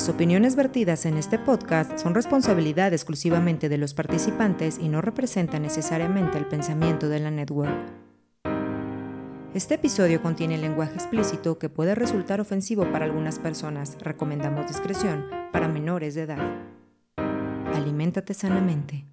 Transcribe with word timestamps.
Las 0.00 0.08
opiniones 0.08 0.56
vertidas 0.56 1.04
en 1.04 1.18
este 1.18 1.38
podcast 1.38 1.98
son 1.98 2.14
responsabilidad 2.14 2.94
exclusivamente 2.94 3.68
de 3.68 3.76
los 3.76 3.92
participantes 3.92 4.78
y 4.78 4.88
no 4.88 5.02
representan 5.02 5.60
necesariamente 5.60 6.38
el 6.38 6.46
pensamiento 6.46 7.10
de 7.10 7.20
la 7.20 7.30
network. 7.30 7.70
Este 9.52 9.74
episodio 9.74 10.22
contiene 10.22 10.56
lenguaje 10.56 10.94
explícito 10.94 11.58
que 11.58 11.68
puede 11.68 11.94
resultar 11.94 12.40
ofensivo 12.40 12.90
para 12.90 13.04
algunas 13.04 13.38
personas. 13.38 13.98
Recomendamos 14.00 14.68
discreción 14.68 15.26
para 15.52 15.68
menores 15.68 16.14
de 16.14 16.22
edad. 16.22 16.62
Aliméntate 17.74 18.32
sanamente. 18.32 19.09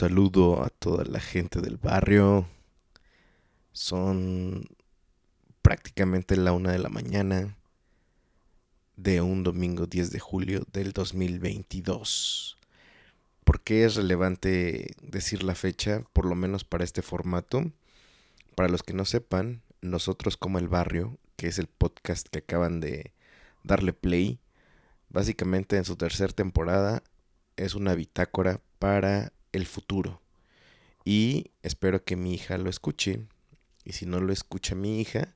Saludo 0.00 0.64
a 0.64 0.70
toda 0.70 1.04
la 1.04 1.20
gente 1.20 1.60
del 1.60 1.76
barrio. 1.76 2.48
Son 3.72 4.64
prácticamente 5.60 6.38
la 6.38 6.52
una 6.52 6.72
de 6.72 6.78
la 6.78 6.88
mañana 6.88 7.58
de 8.96 9.20
un 9.20 9.42
domingo 9.42 9.86
10 9.86 10.10
de 10.10 10.18
julio 10.18 10.62
del 10.72 10.94
2022. 10.94 12.56
¿Por 13.44 13.60
qué 13.60 13.84
es 13.84 13.96
relevante 13.96 14.96
decir 15.02 15.42
la 15.42 15.54
fecha, 15.54 16.02
por 16.14 16.24
lo 16.24 16.34
menos 16.34 16.64
para 16.64 16.84
este 16.84 17.02
formato? 17.02 17.70
Para 18.54 18.70
los 18.70 18.82
que 18.82 18.94
no 18.94 19.04
sepan, 19.04 19.60
nosotros 19.82 20.38
como 20.38 20.58
el 20.58 20.68
barrio, 20.68 21.18
que 21.36 21.48
es 21.48 21.58
el 21.58 21.66
podcast 21.66 22.26
que 22.28 22.38
acaban 22.38 22.80
de 22.80 23.12
darle 23.64 23.92
play, 23.92 24.40
básicamente 25.10 25.76
en 25.76 25.84
su 25.84 25.96
tercera 25.96 26.32
temporada 26.32 27.02
es 27.56 27.74
una 27.74 27.94
bitácora 27.94 28.62
para 28.78 29.34
el 29.52 29.66
futuro. 29.66 30.20
Y 31.04 31.52
espero 31.62 32.04
que 32.04 32.16
mi 32.16 32.34
hija 32.34 32.58
lo 32.58 32.70
escuche. 32.70 33.26
Y 33.84 33.92
si 33.92 34.06
no 34.06 34.20
lo 34.20 34.32
escucha 34.32 34.74
mi 34.74 35.00
hija, 35.00 35.34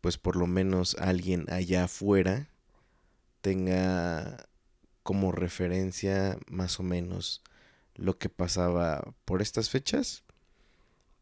pues 0.00 0.18
por 0.18 0.36
lo 0.36 0.46
menos 0.46 0.96
alguien 0.98 1.46
allá 1.50 1.84
afuera 1.84 2.48
tenga 3.40 4.48
como 5.02 5.32
referencia 5.32 6.38
más 6.46 6.80
o 6.80 6.82
menos 6.82 7.42
lo 7.94 8.18
que 8.18 8.28
pasaba 8.28 9.14
por 9.24 9.42
estas 9.42 9.70
fechas 9.70 10.22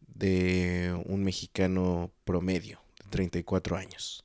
de 0.00 0.98
un 1.06 1.24
mexicano 1.24 2.12
promedio 2.24 2.80
de 3.02 3.10
34 3.10 3.76
años. 3.76 4.24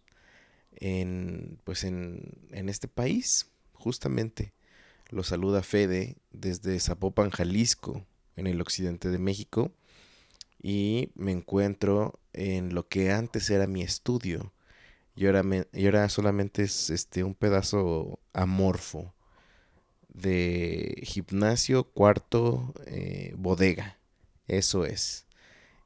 En, 0.75 1.59
pues 1.64 1.84
en, 1.84 2.47
en 2.51 2.69
este 2.69 2.88
país, 2.88 3.51
justamente 3.74 4.53
lo 5.12 5.24
saluda 5.24 5.62
Fede 5.62 6.18
desde 6.32 6.80
Zapopan, 6.80 7.30
Jalisco, 7.30 8.06
en 8.38 8.48
el 8.48 8.62
occidente 8.62 9.10
de 9.10 9.20
México. 9.20 9.72
Y 10.64 11.10
me 11.16 11.32
encuentro 11.32 12.20
en 12.34 12.74
lo 12.74 12.88
que 12.88 13.12
antes 13.12 13.50
era 13.50 13.68
mi 13.68 13.82
estudio. 13.82 14.54
Y 15.16 15.26
ahora, 15.26 15.44
me, 15.44 15.68
y 15.74 15.86
ahora 15.86 16.08
solamente 16.10 16.64
es 16.64 16.90
este, 16.90 17.24
un 17.24 17.36
pedazo 17.36 18.20
amorfo 18.34 19.14
de 20.08 21.02
gimnasio, 21.04 21.84
cuarto, 21.84 22.74
eh, 22.86 23.34
bodega. 23.38 24.00
Eso 24.48 24.86
es. 24.86 25.26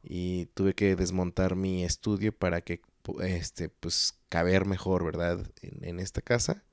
Y 0.04 0.48
tuve 0.54 0.76
que 0.76 0.96
desmontar 0.96 1.56
mi 1.56 1.84
estudio 1.84 2.32
para 2.32 2.62
que 2.62 2.82
este, 3.22 3.70
pues 3.70 4.20
caber 4.30 4.66
mejor, 4.66 5.04
¿verdad? 5.04 5.52
En 5.62 6.00
esta 6.00 6.22
casa. 6.22 6.64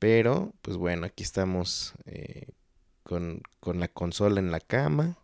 Pero, 0.00 0.54
pues 0.62 0.78
bueno, 0.78 1.06
aquí 1.06 1.22
estamos 1.22 1.92
eh, 2.06 2.48
con, 3.02 3.42
con, 3.60 3.78
la 3.80 3.86
consola 3.86 4.40
en 4.40 4.50
la 4.50 4.58
cama, 4.58 5.18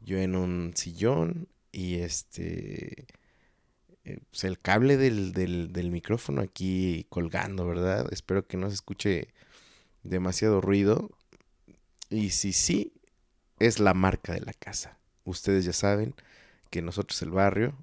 yo 0.00 0.18
en 0.18 0.36
un 0.36 0.72
sillón 0.76 1.48
y 1.72 1.96
este, 1.96 3.08
eh, 4.04 4.20
pues 4.30 4.44
el 4.44 4.60
cable 4.60 4.96
del, 4.96 5.32
del, 5.32 5.72
del, 5.72 5.90
micrófono 5.90 6.42
aquí 6.42 7.06
colgando, 7.08 7.66
¿verdad? 7.66 8.06
Espero 8.12 8.46
que 8.46 8.56
no 8.56 8.68
se 8.68 8.74
escuche 8.74 9.34
demasiado 10.04 10.60
ruido. 10.60 11.10
Y 12.08 12.30
si 12.30 12.52
sí, 12.52 12.92
es 13.58 13.80
la 13.80 13.94
marca 13.94 14.32
de 14.32 14.42
la 14.42 14.52
casa. 14.52 14.96
Ustedes 15.24 15.64
ya 15.64 15.72
saben 15.72 16.14
que 16.70 16.82
nosotros 16.82 17.20
el 17.22 17.32
barrio 17.32 17.74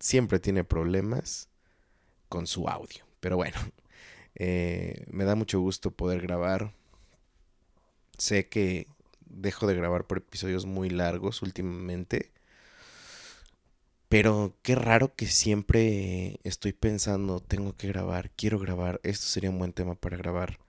siempre 0.00 0.38
tiene 0.38 0.64
problemas 0.64 1.50
con 2.30 2.46
su 2.46 2.66
audio. 2.66 3.04
Pero 3.20 3.36
bueno, 3.36 3.58
eh, 4.36 5.04
me 5.10 5.24
da 5.24 5.34
mucho 5.34 5.60
gusto 5.60 5.90
poder 5.90 6.20
grabar. 6.20 6.72
Sé 8.18 8.48
que 8.48 8.88
dejo 9.26 9.66
de 9.66 9.74
grabar 9.74 10.06
por 10.06 10.18
episodios 10.18 10.66
muy 10.66 10.90
largos 10.90 11.42
últimamente. 11.42 12.32
Pero 14.08 14.54
qué 14.62 14.74
raro 14.76 15.14
que 15.16 15.26
siempre 15.26 16.38
estoy 16.44 16.72
pensando, 16.72 17.40
tengo 17.40 17.76
que 17.76 17.88
grabar, 17.88 18.30
quiero 18.30 18.58
grabar, 18.60 19.00
esto 19.02 19.26
sería 19.26 19.50
un 19.50 19.58
buen 19.58 19.72
tema 19.72 19.96
para 19.96 20.16
grabar. 20.16 20.60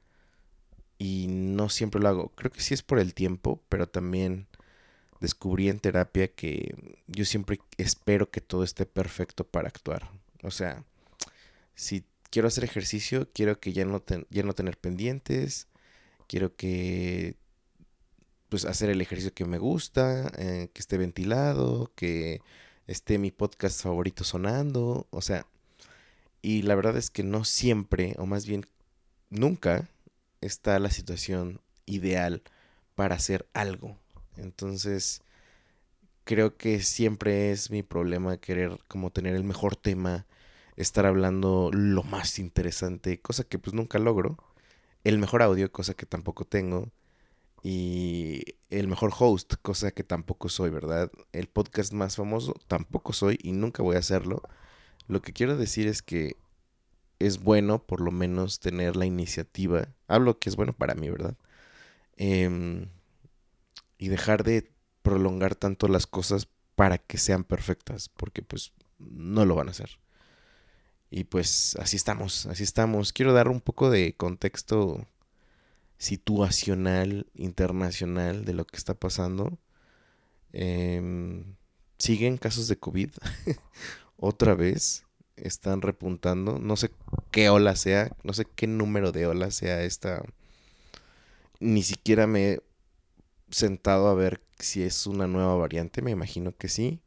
Y 0.97 1.27
no 1.29 1.69
siempre 1.69 2.01
lo 2.01 2.09
hago. 2.09 2.29
Creo 2.29 2.51
que 2.51 2.61
sí 2.61 2.73
es 2.73 2.81
por 2.81 2.99
el 2.99 3.13
tiempo, 3.13 3.61
pero 3.69 3.87
también 3.87 4.47
descubrí 5.19 5.69
en 5.69 5.79
terapia 5.79 6.27
que 6.27 6.75
yo 7.07 7.25
siempre 7.25 7.59
espero 7.77 8.31
que 8.31 8.41
todo 8.41 8.63
esté 8.63 8.85
perfecto 8.85 9.43
para 9.45 9.67
actuar. 9.67 10.09
O 10.43 10.51
sea, 10.51 10.83
si 11.75 12.05
quiero 12.29 12.47
hacer 12.47 12.63
ejercicio, 12.63 13.29
quiero 13.33 13.59
que 13.59 13.73
ya 13.73 13.85
no, 13.85 14.03
ya 14.29 14.43
no 14.43 14.53
tener 14.53 14.77
pendientes, 14.77 15.67
quiero 16.27 16.55
que 16.55 17.37
pues 18.49 18.65
hacer 18.65 18.89
el 18.89 19.01
ejercicio 19.01 19.33
que 19.33 19.45
me 19.45 19.57
gusta, 19.57 20.31
eh, 20.37 20.69
que 20.73 20.79
esté 20.81 20.97
ventilado, 20.97 21.91
que 21.95 22.41
esté 22.87 23.17
mi 23.17 23.31
podcast 23.31 23.81
favorito 23.81 24.23
sonando, 24.23 25.07
o 25.09 25.21
sea, 25.21 25.45
y 26.41 26.61
la 26.61 26.75
verdad 26.75 26.95
es 26.97 27.09
que 27.09 27.23
no 27.23 27.43
siempre, 27.43 28.15
o 28.17 28.25
más 28.25 28.45
bien 28.45 28.65
nunca, 29.29 29.89
está 30.41 30.77
la 30.79 30.91
situación 30.91 31.59
ideal 31.85 32.43
para 32.93 33.15
hacer 33.15 33.47
algo. 33.53 33.97
Entonces, 34.37 35.21
creo 36.23 36.57
que 36.57 36.81
siempre 36.81 37.51
es 37.51 37.71
mi 37.71 37.83
problema 37.83 38.37
querer 38.37 38.77
como 38.87 39.11
tener 39.11 39.35
el 39.35 39.43
mejor 39.43 39.75
tema, 39.75 40.25
estar 40.75 41.05
hablando 41.05 41.69
lo 41.73 42.03
más 42.03 42.39
interesante, 42.39 43.21
cosa 43.21 43.43
que 43.43 43.59
pues 43.59 43.73
nunca 43.73 43.99
logro. 43.99 44.37
El 45.03 45.19
mejor 45.19 45.41
audio, 45.41 45.71
cosa 45.71 45.93
que 45.93 46.05
tampoco 46.05 46.45
tengo. 46.45 46.91
Y 47.63 48.43
el 48.69 48.87
mejor 48.87 49.11
host, 49.17 49.55
cosa 49.61 49.91
que 49.91 50.03
tampoco 50.03 50.49
soy, 50.49 50.69
¿verdad? 50.69 51.11
El 51.31 51.47
podcast 51.47 51.93
más 51.93 52.15
famoso, 52.15 52.53
tampoco 52.67 53.13
soy 53.13 53.39
y 53.41 53.53
nunca 53.53 53.81
voy 53.83 53.95
a 53.95 53.99
hacerlo. 53.99 54.41
Lo 55.07 55.21
que 55.21 55.33
quiero 55.33 55.57
decir 55.57 55.87
es 55.87 56.01
que 56.01 56.37
es 57.19 57.39
bueno 57.41 57.83
por 57.83 58.01
lo 58.01 58.11
menos 58.11 58.59
tener 58.59 58.95
la 58.95 59.05
iniciativa. 59.05 59.89
Hablo 60.07 60.39
que 60.39 60.49
es 60.49 60.55
bueno 60.55 60.73
para 60.73 60.95
mí, 60.95 61.09
¿verdad? 61.09 61.35
Eh, 62.17 62.87
y 63.97 64.07
dejar 64.09 64.43
de 64.43 64.71
prolongar 65.01 65.55
tanto 65.55 65.87
las 65.87 66.07
cosas 66.07 66.47
para 66.75 66.97
que 66.97 67.17
sean 67.17 67.43
perfectas, 67.43 68.09
porque 68.09 68.41
pues 68.41 68.73
no 68.99 69.45
lo 69.45 69.55
van 69.55 69.69
a 69.69 69.71
hacer. 69.71 69.97
Y 71.15 71.23
pues 71.23 71.77
así 71.79 71.95
estamos, 71.95 72.45
así 72.47 72.63
estamos. 72.63 73.13
Quiero 73.13 73.31
dar 73.31 73.47
un 73.47 73.61
poco 73.61 73.89
de 73.89 74.15
contexto 74.17 75.07
situacional, 75.97 77.27
internacional 77.35 78.43
de 78.43 78.53
lo 78.53 78.65
que 78.67 78.75
está 78.75 78.95
pasando. 78.95 79.57
Eh, 80.51 81.41
siguen 81.97 82.35
casos 82.35 82.67
de 82.67 82.77
COVID. 82.77 83.11
Otra 84.17 84.55
vez 84.55 85.05
están 85.37 85.81
repuntando. 85.81 86.59
No 86.59 86.75
sé 86.75 86.91
qué 87.31 87.47
ola 87.47 87.77
sea, 87.77 88.13
no 88.23 88.33
sé 88.33 88.43
qué 88.53 88.67
número 88.67 89.13
de 89.13 89.25
ola 89.25 89.51
sea 89.51 89.83
esta. 89.83 90.21
Ni 91.61 91.83
siquiera 91.83 92.27
me 92.27 92.51
he 92.51 92.61
sentado 93.51 94.09
a 94.09 94.15
ver 94.15 94.41
si 94.59 94.83
es 94.83 95.07
una 95.07 95.27
nueva 95.27 95.55
variante, 95.55 96.01
me 96.01 96.11
imagino 96.11 96.53
que 96.57 96.67
sí. 96.67 96.99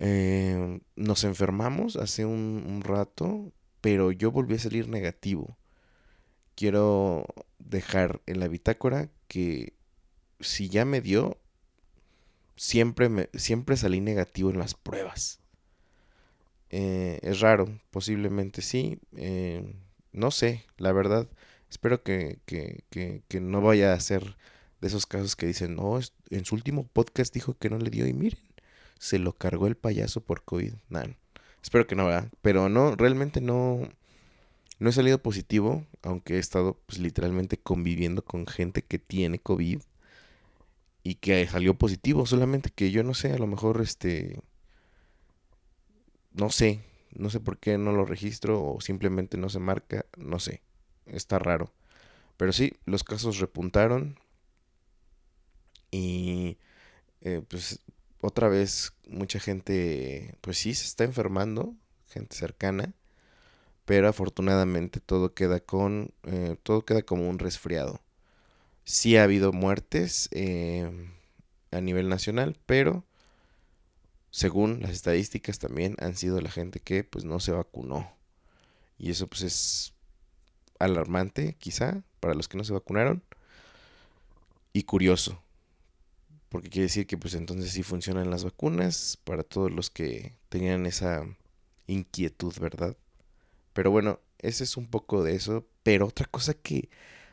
Eh, 0.00 0.80
nos 0.94 1.24
enfermamos 1.24 1.96
hace 1.96 2.24
un, 2.24 2.80
rato, 2.82 3.52
pero 3.80 4.12
yo 4.12 4.30
volví 4.30 4.54
a 4.54 4.58
salir 4.58 4.88
negativo. 4.88 5.58
Quiero 6.54 7.26
dejar 7.58 8.20
en 8.26 8.40
la 8.40 8.48
bitácora 8.48 9.10
que 9.26 9.74
si 10.40 10.68
ya 10.68 10.84
me 10.84 11.00
dio, 11.00 11.38
siempre, 12.56 13.08
me, 13.08 13.28
siempre 13.34 13.76
salí 13.76 14.00
negativo 14.00 14.50
en 14.50 14.58
las 14.58 14.74
pruebas. 14.74 15.40
Eh, 16.70 17.18
es 17.22 17.40
raro, 17.40 17.80
posiblemente 17.90 18.62
sí. 18.62 19.00
Eh, 19.16 19.74
no 20.12 20.30
sé, 20.30 20.64
la 20.76 20.92
verdad. 20.92 21.28
Espero 21.70 22.02
que, 22.02 22.38
que, 22.46 22.84
que, 22.90 23.22
que, 23.28 23.40
no 23.40 23.60
vaya 23.60 23.92
a 23.92 24.00
ser 24.00 24.36
de 24.80 24.88
esos 24.88 25.06
casos 25.06 25.36
que 25.36 25.46
dicen, 25.46 25.76
no, 25.76 25.98
en 26.30 26.44
su 26.44 26.54
último 26.54 26.86
podcast 26.86 27.34
dijo 27.34 27.54
que 27.58 27.68
no 27.68 27.78
le 27.78 27.90
dio 27.90 28.06
y 28.06 28.12
miren, 28.14 28.40
se 28.98 29.18
lo 29.18 29.32
cargó 29.32 29.66
el 29.66 29.76
payaso 29.76 30.20
por 30.20 30.44
COVID. 30.44 30.74
Nah, 30.88 31.06
espero 31.62 31.86
que 31.86 31.94
no, 31.94 32.06
¿verdad? 32.06 32.30
Pero 32.42 32.68
no, 32.68 32.96
realmente 32.96 33.40
no, 33.40 33.88
no 34.78 34.90
he 34.90 34.92
salido 34.92 35.18
positivo, 35.18 35.84
aunque 36.02 36.36
he 36.36 36.38
estado 36.38 36.78
pues 36.86 36.98
literalmente 36.98 37.58
conviviendo 37.58 38.22
con 38.22 38.46
gente 38.46 38.82
que 38.82 38.98
tiene 38.98 39.38
COVID 39.38 39.80
y 41.02 41.14
que 41.16 41.46
salió 41.46 41.74
positivo, 41.74 42.26
solamente 42.26 42.70
que 42.70 42.90
yo 42.90 43.02
no 43.02 43.14
sé, 43.14 43.32
a 43.32 43.38
lo 43.38 43.46
mejor 43.46 43.80
este 43.80 44.40
no 46.32 46.50
sé, 46.50 46.80
no 47.14 47.30
sé 47.30 47.40
por 47.40 47.58
qué 47.58 47.78
no 47.78 47.92
lo 47.92 48.04
registro 48.04 48.62
o 48.64 48.80
simplemente 48.80 49.36
no 49.36 49.48
se 49.48 49.58
marca, 49.58 50.06
no 50.16 50.38
sé, 50.38 50.62
está 51.06 51.38
raro. 51.38 51.72
Pero 52.36 52.52
sí, 52.52 52.74
los 52.84 53.02
casos 53.02 53.38
repuntaron 53.38 54.18
y 55.90 56.58
eh, 57.22 57.42
pues 57.48 57.80
otra 58.20 58.48
vez 58.48 58.92
mucha 59.08 59.40
gente, 59.40 60.36
pues 60.40 60.58
sí, 60.58 60.74
se 60.74 60.86
está 60.86 61.04
enfermando, 61.04 61.74
gente 62.08 62.36
cercana, 62.36 62.94
pero 63.84 64.08
afortunadamente 64.08 65.00
todo 65.00 65.34
queda 65.34 65.60
con, 65.60 66.12
eh, 66.24 66.56
todo 66.62 66.84
queda 66.84 67.02
como 67.02 67.28
un 67.28 67.38
resfriado. 67.38 68.02
Sí 68.84 69.16
ha 69.16 69.24
habido 69.24 69.52
muertes 69.52 70.28
eh, 70.32 70.90
a 71.70 71.80
nivel 71.80 72.08
nacional, 72.08 72.58
pero 72.66 73.04
según 74.30 74.80
las 74.82 74.90
estadísticas 74.90 75.58
también 75.58 75.96
han 76.00 76.16
sido 76.16 76.40
la 76.40 76.50
gente 76.50 76.80
que 76.80 77.04
pues 77.04 77.24
no 77.24 77.40
se 77.40 77.52
vacunó. 77.52 78.12
Y 78.98 79.10
eso 79.10 79.26
pues 79.28 79.42
es 79.42 79.94
alarmante 80.78 81.54
quizá 81.58 82.02
para 82.20 82.34
los 82.34 82.48
que 82.48 82.58
no 82.58 82.64
se 82.64 82.72
vacunaron 82.72 83.22
y 84.72 84.82
curioso. 84.84 85.42
Porque 86.48 86.70
quiere 86.70 86.84
decir 86.84 87.06
que 87.06 87.18
pues 87.18 87.34
entonces 87.34 87.72
sí 87.72 87.82
funcionan 87.82 88.30
las 88.30 88.44
vacunas 88.44 89.18
para 89.24 89.42
todos 89.42 89.70
los 89.70 89.90
que 89.90 90.34
tenían 90.48 90.86
esa 90.86 91.26
inquietud, 91.86 92.54
¿verdad? 92.60 92.96
Pero 93.74 93.90
bueno, 93.90 94.20
ese 94.38 94.64
es 94.64 94.76
un 94.76 94.86
poco 94.86 95.22
de 95.22 95.34
eso. 95.34 95.66
Pero 95.82 96.06
otra 96.06 96.26
cosa 96.26 96.54
que 96.54 96.88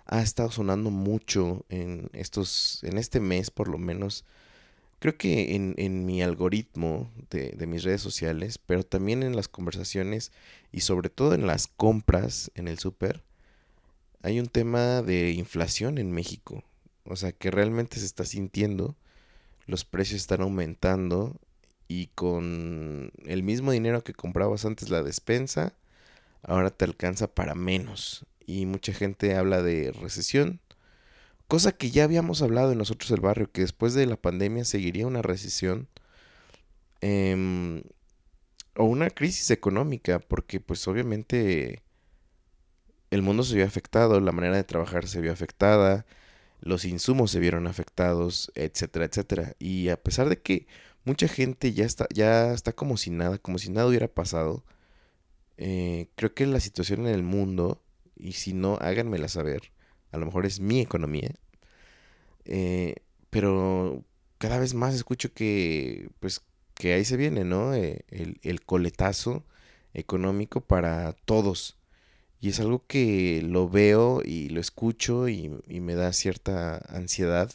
ha 0.06 0.21
estado 0.21 0.51
sonando 0.51 0.91
mucho 0.91 1.65
en 1.69 2.09
estos, 2.13 2.83
en 2.83 2.97
este 2.97 3.19
mes 3.19 3.51
por 3.51 3.67
lo 3.67 3.77
menos, 3.77 4.25
creo 5.00 5.17
que 5.17 5.56
en, 5.56 5.75
en 5.77 6.06
mi 6.06 6.21
algoritmo 6.21 7.12
de, 7.29 7.51
de, 7.51 7.67
mis 7.67 7.83
redes 7.83 8.01
sociales, 8.01 8.57
pero 8.57 8.83
también 8.83 9.23
en 9.23 9.35
las 9.35 9.47
conversaciones 9.47 10.31
y 10.71 10.81
sobre 10.81 11.09
todo 11.09 11.33
en 11.33 11.47
las 11.47 11.67
compras 11.67 12.51
en 12.56 12.67
el 12.67 12.79
súper, 12.79 13.23
hay 14.21 14.39
un 14.39 14.47
tema 14.47 15.01
de 15.01 15.31
inflación 15.31 15.97
en 15.97 16.12
México. 16.12 16.63
O 17.03 17.15
sea, 17.15 17.31
que 17.31 17.51
realmente 17.51 18.00
se 18.00 18.06
está 18.06 18.25
sintiendo, 18.25 18.95
los 19.67 19.85
precios 19.85 20.21
están 20.21 20.41
aumentando 20.41 21.39
y 21.88 22.07
con 22.07 23.12
el 23.25 23.44
mismo 23.44 23.71
dinero 23.71 24.03
que 24.03 24.13
comprabas 24.13 24.65
antes 24.65 24.89
la 24.89 25.03
despensa, 25.03 25.73
ahora 26.44 26.71
te 26.71 26.85
alcanza 26.85 27.27
para 27.27 27.56
menos. 27.56 28.25
Y 28.47 28.65
mucha 28.65 28.94
gente 28.94 29.35
habla 29.35 29.62
de 29.63 29.91
recesión 29.91 30.62
Cosa 31.47 31.71
que 31.73 31.91
ya 31.91 32.03
habíamos 32.03 32.41
hablado 32.41 32.71
en 32.71 32.79
nosotros 32.79 33.12
el 33.12 33.21
barrio, 33.21 33.51
que 33.51 33.62
después 33.62 33.94
de 33.94 34.07
la 34.07 34.17
pandemia 34.17 34.65
seguiría 34.65 35.06
una 35.06 35.21
recesión 35.21 35.88
eh, 37.01 37.83
o 38.75 38.85
una 38.85 39.12
crisis 39.12 39.51
económica, 39.51 40.19
porque 40.19 40.59
pues 40.59 40.88
obviamente 40.88 41.83
el 43.12 43.21
mundo 43.21 43.44
se 43.44 43.56
vio 43.56 43.65
afectado, 43.65 44.19
la 44.19 44.31
manera 44.31 44.56
de 44.56 44.63
trabajar 44.63 45.07
se 45.07 45.21
vio 45.21 45.31
afectada, 45.31 46.06
los 46.65 46.83
insumos 46.85 47.31
se 47.31 47.39
vieron 47.39 47.67
afectados, 47.67 48.51
etcétera, 48.56 49.06
etcétera. 49.06 49.56
Y 49.59 49.89
a 49.89 50.01
pesar 50.01 50.29
de 50.29 50.41
que 50.41 50.67
mucha 51.06 51.27
gente 51.27 51.73
ya 51.73 51.85
está, 51.85 52.07
ya 52.13 52.53
está 52.53 52.73
como 52.73 52.97
si 52.97 53.12
nada, 53.12 53.38
como 53.38 53.59
si 53.59 53.69
nada 53.69 53.88
hubiera 53.88 54.07
pasado, 54.07 54.65
eh, 55.57 56.09
creo 56.15 56.33
que 56.33 56.45
la 56.47 56.59
situación 56.59 57.01
en 57.07 57.13
el 57.13 57.23
mundo, 57.23 57.81
y 58.17 58.33
si 58.33 58.53
no, 58.53 58.77
háganmela 58.81 59.27
saber, 59.29 59.71
a 60.12 60.17
lo 60.17 60.25
mejor 60.25 60.45
es 60.45 60.59
mi 60.59 60.81
economía, 60.81 61.35
eh, 62.45 62.95
pero 63.29 64.03
cada 64.39 64.59
vez 64.59 64.73
más 64.73 64.95
escucho 64.95 65.33
que, 65.33 66.09
pues, 66.19 66.41
que 66.73 66.94
ahí 66.94 67.06
se 67.06 67.17
viene, 67.17 67.45
¿no? 67.45 67.73
Eh, 67.75 68.06
el, 68.09 68.39
el, 68.44 68.62
coletazo 68.65 69.45
económico 69.94 70.62
para 70.62 71.13
todos. 71.25 71.77
Y 72.45 72.50
es 72.50 72.59
algo 72.59 72.86
que 72.86 73.42
lo 73.42 73.68
veo 73.68 74.21
y 74.24 74.50
lo 74.50 74.62
escucho 74.62 75.27
y, 75.27 75.50
me 75.68 75.95
da 75.95 76.13
cierta 76.13 76.77
ansiedad 76.89 77.51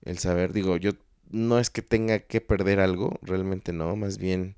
el 0.00 0.16
saber, 0.16 0.54
digo, 0.54 0.78
yo 0.78 0.92
no 1.30 1.58
es 1.58 1.68
que 1.68 1.82
tenga 1.82 2.20
que 2.20 2.40
perder 2.40 2.80
algo, 2.80 3.18
realmente 3.20 3.74
no, 3.74 3.94
más 3.94 4.16
bien 4.16 4.56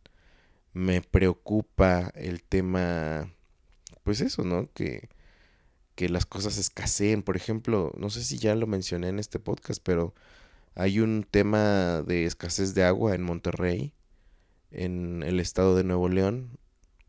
me 0.75 1.03
preocupa 1.03 2.13
el 2.15 2.45
tema, 2.45 3.33
pues 4.05 4.21
eso, 4.21 4.45
¿no? 4.45 4.73
Que, 4.75 5.09
que 5.97 6.09
las 6.09 6.25
cosas 6.25 6.57
escaseen. 6.57 7.25
Por 7.25 7.37
ejemplo, 7.37 7.93
no 7.99 8.11
sé 8.11 8.23
si 8.23 8.39
ya 8.39 8.55
lo 8.55 8.69
mencioné 8.69 9.09
en 9.09 9.19
este 9.19 9.41
podcast, 9.41 9.83
pero 9.83 10.15
hay 10.77 11.01
un 11.01 11.27
tema 11.29 12.03
de 12.03 12.27
escasez 12.27 12.75
de 12.75 12.85
agua 12.85 13.17
en 13.17 13.25
Monterrey, 13.25 13.93
en 14.71 15.25
el 15.25 15.41
estado 15.41 15.75
de 15.75 15.83
Nuevo 15.83 16.09
León, 16.09 16.61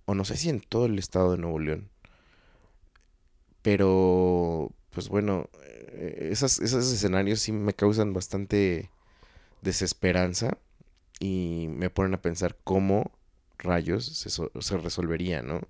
o 0.05 0.15
no 0.15 0.25
sé 0.25 0.35
si 0.35 0.49
en 0.49 0.61
todo 0.61 0.87
el 0.87 0.97
estado 0.97 1.33
de 1.33 1.37
Nuevo 1.37 1.59
León. 1.59 1.91
Pero, 3.61 4.71
pues 4.91 5.09
bueno, 5.09 5.49
eh, 5.63 6.29
esas, 6.31 6.59
esos 6.59 6.91
escenarios 6.91 7.39
sí 7.41 7.51
me 7.51 7.73
causan 7.73 8.13
bastante 8.13 8.89
desesperanza 9.61 10.57
y 11.19 11.67
me 11.69 11.89
ponen 11.89 12.15
a 12.15 12.21
pensar 12.21 12.57
cómo 12.63 13.11
rayos 13.59 14.05
se, 14.05 14.29
se 14.29 14.77
resolvería, 14.77 15.41
¿no? 15.43 15.61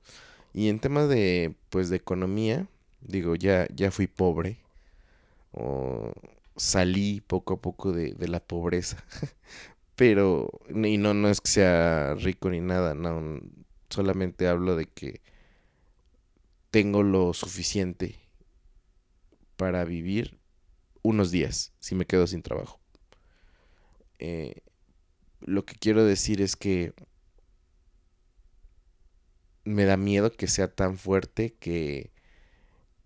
Y 0.53 0.69
en 0.69 0.79
tema 0.79 1.05
de, 1.07 1.55
pues, 1.69 1.89
de 1.89 1.97
economía, 1.97 2.67
Digo, 3.01 3.35
ya, 3.35 3.67
ya 3.75 3.91
fui 3.91 4.07
pobre. 4.07 4.59
O 5.51 6.13
salí 6.55 7.21
poco 7.21 7.55
a 7.55 7.61
poco 7.61 7.91
de, 7.91 8.13
de 8.13 8.27
la 8.27 8.39
pobreza. 8.39 9.03
Pero, 9.95 10.49
y 10.69 10.97
no, 10.97 11.13
no 11.13 11.29
es 11.29 11.41
que 11.41 11.49
sea 11.51 12.15
rico 12.15 12.49
ni 12.49 12.61
nada, 12.61 12.95
no. 12.95 13.39
Solamente 13.89 14.47
hablo 14.47 14.75
de 14.75 14.87
que 14.87 15.21
tengo 16.77 17.01
lo 17.01 17.33
suficiente 17.33 18.19
para 19.55 19.83
vivir 19.83 20.37
unos 21.01 21.31
días 21.31 21.73
si 21.79 21.95
me 21.95 22.05
quedo 22.05 22.27
sin 22.27 22.43
trabajo. 22.43 22.79
Eh, 24.19 24.61
lo 25.39 25.65
que 25.65 25.73
quiero 25.73 26.05
decir 26.05 26.39
es 26.39 26.55
que 26.55 26.93
me 29.63 29.85
da 29.85 29.97
miedo 29.97 30.31
que 30.31 30.45
sea 30.45 30.67
tan 30.67 30.99
fuerte 30.99 31.55
que 31.59 32.11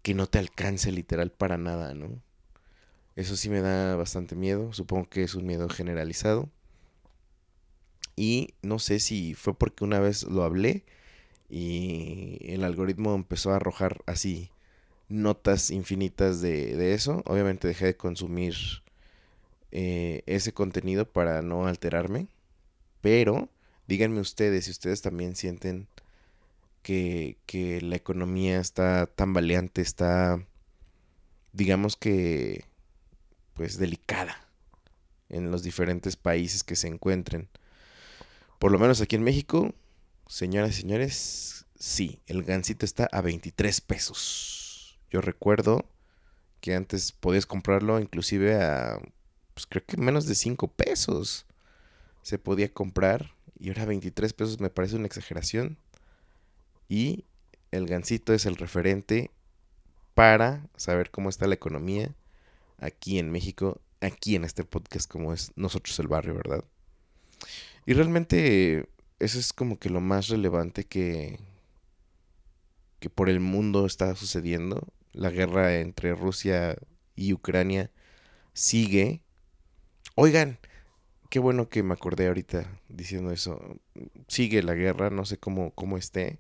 que 0.02 0.16
no 0.16 0.28
te 0.28 0.40
alcance 0.40 0.92
literal 0.92 1.32
para 1.32 1.58
nada, 1.58 1.94
¿no? 1.94 2.22
Eso 3.16 3.38
sí 3.38 3.48
me 3.48 3.62
da 3.62 3.96
bastante 3.96 4.36
miedo, 4.36 4.74
supongo 4.74 5.08
que 5.08 5.24
es 5.24 5.34
un 5.34 5.46
miedo 5.46 5.70
generalizado. 5.70 6.50
Y 8.18 8.54
no 8.64 8.80
sé 8.80 9.00
si 9.00 9.34
fue 9.34 9.58
porque 9.58 9.86
una 9.86 10.02
vez 10.02 10.24
lo 10.24 10.44
hablé 10.44 10.84
y 11.52 12.38
el 12.44 12.64
algoritmo 12.64 13.14
empezó 13.14 13.52
a 13.52 13.58
arrojar 13.58 14.02
así 14.06 14.50
notas 15.10 15.70
infinitas 15.70 16.40
de, 16.40 16.78
de 16.78 16.94
eso. 16.94 17.24
Obviamente 17.26 17.68
dejé 17.68 17.88
de 17.88 17.98
consumir 17.98 18.56
eh, 19.74 20.24
ese 20.28 20.54
contenido 20.54 21.04
para 21.06 21.42
no 21.42 21.68
alterarme. 21.68 22.28
Pero 23.02 23.50
díganme 23.86 24.22
ustedes 24.22 24.66
si 24.66 24.72
ustedes 24.72 25.02
también 25.02 25.36
sienten 25.36 25.88
que, 26.84 27.38
que 27.46 27.82
la 27.82 27.98
economía 27.98 28.62
está 28.62 29.06
tambaleante, 29.06 29.82
está, 29.82 30.42
digamos 31.52 31.98
que, 31.98 32.64
pues 33.56 33.78
delicada 33.78 34.48
en 35.28 35.52
los 35.52 35.64
diferentes 35.64 36.16
países 36.16 36.64
que 36.64 36.78
se 36.78 36.88
encuentren. 36.88 37.50
Por 38.58 38.72
lo 38.72 38.80
menos 38.80 39.02
aquí 39.02 39.18
en 39.18 39.24
México, 39.24 39.74
señoras 40.32 40.78
y 40.78 40.82
señores, 40.82 41.66
sí, 41.78 42.22
el 42.26 42.44
gansito 42.44 42.86
está 42.86 43.06
a 43.12 43.20
23 43.20 43.82
pesos. 43.82 44.98
Yo 45.10 45.20
recuerdo 45.20 45.84
que 46.62 46.74
antes 46.74 47.12
podías 47.12 47.46
comprarlo 47.46 48.00
inclusive 48.00 48.56
a, 48.56 48.98
pues 49.54 49.68
creo 49.68 49.86
que 49.86 49.98
menos 49.98 50.28
de 50.28 50.36
5 50.36 50.70
pesos 50.70 51.46
se 52.22 52.40
podía 52.40 52.72
comprar 52.72 53.36
y 53.60 53.68
ahora 53.68 53.84
23 53.84 54.32
pesos 54.32 54.62
me 54.62 54.70
parece 54.70 54.96
una 54.96 55.08
exageración. 55.08 55.78
Y 56.88 57.26
el 57.72 57.86
gancito 57.86 58.34
es 58.34 58.46
el 58.46 58.56
referente 58.56 59.32
para 60.14 60.66
saber 60.78 61.12
cómo 61.12 61.28
está 61.28 61.46
la 61.46 61.56
economía 61.56 62.16
aquí 62.78 63.20
en 63.20 63.32
México, 63.32 63.82
aquí 64.00 64.38
en 64.38 64.46
este 64.46 64.64
podcast 64.64 65.12
como 65.12 65.34
es 65.34 65.52
nosotros 65.58 66.00
el 66.00 66.08
barrio, 66.08 66.36
¿verdad? 66.36 66.64
Y 67.86 67.94
realmente 67.94 68.88
eso 69.22 69.38
es 69.38 69.54
como 69.54 69.78
que 69.78 69.90
lo 69.90 70.02
más 70.02 70.30
relevante 70.30 70.84
que, 70.84 71.40
que 73.00 73.10
por 73.12 73.30
el 73.30 73.40
mundo 73.40 73.86
está 73.86 74.16
sucediendo. 74.16 74.88
La 75.14 75.30
guerra 75.30 75.76
entre 75.78 76.16
Rusia 76.16 76.76
y 77.16 77.32
Ucrania 77.34 77.92
sigue. 78.54 79.22
Oigan, 80.16 80.58
qué 81.30 81.38
bueno 81.38 81.70
que 81.70 81.84
me 81.84 81.94
acordé 81.94 82.28
ahorita 82.28 82.66
diciendo 82.90 83.32
eso. 83.32 83.80
Sigue 84.28 84.64
la 84.64 84.74
guerra, 84.74 85.12
no 85.12 85.24
sé 85.26 85.38
cómo, 85.38 85.72
cómo 85.76 85.98
esté. 85.98 86.40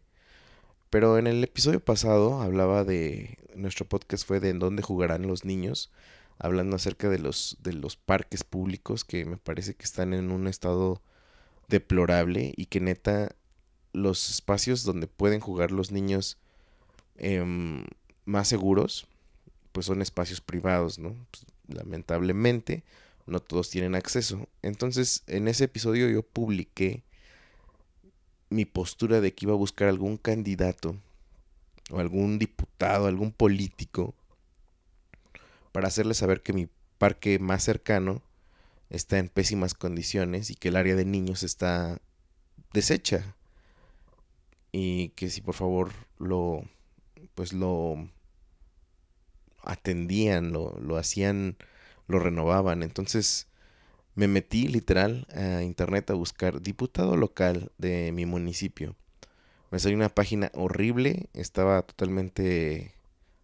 Pero 0.89 1.19
en 1.19 1.27
el 1.27 1.43
episodio 1.43 1.85
pasado 1.85 2.41
hablaba 2.41 2.83
de. 2.83 3.37
Nuestro 3.53 3.87
podcast 3.87 4.25
fue 4.25 4.39
de 4.39 4.49
en 4.49 4.59
dónde 4.59 4.81
jugarán 4.81 5.27
los 5.27 5.45
niños. 5.45 5.91
Hablando 6.39 6.77
acerca 6.77 7.09
de 7.09 7.19
los, 7.19 7.57
de 7.61 7.73
los 7.73 7.95
parques 7.95 8.43
públicos 8.43 9.05
que 9.05 9.25
me 9.25 9.37
parece 9.37 9.75
que 9.75 9.83
están 9.83 10.15
en 10.15 10.31
un 10.31 10.47
estado 10.47 11.03
deplorable 11.71 12.53
y 12.55 12.67
que 12.67 12.79
neta 12.79 13.35
los 13.93 14.29
espacios 14.29 14.83
donde 14.83 15.07
pueden 15.07 15.39
jugar 15.39 15.71
los 15.71 15.91
niños 15.91 16.37
em, 17.17 17.85
más 18.25 18.47
seguros 18.47 19.07
pues 19.71 19.85
son 19.85 20.01
espacios 20.01 20.41
privados, 20.41 20.99
¿no? 20.99 21.15
Pues, 21.31 21.45
lamentablemente 21.67 22.83
no 23.25 23.39
todos 23.39 23.69
tienen 23.69 23.95
acceso. 23.95 24.47
Entonces, 24.61 25.23
en 25.27 25.47
ese 25.47 25.65
episodio 25.65 26.09
yo 26.09 26.23
publiqué 26.23 27.03
mi 28.49 28.65
postura 28.65 29.21
de 29.21 29.33
que 29.33 29.45
iba 29.45 29.53
a 29.53 29.57
buscar 29.57 29.87
algún 29.87 30.17
candidato 30.17 30.97
o 31.89 31.99
algún 31.99 32.37
diputado, 32.37 33.07
algún 33.07 33.31
político 33.31 34.13
para 35.71 35.87
hacerle 35.87 36.13
saber 36.13 36.41
que 36.41 36.51
mi 36.51 36.67
parque 36.97 37.39
más 37.39 37.63
cercano 37.63 38.21
está 38.91 39.17
en 39.17 39.29
pésimas 39.29 39.73
condiciones 39.73 40.51
y 40.51 40.55
que 40.55 40.67
el 40.67 40.75
área 40.75 40.95
de 40.95 41.05
niños 41.05 41.43
está 41.43 41.99
deshecha 42.73 43.35
y 44.71 45.09
que 45.09 45.29
si 45.29 45.41
por 45.41 45.55
favor 45.55 45.91
lo 46.19 46.63
pues 47.33 47.53
lo 47.53 48.09
atendían, 49.63 50.51
lo, 50.51 50.77
lo 50.79 50.97
hacían, 50.97 51.55
lo 52.07 52.19
renovaban. 52.19 52.83
Entonces 52.83 53.47
me 54.15 54.27
metí 54.27 54.67
literal 54.67 55.27
a 55.33 55.63
internet 55.63 56.09
a 56.09 56.15
buscar 56.15 56.61
diputado 56.61 57.15
local 57.15 57.71
de 57.77 58.11
mi 58.11 58.25
municipio. 58.25 58.95
Me 59.71 59.79
salió 59.79 59.95
una 59.95 60.09
página 60.09 60.51
horrible, 60.53 61.29
estaba 61.33 61.81
totalmente 61.83 62.93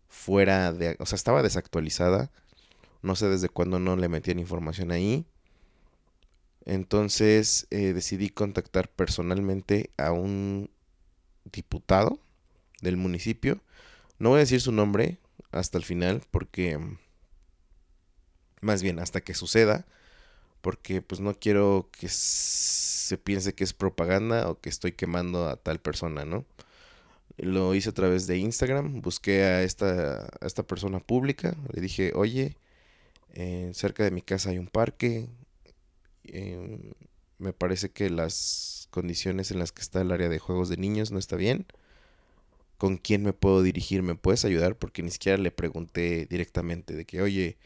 fuera 0.09 0.73
de, 0.73 0.97
o 0.99 1.05
sea, 1.05 1.15
estaba 1.15 1.41
desactualizada. 1.41 2.31
No 3.01 3.15
sé 3.15 3.29
desde 3.29 3.47
cuándo 3.47 3.79
no 3.79 3.95
le 3.95 4.09
metían 4.09 4.39
información 4.39 4.91
ahí. 4.91 5.25
Entonces 6.67 7.65
eh, 7.71 7.93
decidí 7.93 8.29
contactar 8.29 8.89
personalmente 8.89 9.91
a 9.95 10.11
un 10.11 10.69
diputado 11.45 12.19
del 12.81 12.97
municipio. 12.97 13.61
No 14.19 14.31
voy 14.31 14.37
a 14.37 14.39
decir 14.41 14.59
su 14.59 14.73
nombre 14.73 15.17
hasta 15.51 15.77
el 15.77 15.85
final 15.85 16.23
porque 16.29 16.77
más 18.59 18.83
bien 18.83 18.99
hasta 18.99 19.21
que 19.21 19.33
suceda 19.33 19.85
porque 20.59 21.01
pues 21.01 21.21
no 21.21 21.33
quiero 21.35 21.87
que 21.97 22.09
se 22.09 23.17
piense 23.17 23.55
que 23.55 23.63
es 23.63 23.71
propaganda 23.73 24.49
o 24.49 24.59
que 24.59 24.67
estoy 24.67 24.91
quemando 24.91 25.47
a 25.47 25.55
tal 25.55 25.79
persona, 25.79 26.25
¿no? 26.25 26.45
Lo 27.37 27.75
hice 27.75 27.89
a 27.89 27.93
través 27.93 28.27
de 28.27 28.39
Instagram, 28.39 29.01
busqué 29.01 29.43
a 29.43 29.63
esta, 29.63 30.27
esta 30.41 30.63
persona 30.63 30.99
pública, 30.99 31.55
le 31.71 31.81
dije, 31.81 32.11
oye, 32.15 32.57
eh, 33.35 33.71
cerca 33.73 34.03
de 34.03 34.11
mi 34.11 34.21
casa 34.21 34.49
hay 34.49 34.57
un 34.57 34.67
parque, 34.67 35.29
Em, 36.33 36.93
me 37.39 37.53
parece 37.53 37.91
que 37.91 38.09
las 38.09 38.87
condiciones 38.91 39.51
en 39.51 39.59
las 39.59 39.71
que 39.71 39.81
está 39.81 40.01
el 40.01 40.11
área 40.11 40.29
de 40.29 40.39
juegos 40.39 40.69
de 40.69 40.77
niños 40.77 41.11
no 41.11 41.19
está 41.19 41.35
bien. 41.35 41.65
¿Con 42.77 42.97
quién 42.97 43.23
me 43.23 43.33
puedo 43.33 43.61
dirigir? 43.63 44.03
¿Me 44.03 44.15
puedes 44.15 44.45
ayudar? 44.45 44.75
Porque 44.77 45.03
ni 45.03 45.11
siquiera 45.11 45.37
le 45.37 45.51
pregunté 45.51 46.27
directamente 46.29 46.93
de 46.95 47.05
que, 47.05 47.21
oye, 47.21 47.57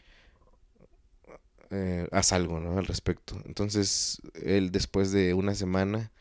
eh, 1.70 2.06
haz 2.12 2.32
algo, 2.32 2.60
¿no? 2.60 2.78
Al 2.78 2.86
respecto. 2.86 3.40
Entonces, 3.46 4.20
él 4.34 4.70
después 4.72 5.12
de 5.12 5.34
una 5.34 5.54
semana 5.54 6.12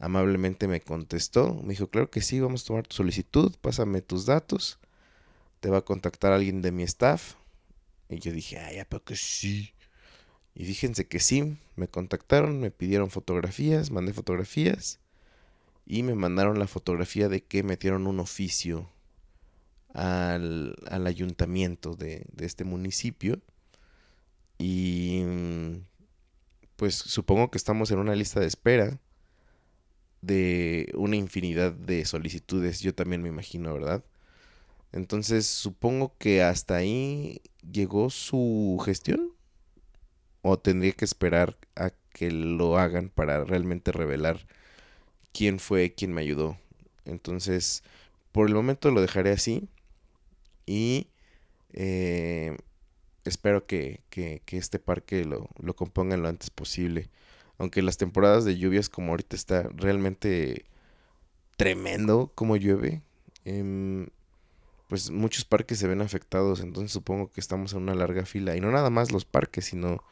amablemente 0.00 0.68
me 0.68 0.80
contestó. 0.82 1.54
Me 1.64 1.70
dijo, 1.70 1.88
claro 1.88 2.10
que 2.10 2.22
sí, 2.22 2.40
vamos 2.40 2.64
a 2.64 2.66
tomar 2.68 2.86
tu 2.88 2.96
solicitud, 2.96 3.54
pásame 3.62 4.02
tus 4.02 4.26
datos. 4.26 4.78
Te 5.60 5.70
va 5.70 5.78
a 5.78 5.82
contactar 5.86 6.32
alguien 6.32 6.62
de 6.62 6.72
mi 6.72 6.84
staff. 6.84 7.34
Y 8.10 8.20
yo 8.20 8.32
dije, 8.32 8.58
ay, 8.58 8.82
pero 8.88 9.04
que 9.04 9.16
sí. 9.16 9.73
Y 10.54 10.64
fíjense 10.64 11.06
que 11.06 11.20
sí, 11.20 11.56
me 11.76 11.88
contactaron, 11.88 12.60
me 12.60 12.70
pidieron 12.70 13.10
fotografías, 13.10 13.90
mandé 13.90 14.12
fotografías 14.12 15.00
y 15.86 16.02
me 16.02 16.14
mandaron 16.14 16.58
la 16.58 16.66
fotografía 16.66 17.28
de 17.28 17.42
que 17.42 17.62
metieron 17.62 18.06
un 18.06 18.20
oficio 18.20 18.88
al, 19.92 20.76
ayuntamiento 20.88 21.94
de, 21.94 22.26
de, 22.32 22.46
este 22.46 22.64
municipio. 22.64 23.40
Y 24.58 25.22
pues 26.76 26.94
supongo 26.94 27.50
que 27.50 27.58
estamos 27.58 27.90
en 27.90 27.98
una 27.98 28.14
lista 28.14 28.40
de 28.40 28.46
espera 28.46 29.00
de 30.24 30.90
una 30.96 31.16
infinidad 31.16 31.72
de 31.72 32.04
solicitudes, 32.06 32.80
yo 32.80 32.94
también 32.94 33.22
me 33.22 33.28
imagino, 33.28 33.74
¿verdad? 33.74 34.02
Entonces 34.92 35.46
supongo 35.46 36.14
que 36.18 36.42
hasta 36.42 36.76
ahí 36.76 37.42
llegó 37.70 38.08
su 38.10 38.80
gestión 38.84 39.33
o 40.46 40.58
tendría 40.58 40.92
que 40.92 41.06
esperar 41.06 41.56
a 41.74 41.90
que 42.12 42.30
lo 42.30 42.76
hagan 42.78 43.08
para 43.08 43.44
realmente 43.44 43.92
revelar 43.92 44.46
quién 45.32 45.58
fue 45.58 45.94
quien 45.94 46.12
me 46.12 46.20
ayudó. 46.20 46.58
Entonces, 47.06 47.82
por 48.30 48.46
el 48.46 48.54
momento 48.54 48.90
lo 48.90 49.00
dejaré 49.00 49.32
así 49.32 49.68
y 50.66 51.08
eh, 51.72 52.58
espero 53.24 53.66
que, 53.66 54.02
que, 54.10 54.42
este 54.48 54.78
parque 54.78 55.24
lo, 55.24 55.48
lo 55.58 55.74
compongan 55.74 56.22
lo 56.22 56.28
antes 56.28 56.50
posible. 56.50 57.08
Aunque 57.56 57.80
las 57.80 57.96
temporadas 57.96 58.44
de 58.44 58.58
lluvias 58.58 58.90
como 58.90 59.12
ahorita 59.12 59.36
está 59.36 59.62
realmente 59.74 60.66
tremendo 61.56 62.30
como 62.34 62.56
llueve, 62.56 63.00
em, 63.46 64.08
pues 64.88 65.10
muchos 65.10 65.46
parques 65.46 65.78
se 65.78 65.88
ven 65.88 66.02
afectados, 66.02 66.60
entonces 66.60 66.92
supongo 66.92 67.30
que 67.30 67.40
estamos 67.40 67.72
en 67.72 67.82
una 67.82 67.94
larga 67.94 68.26
fila. 68.26 68.56
Y 68.56 68.60
no 68.60 68.70
nada 68.70 68.90
más 68.90 69.10
los 69.10 69.24
parques, 69.24 69.64
sino 69.64 70.04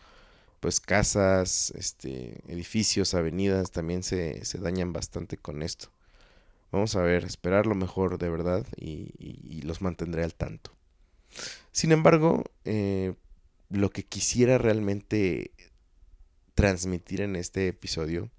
pues 0.62 0.78
casas, 0.78 1.73
este, 1.75 2.40
edificios, 2.47 3.14
avenidas 3.14 3.73
también 3.73 4.04
se, 4.04 4.45
se 4.45 4.59
dañan 4.59 4.92
bastante 4.92 5.37
con 5.37 5.61
esto. 5.61 5.88
Vamos 6.71 6.95
a 6.95 7.02
ver, 7.02 7.25
esperar 7.25 7.66
lo 7.66 7.75
mejor 7.75 8.16
de 8.16 8.31
verdad 8.31 8.64
y, 8.76 9.61
los 9.62 9.83
mantendré 9.83 10.23
al 10.23 10.37
tanto. 10.37 10.71
Sin 11.73 11.90
embargo, 11.90 12.45
eh, 12.64 13.14
lo 13.71 13.90
que 13.90 14.04
quisiera 14.04 14.57
realmente 14.57 15.50
transmitir 16.54 17.23
en 17.23 17.35
este 17.35 17.66
episodio 17.66 18.31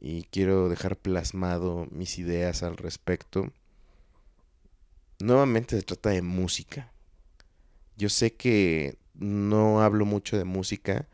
y 0.00 0.22
quiero 0.30 0.70
dejar 0.70 0.96
plasmado 0.96 1.86
mis 1.90 2.18
ideas 2.18 2.62
al 2.62 2.78
respecto. 2.78 3.52
Nuevamente 5.18 5.76
se 5.76 5.82
trata 5.82 6.08
de 6.08 6.22
música. 6.22 6.90
Yo 7.98 8.08
sé 8.08 8.32
que 8.32 8.96
no 9.14 9.82
hablo 9.82 10.04
mucho 10.04 10.36
de 10.36 10.44
música 10.44 11.06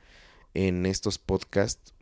en 0.54 0.86
estos 0.86 1.18
podcasts. 1.18 1.92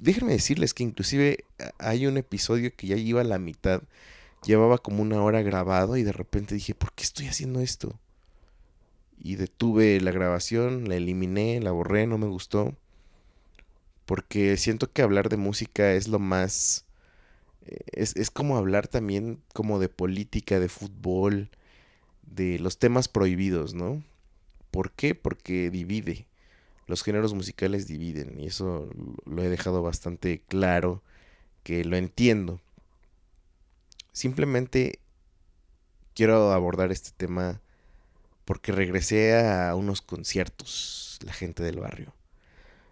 Déjenme 0.00 0.32
decirles 0.32 0.74
que 0.74 0.82
inclusive 0.82 1.44
hay 1.78 2.06
un 2.06 2.16
episodio 2.16 2.74
que 2.74 2.86
ya 2.86 2.96
iba 2.96 3.22
a 3.22 3.24
la 3.24 3.38
mitad, 3.38 3.82
llevaba 4.44 4.78
como 4.78 5.02
una 5.02 5.22
hora 5.22 5.42
grabado 5.42 5.96
y 5.96 6.02
de 6.02 6.12
repente 6.12 6.54
dije, 6.54 6.74
¿por 6.74 6.92
qué 6.92 7.02
estoy 7.02 7.26
haciendo 7.28 7.60
esto? 7.60 7.98
Y 9.18 9.36
detuve 9.36 10.00
la 10.00 10.12
grabación, 10.12 10.88
la 10.88 10.96
eliminé, 10.96 11.60
la 11.60 11.72
borré, 11.72 12.06
no 12.06 12.18
me 12.18 12.26
gustó. 12.26 12.74
Porque 14.04 14.56
siento 14.56 14.92
que 14.92 15.02
hablar 15.02 15.28
de 15.28 15.36
música 15.36 15.92
es 15.94 16.08
lo 16.08 16.18
más... 16.18 16.84
Eh, 17.64 17.80
es, 17.92 18.14
es 18.16 18.30
como 18.30 18.56
hablar 18.56 18.86
también 18.86 19.40
como 19.52 19.80
de 19.80 19.88
política, 19.88 20.60
de 20.60 20.68
fútbol, 20.68 21.50
de 22.22 22.58
los 22.58 22.78
temas 22.78 23.08
prohibidos, 23.08 23.74
¿no? 23.74 24.02
¿Por 24.76 24.92
qué? 24.92 25.14
Porque 25.14 25.70
divide. 25.70 26.26
Los 26.86 27.02
géneros 27.02 27.32
musicales 27.32 27.86
dividen 27.86 28.38
y 28.38 28.48
eso 28.48 28.90
lo 29.24 29.42
he 29.42 29.48
dejado 29.48 29.80
bastante 29.80 30.42
claro 30.48 31.02
que 31.62 31.82
lo 31.82 31.96
entiendo. 31.96 32.60
Simplemente 34.12 34.98
quiero 36.12 36.52
abordar 36.52 36.92
este 36.92 37.12
tema 37.16 37.62
porque 38.44 38.70
regresé 38.70 39.38
a 39.38 39.74
unos 39.74 40.02
conciertos, 40.02 41.20
la 41.24 41.32
gente 41.32 41.62
del 41.62 41.80
barrio. 41.80 42.12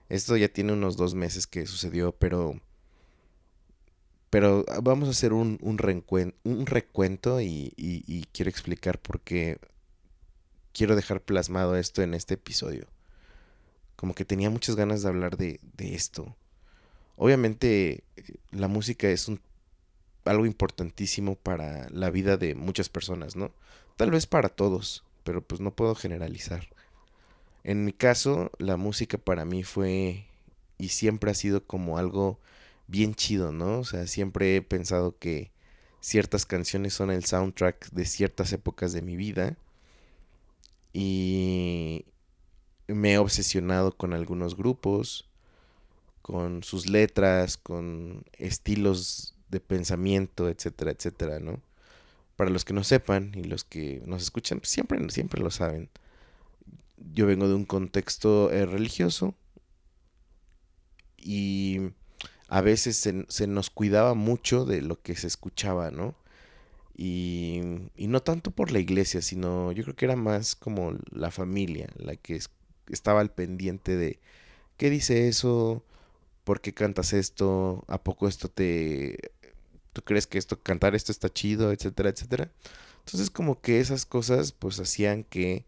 Esto 0.08 0.38
ya 0.38 0.48
tiene 0.48 0.72
unos 0.72 0.96
dos 0.96 1.14
meses 1.14 1.46
que 1.46 1.66
sucedió, 1.66 2.12
pero... 2.12 2.62
Pero 4.30 4.64
vamos 4.82 5.08
a 5.08 5.10
hacer 5.10 5.34
un, 5.34 5.58
un, 5.60 5.78
un 6.44 6.66
recuento 6.66 7.42
y, 7.42 7.74
y 7.76 8.24
quiero 8.32 8.48
explicar 8.48 8.98
por 8.98 9.20
qué 9.20 9.58
quiero 10.74 10.96
dejar 10.96 11.22
plasmado 11.22 11.76
esto 11.76 12.02
en 12.02 12.12
este 12.12 12.34
episodio. 12.34 12.86
Como 13.96 14.14
que 14.14 14.26
tenía 14.26 14.50
muchas 14.50 14.76
ganas 14.76 15.02
de 15.02 15.08
hablar 15.08 15.38
de, 15.38 15.60
de 15.76 15.94
esto. 15.94 16.36
Obviamente 17.16 18.04
la 18.50 18.68
música 18.68 19.08
es 19.08 19.28
un, 19.28 19.40
algo 20.24 20.44
importantísimo 20.44 21.36
para 21.36 21.88
la 21.90 22.10
vida 22.10 22.36
de 22.36 22.54
muchas 22.54 22.88
personas, 22.88 23.36
¿no? 23.36 23.52
Tal 23.96 24.10
vez 24.10 24.26
para 24.26 24.48
todos, 24.48 25.04
pero 25.22 25.40
pues 25.42 25.60
no 25.60 25.70
puedo 25.70 25.94
generalizar. 25.94 26.68
En 27.62 27.84
mi 27.84 27.92
caso, 27.92 28.50
la 28.58 28.76
música 28.76 29.16
para 29.16 29.44
mí 29.44 29.62
fue 29.62 30.26
y 30.76 30.88
siempre 30.88 31.30
ha 31.30 31.34
sido 31.34 31.64
como 31.64 31.98
algo 31.98 32.40
bien 32.88 33.14
chido, 33.14 33.52
¿no? 33.52 33.78
O 33.78 33.84
sea, 33.84 34.06
siempre 34.08 34.56
he 34.56 34.62
pensado 34.62 35.16
que 35.18 35.52
ciertas 36.00 36.44
canciones 36.44 36.92
son 36.92 37.10
el 37.10 37.24
soundtrack 37.24 37.90
de 37.92 38.04
ciertas 38.04 38.52
épocas 38.52 38.92
de 38.92 39.02
mi 39.02 39.16
vida 39.16 39.56
y 40.94 42.06
me 42.86 43.14
he 43.14 43.18
obsesionado 43.18 43.92
con 43.96 44.14
algunos 44.14 44.56
grupos, 44.56 45.28
con 46.22 46.62
sus 46.62 46.88
letras, 46.88 47.58
con 47.58 48.24
estilos 48.32 49.34
de 49.50 49.60
pensamiento, 49.60 50.48
etcétera, 50.48 50.92
etcétera, 50.92 51.40
¿no? 51.40 51.60
Para 52.36 52.50
los 52.50 52.64
que 52.64 52.72
no 52.72 52.84
sepan 52.84 53.32
y 53.34 53.42
los 53.42 53.64
que 53.64 54.02
nos 54.06 54.22
escuchan, 54.22 54.60
pues, 54.60 54.70
siempre, 54.70 55.10
siempre 55.10 55.42
lo 55.42 55.50
saben. 55.50 55.90
Yo 57.12 57.26
vengo 57.26 57.48
de 57.48 57.54
un 57.54 57.64
contexto 57.64 58.50
eh, 58.52 58.64
religioso 58.64 59.34
y 61.18 61.80
a 62.48 62.60
veces 62.60 62.96
se, 62.96 63.26
se, 63.28 63.46
nos 63.48 63.68
cuidaba 63.68 64.14
mucho 64.14 64.64
de 64.64 64.80
lo 64.80 65.02
que 65.02 65.16
se 65.16 65.26
escuchaba, 65.26 65.90
¿no? 65.90 66.14
Y, 66.96 67.60
y, 67.96 68.06
no 68.06 68.22
tanto 68.22 68.52
por 68.52 68.70
la 68.70 68.78
iglesia, 68.78 69.20
sino 69.20 69.72
yo 69.72 69.82
creo 69.82 69.96
que 69.96 70.04
era 70.04 70.16
más 70.16 70.54
como 70.54 70.94
la 71.10 71.30
familia, 71.32 71.88
la 71.96 72.14
que 72.16 72.40
estaba 72.88 73.20
al 73.20 73.32
pendiente 73.32 73.96
de 73.96 74.20
qué 74.76 74.90
dice 74.90 75.28
eso, 75.28 75.84
por 76.44 76.60
qué 76.60 76.74
cantas 76.74 77.12
esto, 77.12 77.84
a 77.88 78.02
poco 78.02 78.28
esto 78.28 78.48
te... 78.48 79.32
¿Tú 79.92 80.02
crees 80.02 80.26
que 80.26 80.38
esto, 80.38 80.60
cantar 80.60 80.94
esto 80.94 81.12
está 81.12 81.32
chido, 81.32 81.72
etcétera, 81.72 82.10
etcétera? 82.10 82.50
Entonces 83.04 83.30
como 83.30 83.60
que 83.60 83.80
esas 83.80 84.06
cosas 84.06 84.52
pues 84.52 84.80
hacían 84.80 85.24
que 85.24 85.64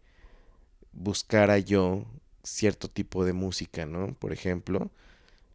buscara 0.93 1.59
yo 1.59 2.05
cierto 2.43 2.89
tipo 2.89 3.25
de 3.25 3.33
música, 3.33 3.85
¿no? 3.85 4.13
Por 4.15 4.33
ejemplo, 4.33 4.91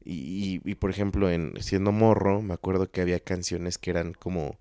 y, 0.05 0.61
y, 0.65 0.75
por 0.77 0.91
ejemplo, 0.91 1.31
en 1.31 1.55
siendo 1.61 1.93
morro, 1.93 2.43
me 2.43 2.55
acuerdo 2.55 2.91
que 2.91 3.01
había 3.01 3.21
canciones 3.21 3.79
que 3.79 3.91
eran 3.91 4.15
como 4.15 4.59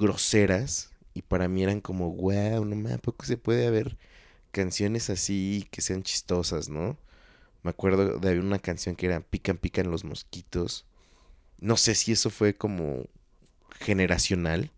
groseras 0.00 0.90
y 1.14 1.22
para 1.22 1.48
mí 1.48 1.62
eran 1.62 1.80
como, 1.80 2.10
wow, 2.12 2.64
no 2.64 2.76
me 2.76 2.98
poco 2.98 3.24
se 3.24 3.36
puede 3.36 3.66
haber 3.66 3.96
canciones 4.50 5.10
así 5.10 5.68
que 5.70 5.82
sean 5.82 6.02
chistosas, 6.02 6.68
¿no? 6.68 6.98
Me 7.62 7.70
acuerdo 7.70 8.18
de 8.18 8.40
una 8.40 8.58
canción 8.58 8.96
que 8.96 9.06
era 9.06 9.20
Pican, 9.20 9.58
pican 9.58 9.90
los 9.90 10.04
mosquitos. 10.04 10.86
No 11.58 11.76
sé 11.76 11.94
si 11.94 12.12
eso 12.12 12.30
fue 12.30 12.56
como 12.56 13.04
generacional 13.80 14.70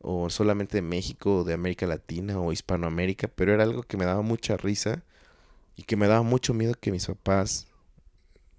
o 0.00 0.30
solamente 0.30 0.78
de 0.78 0.82
México 0.82 1.38
o 1.38 1.44
de 1.44 1.54
América 1.54 1.86
Latina 1.86 2.38
o 2.40 2.52
Hispanoamérica, 2.52 3.28
pero 3.28 3.52
era 3.54 3.64
algo 3.64 3.82
que 3.82 3.96
me 3.96 4.04
daba 4.06 4.22
mucha 4.22 4.56
risa 4.56 5.04
y 5.76 5.82
que 5.84 5.96
me 5.96 6.08
daba 6.08 6.22
mucho 6.22 6.54
miedo 6.54 6.74
que 6.74 6.92
mis 6.92 7.06
papás 7.06 7.68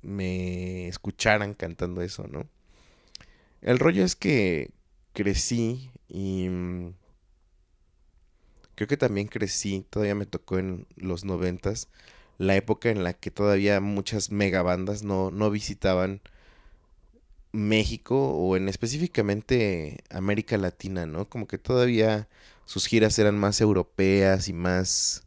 me 0.01 0.87
escucharan 0.87 1.53
cantando 1.55 2.01
eso, 2.01 2.27
¿no? 2.27 2.47
El 3.61 3.79
rollo 3.79 4.03
es 4.03 4.15
que 4.15 4.71
crecí 5.13 5.89
y 6.07 6.49
mm, 6.49 6.93
creo 8.75 8.87
que 8.87 8.97
también 8.97 9.27
crecí, 9.27 9.85
todavía 9.89 10.15
me 10.15 10.25
tocó 10.25 10.59
en 10.59 10.87
los 10.95 11.25
noventas, 11.25 11.89
la 12.37 12.55
época 12.55 12.89
en 12.89 13.03
la 13.03 13.13
que 13.13 13.31
todavía 13.31 13.79
muchas 13.81 14.31
megabandas 14.31 15.03
no, 15.03 15.31
no 15.31 15.49
visitaban 15.51 16.21
México 17.55 18.31
o 18.33 18.57
en 18.57 18.69
específicamente 18.69 20.03
América 20.09 20.57
Latina, 20.57 21.05
¿no? 21.05 21.29
Como 21.29 21.47
que 21.47 21.57
todavía 21.57 22.27
sus 22.65 22.85
giras 22.87 23.17
eran 23.19 23.37
más 23.37 23.61
europeas 23.61 24.49
y 24.49 24.53
más 24.53 25.23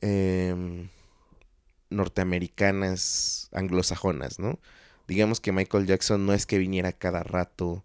em, 0.00 0.88
norteamericanas, 1.90 3.48
anglosajonas, 3.52 4.38
¿no? 4.38 4.58
Digamos 5.08 5.40
que 5.40 5.52
Michael 5.52 5.86
Jackson 5.86 6.26
no 6.26 6.32
es 6.32 6.46
que 6.46 6.58
viniera 6.58 6.92
cada 6.92 7.22
rato 7.22 7.84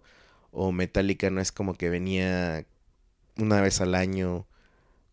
o 0.52 0.72
Metallica 0.72 1.30
no 1.30 1.42
es 1.42 1.52
como 1.52 1.76
que 1.76 1.90
venía 1.90 2.66
una 3.38 3.62
vez 3.62 3.82
al 3.82 3.96
año, 3.96 4.48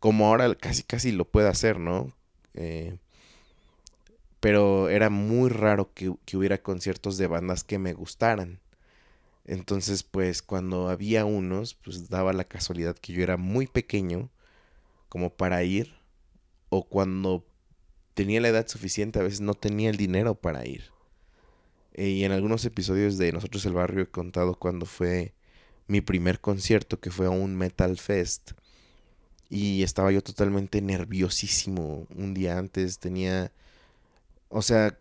como 0.00 0.26
ahora 0.26 0.54
casi 0.54 0.82
casi 0.82 1.12
lo 1.12 1.26
puede 1.26 1.48
hacer, 1.48 1.78
¿no? 1.78 2.12
Eh, 2.54 2.96
pero 4.40 4.88
era 4.88 5.10
muy 5.10 5.50
raro 5.50 5.92
que, 5.94 6.14
que, 6.24 6.36
hubiera 6.36 6.62
conciertos 6.62 7.18
de 7.18 7.26
bandas 7.26 7.64
que 7.64 7.78
me 7.78 7.94
gustaran. 7.94 8.60
Entonces, 9.44 10.02
pues 10.02 10.42
cuando 10.42 10.88
había 10.88 11.24
unos, 11.24 11.74
pues 11.74 12.08
daba 12.10 12.32
la 12.32 12.44
casualidad 12.44 12.96
que 12.96 13.12
yo 13.12 13.22
era 13.22 13.36
muy 13.36 13.66
pequeño 13.66 14.30
como 15.08 15.30
para 15.30 15.62
ir, 15.64 15.94
o 16.68 16.84
cuando 16.88 17.46
tenía 18.14 18.40
la 18.40 18.48
edad 18.48 18.66
suficiente, 18.66 19.18
a 19.18 19.22
veces 19.22 19.40
no 19.40 19.54
tenía 19.54 19.90
el 19.90 19.96
dinero 19.96 20.34
para 20.34 20.66
ir. 20.66 20.95
Eh, 21.96 22.10
y 22.10 22.24
en 22.24 22.32
algunos 22.32 22.64
episodios 22.66 23.18
de 23.18 23.32
Nosotros 23.32 23.64
el 23.66 23.72
Barrio 23.72 24.02
he 24.04 24.06
contado 24.08 24.54
cuando 24.56 24.86
fue 24.86 25.32
mi 25.88 26.02
primer 26.02 26.40
concierto, 26.40 27.00
que 27.00 27.10
fue 27.10 27.26
a 27.26 27.30
un 27.30 27.56
Metal 27.56 27.96
Fest. 27.98 28.52
Y 29.50 29.82
estaba 29.82 30.12
yo 30.12 30.22
totalmente 30.22 30.82
nerviosísimo 30.82 32.06
un 32.14 32.34
día 32.34 32.58
antes. 32.58 32.98
Tenía, 32.98 33.52
o 34.50 34.62
sea, 34.62 34.98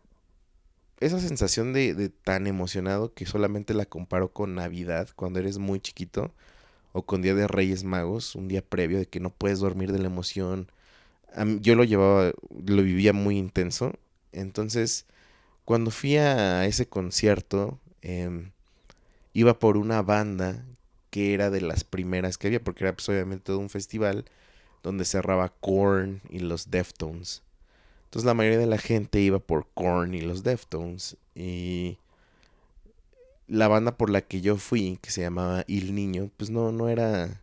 esa 0.99 1.19
sensación 1.19 1.73
de, 1.73 1.93
de 1.95 2.09
tan 2.09 2.47
emocionado 2.47 3.13
que 3.13 3.25
solamente 3.25 3.73
la 3.73 3.85
comparo 3.85 4.31
con 4.31 4.55
Navidad, 4.55 5.09
cuando 5.15 5.39
eres 5.39 5.57
muy 5.57 5.79
chiquito, 5.81 6.33
o 6.93 7.05
con 7.05 7.21
Día 7.21 7.35
de 7.35 7.47
Reyes 7.47 7.83
Magos, 7.83 8.35
un 8.35 8.47
día 8.47 8.61
previo 8.61 8.99
de 8.99 9.07
que 9.07 9.19
no 9.19 9.29
puedes 9.31 9.59
dormir 9.59 9.91
de 9.91 9.99
la 9.99 10.07
emoción. 10.07 10.71
Yo 11.61 11.75
lo 11.75 11.83
llevaba, 11.83 12.31
lo 12.65 12.83
vivía 12.83 13.11
muy 13.13 13.37
intenso. 13.37 13.93
Entonces, 14.31 15.05
cuando 15.65 15.91
fui 15.91 16.17
a 16.17 16.65
ese 16.65 16.87
concierto, 16.87 17.79
eh, 18.01 18.51
iba 19.33 19.59
por 19.59 19.77
una 19.77 20.01
banda 20.01 20.63
que 21.09 21.33
era 21.33 21.49
de 21.49 21.61
las 21.61 21.83
primeras 21.83 22.37
que 22.37 22.47
había, 22.47 22.63
porque 22.63 22.83
era 22.83 22.95
pues, 22.95 23.09
obviamente 23.09 23.45
todo 23.45 23.59
un 23.59 23.69
festival 23.69 24.25
donde 24.83 25.05
cerraba 25.05 25.49
Korn 25.49 26.21
y 26.29 26.39
los 26.39 26.69
Deftones. 26.69 27.41
Entonces 28.05 28.25
la 28.25 28.33
mayoría 28.33 28.59
de 28.59 28.67
la 28.67 28.77
gente 28.77 29.19
iba 29.19 29.39
por 29.39 29.67
Korn 29.73 30.13
y 30.13 30.21
los 30.21 30.43
Deftones. 30.43 31.17
Y 31.33 31.97
la 33.47 33.67
banda 33.67 33.97
por 33.97 34.09
la 34.09 34.21
que 34.21 34.41
yo 34.41 34.57
fui, 34.57 34.99
que 35.01 35.09
se 35.09 35.21
llamaba 35.21 35.63
Il 35.67 35.95
Niño, 35.95 36.29
pues 36.37 36.49
no, 36.49 36.71
no 36.71 36.87
era 36.89 37.41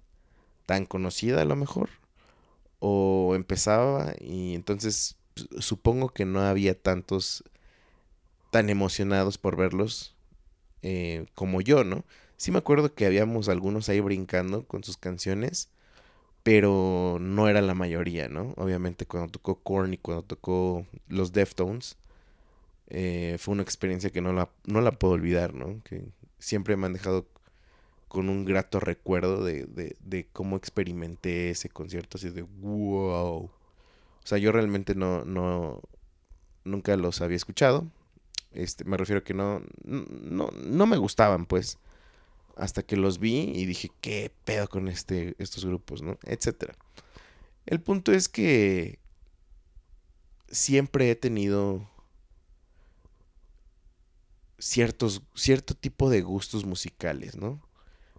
tan 0.67 0.87
conocida 0.87 1.43
a 1.43 1.45
lo 1.45 1.57
mejor. 1.57 1.91
O 2.79 3.33
empezaba 3.35 4.15
y 4.21 4.55
entonces 4.55 5.17
supongo 5.59 6.11
que 6.11 6.25
no 6.25 6.41
había 6.41 6.81
tantos 6.81 7.45
tan 8.53 8.69
emocionados 8.69 9.39
por 9.39 9.57
verlos 9.57 10.15
eh, 10.83 11.25
como 11.35 11.63
yo, 11.63 11.85
¿no? 11.85 12.05
Sí 12.37 12.53
me 12.53 12.59
acuerdo 12.59 12.95
que 12.95 13.07
habíamos 13.07 13.49
algunos 13.49 13.89
ahí 13.89 14.01
brincando 14.01 14.67
con 14.67 14.85
sus 14.85 14.99
canciones, 14.99 15.71
pero 16.43 17.17
no 17.19 17.49
era 17.49 17.63
la 17.63 17.75
mayoría, 17.75 18.29
¿no? 18.29 18.53
Obviamente 18.59 19.07
cuando 19.07 19.33
tocó 19.33 19.63
Korn 19.63 19.95
y 19.95 19.99
cuando 19.99 20.23
tocó 20.25 20.87
los 21.09 21.33
Deftones, 21.33 21.97
eh, 22.89 23.37
fue 23.39 23.53
una 23.53 23.63
experiencia 23.63 24.11
que 24.11 24.21
no 24.21 24.35
la, 24.35 24.51
no 24.67 24.83
la 24.83 24.93
puedo 24.93 25.15
olvidar, 25.15 25.55
¿no? 25.55 25.83
Que 25.85 26.05
siempre 26.39 26.77
me 26.77 26.87
han 26.87 26.93
dejado 26.93 27.27
con 28.09 28.29
un 28.29 28.45
grato 28.45 28.81
recuerdo 28.81 29.43
de, 29.45 29.65
de, 29.65 29.97
de 30.01 30.27
cómo 30.31 30.57
experimenté 30.57 31.49
ese 31.51 31.71
concierto, 31.71 32.19
así 32.19 32.29
de 32.29 32.43
wow. 32.43 33.45
O 33.45 33.51
sea, 34.25 34.37
yo 34.37 34.53
realmente 34.53 34.95
no, 34.95 35.25
no, 35.25 35.81
nunca 36.65 36.97
los 36.99 37.23
había 37.23 37.37
escuchado. 37.37 37.87
Este, 38.55 38.85
me 38.85 38.97
refiero 38.97 39.25
que 39.25 39.35
no, 39.35 39.63
no, 39.85 40.49
no 40.51 40.87
me 40.87 40.97
gustaban, 40.97 41.47
pues. 41.47 41.79
Hasta 42.55 42.83
que 42.83 42.97
los 42.97 43.19
vi 43.19 43.51
y 43.55 43.65
dije, 43.65 43.91
¿qué 44.03 44.31
pedo 44.45 44.69
con 44.69 44.89
este, 44.89 45.35
estos 45.39 45.65
grupos, 45.65 46.03
no? 46.03 46.19
Etcétera. 46.25 46.75
El 47.65 47.81
punto 47.81 48.13
es 48.13 48.29
que 48.29 48.99
siempre 50.49 51.11
he 51.11 51.17
tenido 51.17 51.89
ciertos, 54.59 55.23
cierto 55.35 55.75
tipo 55.75 56.11
de 56.11 56.21
gustos 56.23 56.65
musicales, 56.65 57.37
¿no? 57.37 57.61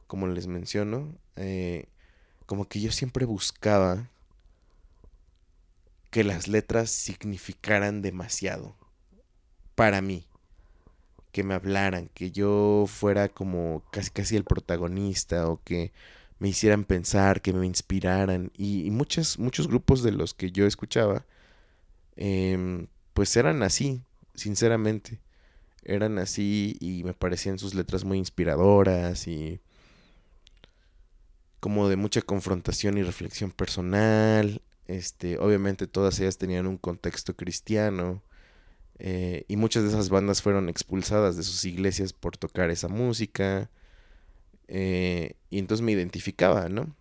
Como 0.07 0.27
les 0.27 0.47
menciono, 0.47 1.15
eh, 1.35 1.87
como 2.45 2.67
que 2.67 2.81
yo 2.81 2.91
siempre 2.91 3.25
buscaba 3.25 4.09
que 6.09 6.23
las 6.23 6.47
letras 6.47 6.91
significaran 6.91 8.01
demasiado 8.01 8.75
para 9.75 10.01
mí. 10.01 10.25
Que 11.31 11.43
me 11.43 11.55
hablaran, 11.55 12.09
que 12.13 12.31
yo 12.31 12.85
fuera 12.87 13.29
como 13.29 13.83
casi 13.91 14.11
casi 14.11 14.35
el 14.35 14.43
protagonista 14.43 15.47
o 15.49 15.61
que 15.63 15.91
me 16.39 16.49
hicieran 16.49 16.83
pensar, 16.83 17.41
que 17.41 17.53
me 17.53 17.65
inspiraran. 17.65 18.51
Y, 18.57 18.89
muchos, 18.91 19.39
muchos 19.39 19.67
grupos 19.67 20.03
de 20.03 20.11
los 20.11 20.33
que 20.33 20.51
yo 20.51 20.67
escuchaba, 20.67 21.25
em, 22.17 22.87
pues 23.13 23.35
eran 23.37 23.63
así, 23.63 24.03
sinceramente. 24.35 25.19
Eran 25.83 26.17
así 26.19 26.77
y 26.79 27.03
me 27.03 27.13
parecían 27.13 27.59
sus 27.59 27.73
letras 27.75 28.03
muy 28.05 28.17
inspiradoras 28.17 29.27
y 29.27 29.59
como 31.59 31.87
de 31.89 31.95
mucha 31.95 32.21
confrontación 32.21 32.97
y 32.97 33.03
reflexión 33.03 33.51
personal. 33.51 34.61
Este, 34.87 35.37
obviamente 35.39 35.87
todas 35.87 36.19
ellas 36.19 36.37
tenían 36.37 36.67
un 36.67 36.77
contexto 36.77 37.35
cristiano. 37.37 38.21
Eh, 38.99 39.45
y 39.47 39.57
muchas 39.57 39.83
de 39.83 39.89
esas 39.89 40.09
bandas 40.09 40.41
fueron 40.41 40.69
expulsadas 40.69 41.35
de 41.35 41.43
sus 41.43 41.65
iglesias 41.65 42.13
por 42.13 42.37
tocar 42.37 42.69
esa 42.69 42.87
música. 42.87 43.69
Eh, 44.67 45.35
y 45.49 45.59
entonces 45.59 45.83
me 45.83 45.91
identificaba, 45.91 46.69
¿no? 46.69 46.95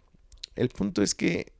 El 0.57 0.69
punto 0.69 1.03
es 1.03 1.15
que 1.15 1.53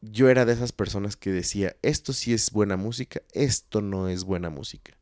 yo 0.00 0.28
era 0.28 0.44
de 0.44 0.52
esas 0.52 0.72
personas 0.72 1.16
que 1.16 1.30
decía, 1.30 1.76
esto 1.82 2.12
sí 2.12 2.32
es 2.32 2.52
buena 2.52 2.76
música, 2.76 3.20
esto 3.32 3.80
no 3.80 4.08
es 4.08 4.24
buena 4.24 4.50
música. 4.50 4.96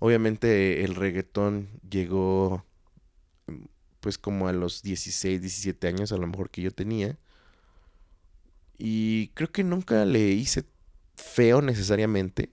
Obviamente 0.00 0.84
el 0.84 0.94
reggaetón 0.94 1.68
llegó 1.88 2.64
pues 4.00 4.18
como 4.18 4.48
a 4.48 4.52
los 4.52 4.82
16, 4.82 5.40
17 5.40 5.86
años 5.88 6.12
a 6.12 6.16
lo 6.16 6.26
mejor 6.26 6.50
que 6.50 6.62
yo 6.62 6.70
tenía. 6.70 7.18
Y 8.78 9.28
creo 9.34 9.52
que 9.52 9.62
nunca 9.62 10.04
le 10.06 10.30
hice 10.30 10.64
feo 11.20 11.62
necesariamente 11.62 12.50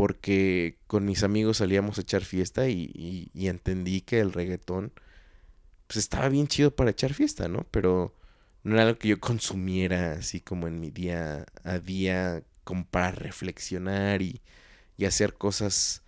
porque 0.00 0.78
con 0.86 1.04
mis 1.04 1.22
amigos 1.24 1.58
salíamos 1.58 1.98
a 1.98 2.00
echar 2.00 2.24
fiesta 2.24 2.68
y, 2.68 3.30
entendí 3.34 4.00
que 4.00 4.20
el 4.20 4.32
reggaetón 4.32 4.92
pues 5.86 5.98
estaba 5.98 6.30
bien 6.30 6.46
chido 6.46 6.74
para 6.74 6.90
echar 6.90 7.12
fiesta, 7.12 7.48
¿no? 7.48 7.66
Pero 7.70 8.14
no 8.62 8.76
era 8.76 8.84
algo 8.84 8.98
que 8.98 9.08
yo 9.08 9.20
consumiera 9.20 10.12
así 10.12 10.40
como 10.40 10.68
en 10.68 10.80
mi 10.80 10.90
día 10.90 11.44
a 11.64 11.78
día, 11.80 12.42
como 12.64 12.86
para 12.86 13.12
reflexionar 13.12 14.22
y, 14.22 14.40
y 14.96 15.04
hacer 15.04 15.34
cosas 15.34 16.02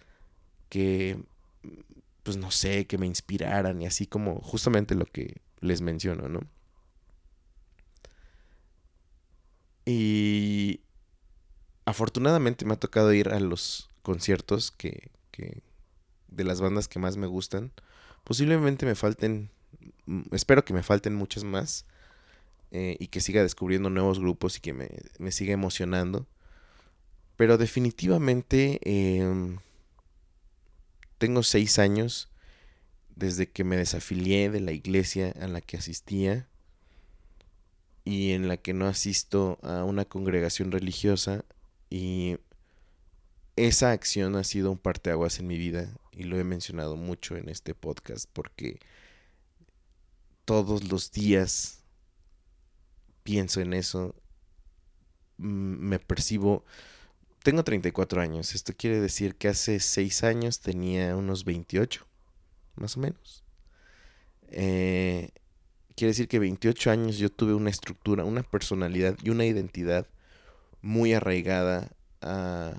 que, 0.71 1.19
pues 2.23 2.39
no 2.39 2.51
sé, 2.51 2.87
que 2.87 2.97
me 2.97 3.07
inspiraran 3.07 3.83
y 3.83 3.87
así 3.87 4.07
como 4.07 4.37
justamente 4.41 4.95
lo 4.95 5.05
que 5.05 5.43
les 5.61 5.83
menciono, 5.83 6.31
¿no? 6.31 6.41
Y 9.85 10.81
afortunadamente 11.85 12.65
me 12.65 12.75
ha 12.75 12.81
tocado 12.81 13.13
ir 13.13 13.29
a 13.29 13.41
los 13.41 13.91
conciertos 14.03 14.71
que, 14.71 15.11
que 15.31 15.63
de 16.29 16.45
las 16.45 16.61
bandas 16.61 16.89
que 16.89 16.99
más 16.99 17.17
me 17.17 17.27
gustan. 17.27 17.73
Posiblemente 18.25 18.87
me 18.87 18.95
falten, 18.95 19.51
mm, 20.07 20.23
espero 20.33 20.65
que 20.65 20.75
me 20.75 20.83
falten 20.83 21.15
muchas 21.15 21.45
más 21.45 21.87
eh, 22.71 22.97
y 22.99 23.09
que 23.09 23.21
siga 23.21 23.43
descubriendo 23.43 23.91
nuevos 23.91 24.19
grupos 24.19 24.57
y 24.57 24.61
que 24.61 24.73
me, 24.73 24.89
me 25.19 25.33
siga 25.33 25.53
emocionando. 25.53 26.27
Pero 27.37 27.59
definitivamente 27.59 28.79
em, 28.85 29.59
tengo 31.19 31.43
seis 31.43 31.79
años 31.79 32.29
desde 33.17 33.49
que 33.49 33.65
me 33.65 33.77
desafilié 33.77 34.51
de 34.51 34.61
la 34.61 34.73
iglesia 34.73 35.35
a 35.41 35.49
la 35.49 35.61
que 35.61 35.77
asistía 35.77 36.49
y 38.05 38.33
en 38.33 38.49
la 38.49 38.57
que 38.57 38.75
no 38.75 38.87
asisto 38.87 39.59
a 39.63 39.85
una 39.85 40.05
congregación 40.05 40.73
religiosa 40.73 41.45
y 41.93 42.39
esa 43.55 43.91
acción 43.91 44.35
ha 44.37 44.45
sido 44.45 44.71
un 44.71 44.79
parteaguas 44.79 45.39
en 45.39 45.47
mi 45.47 45.59
vida 45.59 45.93
y 46.11 46.23
lo 46.23 46.39
he 46.39 46.45
mencionado 46.45 46.97
mucho 46.97 47.37
en 47.37 47.51
este 47.51 47.75
podcast 47.75 48.31
porque 48.33 48.81
todos 50.47 50.85
los 50.91 51.13
días 51.13 51.85
pienso 53.25 53.61
en 53.61 53.75
eso, 53.75 54.15
me 55.37 55.99
percibo... 55.99 56.65
Tengo 57.43 57.63
34 57.63 58.23
años, 58.23 58.55
esto 58.55 58.73
quiere 58.75 58.99
decir 58.99 59.35
que 59.35 59.49
hace 59.49 59.79
6 59.79 60.25
años 60.25 60.61
tenía 60.61 61.15
unos 61.15 61.45
28, 61.45 62.07
más 62.77 62.97
o 62.97 63.01
menos. 63.01 63.45
Eh, 64.49 65.29
quiere 65.95 66.13
decir 66.13 66.27
que 66.27 66.39
28 66.39 66.91
años 66.91 67.19
yo 67.19 67.29
tuve 67.29 67.53
una 67.53 67.69
estructura, 67.69 68.25
una 68.25 68.43
personalidad 68.43 69.15
y 69.23 69.29
una 69.29 69.45
identidad 69.45 70.07
muy 70.83 71.15
arraigada 71.15 71.91
a, 72.21 72.75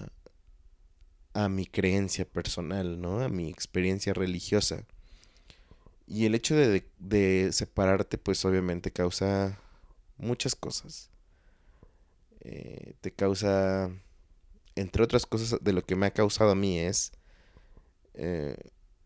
a 1.33 1.49
mi 1.49 1.65
creencia 1.65 2.25
personal, 2.25 3.01
¿no? 3.01 3.21
A 3.21 3.29
mi 3.29 3.49
experiencia 3.49 4.13
religiosa. 4.13 4.83
Y 6.05 6.25
el 6.25 6.35
hecho 6.35 6.55
de, 6.55 6.85
de 6.99 7.49
separarte, 7.51 8.17
pues 8.17 8.43
obviamente 8.45 8.91
causa 8.91 9.57
muchas 10.17 10.55
cosas. 10.55 11.09
Eh, 12.41 12.93
te 13.01 13.11
causa, 13.11 13.89
entre 14.75 15.03
otras 15.03 15.25
cosas, 15.25 15.63
de 15.63 15.73
lo 15.73 15.85
que 15.85 15.95
me 15.95 16.05
ha 16.05 16.11
causado 16.11 16.51
a 16.51 16.55
mí 16.55 16.77
es 16.77 17.13
eh, 18.15 18.57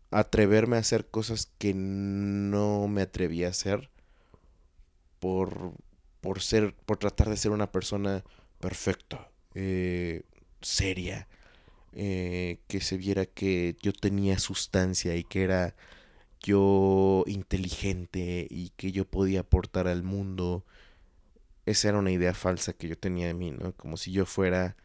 atreverme 0.09 0.77
a 0.77 0.79
hacer 0.79 1.07
cosas 1.07 1.51
que 1.57 1.73
no 1.75 2.87
me 2.87 3.03
atreví 3.03 3.43
a 3.43 3.49
hacer 3.49 3.89
por, 5.19 5.73
por 6.21 6.41
ser, 6.41 6.73
por 6.73 6.97
tratar 6.97 7.29
de 7.29 7.37
ser 7.37 7.51
una 7.51 7.71
persona 7.71 8.23
perfecta, 8.59 9.31
eh, 9.55 10.23
seria, 10.61 11.27
eh, 11.93 12.59
que 12.67 12.81
se 12.81 12.97
viera 12.97 13.25
que 13.25 13.75
yo 13.81 13.93
tenía 13.93 14.39
sustancia 14.39 15.15
y 15.15 15.23
que 15.23 15.43
era 15.43 15.75
yo 16.41 17.23
inteligente 17.27 18.47
y 18.49 18.71
que 18.77 18.91
yo 18.91 19.05
podía 19.05 19.41
aportar 19.41 19.87
al 19.87 20.03
mundo. 20.03 20.65
Esa 21.65 21.89
era 21.89 21.99
una 21.99 22.11
idea 22.11 22.33
falsa 22.33 22.73
que 22.73 22.87
yo 22.87 22.97
tenía 22.97 23.27
de 23.27 23.33
mí, 23.33 23.51
¿no? 23.51 23.73
Como 23.73 23.97
si 23.97 24.11
yo 24.11 24.25
fuera 24.25 24.77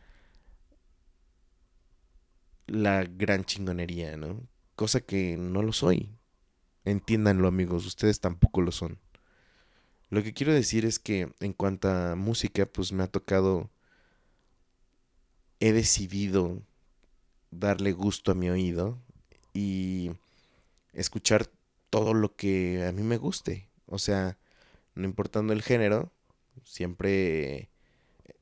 la 2.67 3.05
gran 3.05 3.45
chingonería, 3.45 4.17
¿no? 4.17 4.49
Cosa 4.77 5.01
que 5.01 5.37
no 5.37 5.63
lo 5.63 5.73
soy. 5.73 6.11
Entiéndanlo 6.85 7.49
amigos, 7.49 7.87
ustedes 7.87 8.21
tampoco 8.21 8.63
lo 8.63 8.73
son. 8.73 9.02
Lo 10.13 10.23
que 10.23 10.35
quiero 10.35 10.53
decir 10.53 10.85
es 10.85 10.99
que 10.99 11.33
en 11.41 11.55
cuanto 11.55 11.89
a 11.89 12.17
música, 12.17 12.67
pues 12.67 12.93
me 12.93 13.03
ha 13.03 13.07
tocado, 13.07 13.71
he 15.59 15.73
decidido 15.73 16.61
darle 17.51 17.93
gusto 17.93 18.31
a 18.31 18.35
mi 18.35 18.51
oído 18.51 18.99
y 19.55 20.11
escuchar 20.93 21.49
todo 21.89 22.13
lo 22.13 22.37
que 22.37 22.85
a 22.87 22.93
mí 22.93 23.03
me 23.03 23.17
guste. 23.17 23.71
O 23.87 23.99
sea, 23.99 24.37
no 24.95 25.07
importando 25.07 25.55
el 25.55 25.63
género, 25.63 26.13
siempre, 26.63 27.71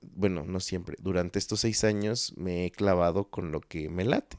bueno, 0.01 0.43
no 0.43 0.59
siempre, 0.59 0.97
durante 0.99 1.39
estos 1.39 1.61
seis 1.61 1.85
años 1.85 2.35
me 2.37 2.67
he 2.67 2.73
clavado 2.73 3.31
con 3.31 3.53
lo 3.53 3.61
que 3.61 3.89
me 3.89 4.05
late. 4.05 4.39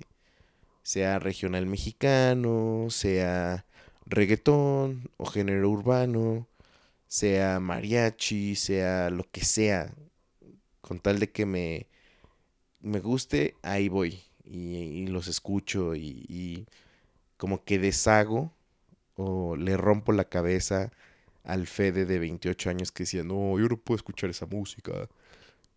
Sea 0.83 1.17
regional 1.17 1.65
mexicano, 1.65 2.87
sea 2.89 3.65
reggaetón 4.05 5.09
o 5.15 5.25
género 5.25 5.69
urbano, 5.69 6.49
sea 7.11 7.59
mariachi, 7.59 8.55
sea 8.55 9.09
lo 9.09 9.29
que 9.29 9.43
sea. 9.43 9.93
Con 10.79 10.99
tal 11.01 11.19
de 11.19 11.29
que 11.29 11.45
me, 11.45 11.87
me 12.79 13.01
guste, 13.01 13.55
ahí 13.63 13.89
voy 13.89 14.23
y, 14.45 15.07
los 15.07 15.27
escucho 15.27 15.93
y, 15.93 16.67
como 17.35 17.65
que 17.65 17.79
deshago 17.79 18.53
o 19.15 19.57
le 19.57 19.75
rompo 19.75 20.13
la 20.13 20.29
cabeza 20.29 20.91
al 21.43 21.67
Fede 21.67 22.05
de 22.05 22.17
28 22.17 22.69
años 22.69 22.93
que 22.93 23.03
decía, 23.03 23.23
no, 23.23 23.59
yo 23.59 23.67
no 23.67 23.77
puedo 23.77 23.97
escuchar 23.97 24.29
esa 24.29 24.45
música 24.45 25.09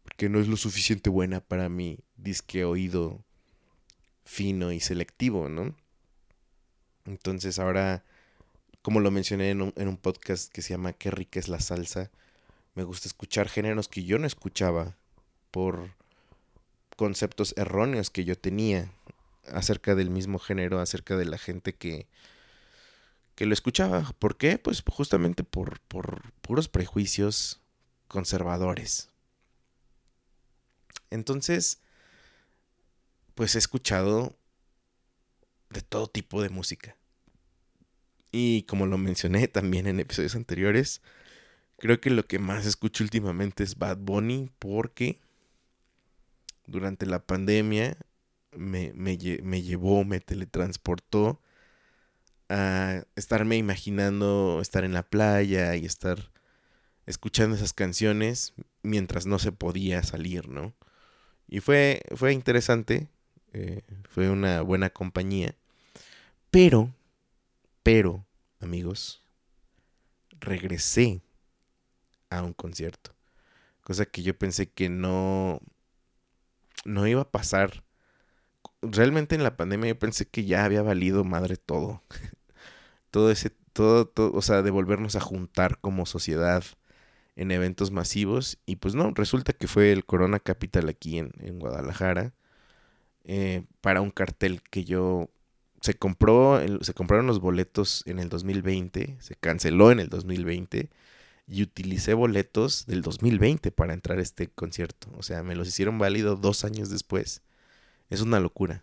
porque 0.05 0.29
no 0.29 0.39
es 0.39 0.47
lo 0.47 0.57
suficiente 0.57 1.11
buena 1.11 1.41
para 1.41 1.69
mi 1.69 1.99
disque 2.17 2.65
oído 2.65 3.25
fino 4.25 4.71
y 4.71 4.79
selectivo, 4.79 5.49
¿no? 5.49 5.75
Entonces 7.07 7.59
ahora, 7.59 8.05
como 8.85 9.01
lo 9.01 9.11
mencioné 9.11 9.49
en 9.49 9.63
un, 9.63 9.73
en 9.77 9.89
un 9.89 9.97
podcast 9.97 10.53
que 10.53 10.61
se 10.61 10.75
llama 10.75 10.93
Qué 10.93 11.11
rica 11.11 11.41
es 11.41 11.49
la 11.49 11.59
salsa, 11.59 12.11
me 12.75 12.83
gusta 12.83 13.09
escuchar 13.09 13.49
géneros 13.49 13.89
que 13.89 14.05
yo 14.05 14.19
no 14.19 14.27
escuchaba 14.27 14.95
por 15.51 15.95
conceptos 16.95 17.55
erróneos 17.57 18.11
que 18.11 18.27
yo 18.27 18.37
tenía 18.37 18.93
acerca 19.47 19.95
del 19.95 20.11
mismo 20.11 20.39
género, 20.39 20.81
acerca 20.81 21.17
de 21.17 21.25
la 21.25 21.39
gente 21.39 21.75
que, 21.75 22.07
que 23.37 23.47
lo 23.47 23.55
escuchaba. 23.55 24.13
¿Por 24.19 24.37
qué? 24.37 24.59
Pues 24.59 24.83
justamente 24.87 25.45
por, 25.45 25.81
por 25.81 26.35
puros 26.43 26.69
prejuicios 26.69 27.63
conservadores. 28.07 29.09
Entonces, 31.09 31.81
pues 33.35 33.55
he 33.55 33.59
escuchado 33.59 34.37
de 35.71 35.81
todo 35.81 36.07
tipo 36.07 36.43
de 36.43 36.51
música. 36.51 36.99
Y 38.37 38.65
como 38.65 38.87
lo 38.87 38.99
mencioné 38.99 39.47
también 39.47 39.87
en 39.87 40.01
episodios 40.01 40.35
anteriores, 40.35 41.03
creo 41.79 42.01
que 42.01 42.11
lo 42.11 42.27
que 42.27 42.41
más 42.41 42.67
escucho 42.67 43.05
últimamente 43.05 43.63
es 43.63 43.79
Bad 43.79 43.99
Bunny 43.99 44.51
porque 44.59 45.21
durante 46.67 47.07
la 47.07 47.25
pandemia 47.25 47.97
me, 48.51 48.93
me, 48.93 49.17
llevó, 49.17 50.05
me 50.05 50.19
teletransportó 50.19 51.41
a 52.49 53.05
estarme 53.15 53.57
imaginando 53.57 54.59
estar 54.61 54.83
en 54.83 54.95
la 54.95 55.05
playa 55.05 55.77
y 55.77 55.85
estar 55.85 56.33
escuchando 57.07 57.55
esas 57.55 57.73
canciones 57.73 58.53
mientras 58.83 59.27
no 59.27 59.39
se 59.39 59.53
podía 59.53 60.03
salir, 60.03 60.49
¿no? 60.49 60.75
Y 61.47 61.61
fue, 61.61 62.03
fue 62.17 62.33
interesante, 62.33 63.07
eh, 63.53 63.83
fue 64.09 64.29
una 64.29 64.61
buena 64.63 64.91
compañía, 64.91 65.55
pero, 66.51 66.93
pero, 67.85 68.27
amigos, 68.61 69.23
regresé 70.41 71.23
a 72.31 72.43
un 72.43 72.55
concierto, 72.55 73.15
cosa 73.83 74.07
que 74.07 74.23
yo 74.23 74.37
pensé 74.37 74.71
que 74.71 74.89
no, 74.89 75.61
no 76.85 77.07
iba 77.07 77.21
a 77.21 77.31
pasar. 77.31 77.85
Realmente 78.83 79.35
en 79.35 79.43
la 79.43 79.57
pandemia 79.57 79.91
yo 79.91 79.99
pensé 79.99 80.27
que 80.27 80.45
ya 80.45 80.65
había 80.65 80.83
valido 80.83 81.25
madre 81.25 81.57
todo. 81.57 82.03
todo 83.11 83.31
ese, 83.31 83.51
todo, 83.73 84.07
todo, 84.07 84.33
o 84.33 84.43
sea, 84.43 84.63
de 84.63 84.71
volvernos 84.71 85.15
a 85.15 85.21
juntar 85.21 85.79
como 85.79 86.07
sociedad 86.07 86.65
en 87.37 87.51
eventos 87.51 87.91
masivos. 87.91 88.59
Y 88.67 88.77
pues 88.77 88.95
no, 88.95 89.13
resulta 89.15 89.53
que 89.53 89.69
fue 89.69 89.93
el 89.93 90.07
Corona 90.07 90.41
Capital 90.41 90.89
aquí 90.89 91.19
en, 91.19 91.33
Guadalajara. 91.59 92.33
Eh, 93.25 93.65
para 93.81 94.01
un 94.01 94.11
cartel 94.11 94.63
que 94.63 94.85
yo 94.85 95.31
se 95.85 95.93
compró, 95.93 96.63
se 96.81 96.95
compraron 96.95 97.27
los 97.27 97.41
boletos 97.41 98.05
en 98.07 98.19
el 98.19 98.31
2020, 98.31 99.19
se 99.21 99.35
canceló 99.35 99.93
en 99.93 100.01
el 100.01 100.09
2020 100.09 100.89
y 101.47 101.63
utilicé 101.63 102.15
boletos 102.15 102.87
del 102.87 103.03
2020 103.03 103.71
para 103.71 103.93
entrar 103.93 104.19
a 104.19 104.23
este 104.23 104.49
concierto. 104.49 105.09
O 105.19 105.23
sea, 105.23 105.43
me 105.43 105.55
los 105.55 105.69
hicieron 105.69 105.99
válido 105.99 106.37
dos 106.37 106.65
años 106.65 106.89
después. 106.89 107.43
Es 108.09 108.23
una 108.23 108.41
locura. 108.41 108.83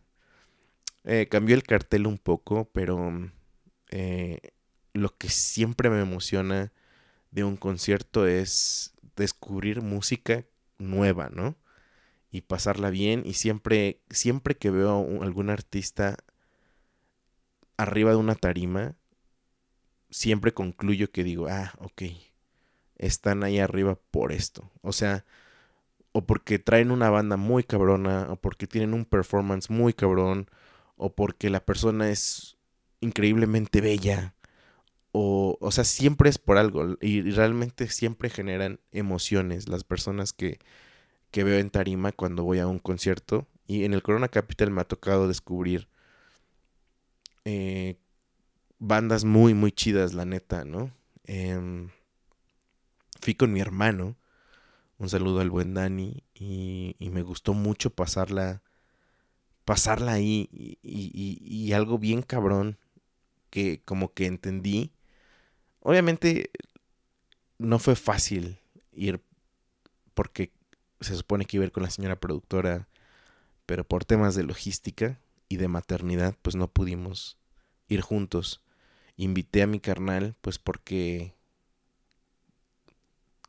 Eh, 1.03 1.27
cambió 1.27 1.55
el 1.55 1.63
cartel 1.63 2.05
un 2.05 2.19
poco, 2.19 2.69
pero 2.71 3.31
eh, 3.89 4.37
lo 4.93 5.17
que 5.17 5.29
siempre 5.29 5.89
me 5.89 6.01
emociona 6.01 6.71
de 7.31 7.43
un 7.43 7.57
concierto 7.57 8.27
es 8.27 8.93
descubrir 9.15 9.81
música 9.81 10.45
nueva, 10.77 11.31
¿no? 11.33 11.55
Y 12.29 12.41
pasarla 12.41 12.91
bien. 12.91 13.23
Y 13.25 13.33
siempre, 13.33 14.01
siempre 14.11 14.55
que 14.55 14.69
veo 14.69 14.91
a 14.91 15.25
algún 15.25 15.49
artista 15.49 16.15
arriba 17.81 18.11
de 18.11 18.17
una 18.17 18.35
tarima, 18.35 18.95
siempre 20.09 20.53
concluyo 20.53 21.11
que 21.11 21.23
digo, 21.23 21.47
ah, 21.49 21.73
ok, 21.79 22.03
están 22.97 23.43
ahí 23.43 23.59
arriba 23.59 23.97
por 24.11 24.31
esto. 24.31 24.69
O 24.81 24.93
sea, 24.93 25.25
o 26.11 26.25
porque 26.25 26.59
traen 26.59 26.91
una 26.91 27.09
banda 27.09 27.37
muy 27.37 27.63
cabrona, 27.63 28.27
o 28.29 28.35
porque 28.35 28.67
tienen 28.67 28.93
un 28.93 29.05
performance 29.05 29.69
muy 29.69 29.93
cabrón, 29.93 30.47
o 30.97 31.13
porque 31.15 31.49
la 31.49 31.65
persona 31.65 32.09
es 32.09 32.57
increíblemente 33.01 33.81
bella, 33.81 34.35
o, 35.13 35.57
o 35.59 35.71
sea, 35.71 35.83
siempre 35.83 36.29
es 36.29 36.37
por 36.37 36.57
algo, 36.57 36.97
y 37.01 37.21
realmente 37.31 37.87
siempre 37.89 38.29
generan 38.29 38.79
emociones 38.91 39.67
las 39.67 39.83
personas 39.83 40.33
que, 40.33 40.59
que 41.31 41.43
veo 41.43 41.59
en 41.59 41.69
tarima 41.69 42.11
cuando 42.11 42.43
voy 42.43 42.59
a 42.59 42.67
un 42.67 42.79
concierto. 42.79 43.47
Y 43.67 43.85
en 43.85 43.93
el 43.93 44.03
Corona 44.03 44.27
Capital 44.27 44.71
me 44.71 44.81
ha 44.81 44.85
tocado 44.85 45.27
descubrir 45.27 45.87
eh, 47.45 47.97
bandas 48.79 49.23
muy, 49.23 49.53
muy 49.53 49.71
chidas, 49.71 50.13
la 50.13 50.25
neta, 50.25 50.65
¿no? 50.65 50.91
Eh, 51.25 51.87
fui 53.21 53.35
con 53.35 53.53
mi 53.53 53.61
hermano. 53.61 54.17
Un 54.97 55.09
saludo 55.09 55.39
al 55.39 55.49
buen 55.49 55.73
Dani. 55.73 56.23
Y, 56.35 56.95
me 56.99 57.23
gustó 57.23 57.53
mucho 57.53 57.89
pasarla. 57.91 58.61
Pasarla 59.65 60.13
ahí. 60.13 60.77
Y, 60.83 61.71
algo 61.73 61.97
bien 61.97 62.21
cabrón. 62.21 62.77
Que 63.49 63.81
como 63.83 64.13
que 64.13 64.25
entendí. 64.25 64.91
Obviamente. 65.79 66.51
No 67.57 67.79
fue 67.79 67.95
fácil 67.95 68.59
ir. 68.91 69.23
Porque 70.13 70.51
se 70.99 71.15
supone 71.15 71.45
que 71.45 71.57
iba 71.57 71.63
a 71.63 71.67
ir 71.67 71.71
con 71.71 71.83
la 71.83 71.89
señora 71.89 72.19
productora. 72.19 72.87
Pero 73.65 73.87
por 73.87 74.05
temas 74.05 74.35
de 74.35 74.43
logística 74.43 75.19
y 75.51 75.57
de 75.57 75.67
maternidad. 75.67 76.35
Pues 76.41 76.55
no 76.55 76.67
pudimos 76.67 77.37
ir 77.87 78.01
juntos. 78.01 78.61
Invité 79.17 79.61
a 79.61 79.67
mi 79.67 79.79
carnal. 79.79 80.35
Pues 80.41 80.59
porque 80.59 81.33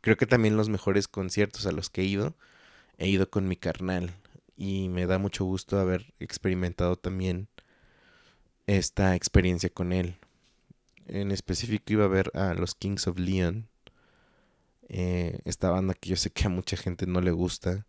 creo 0.01 0.17
que 0.17 0.27
también 0.27 0.57
los 0.57 0.69
mejores 0.69 1.09
conciertos 1.09 1.67
a 1.67 1.73
los 1.73 1.89
que 1.89 2.03
he 2.03 2.05
ido, 2.05 2.37
he 2.99 3.09
ido 3.09 3.31
con 3.31 3.49
mi 3.49 3.57
carnal. 3.57 4.15
Y 4.57 4.89
me 4.89 5.07
da 5.07 5.19
mucho 5.19 5.45
gusto 5.45 5.79
haber 5.79 6.13
experimentado 6.19 6.97
también 6.97 7.49
esta 8.67 9.15
experiencia 9.15 9.71
con 9.71 9.93
él. 9.93 10.17
En 11.07 11.31
específico 11.31 11.93
iba 11.93 12.05
a 12.05 12.09
ver 12.09 12.31
a 12.35 12.55
los 12.55 12.75
Kings 12.75 13.07
of 13.07 13.19
Leon. 13.19 13.69
Eh, 14.89 15.41
esta 15.45 15.71
banda 15.71 15.95
que 15.95 16.11
yo 16.11 16.17
sé 16.17 16.31
que 16.31 16.47
a 16.47 16.51
mucha 16.51 16.77
gente 16.77 17.07
no 17.07 17.21
le 17.21 17.31
gusta. 17.31 17.87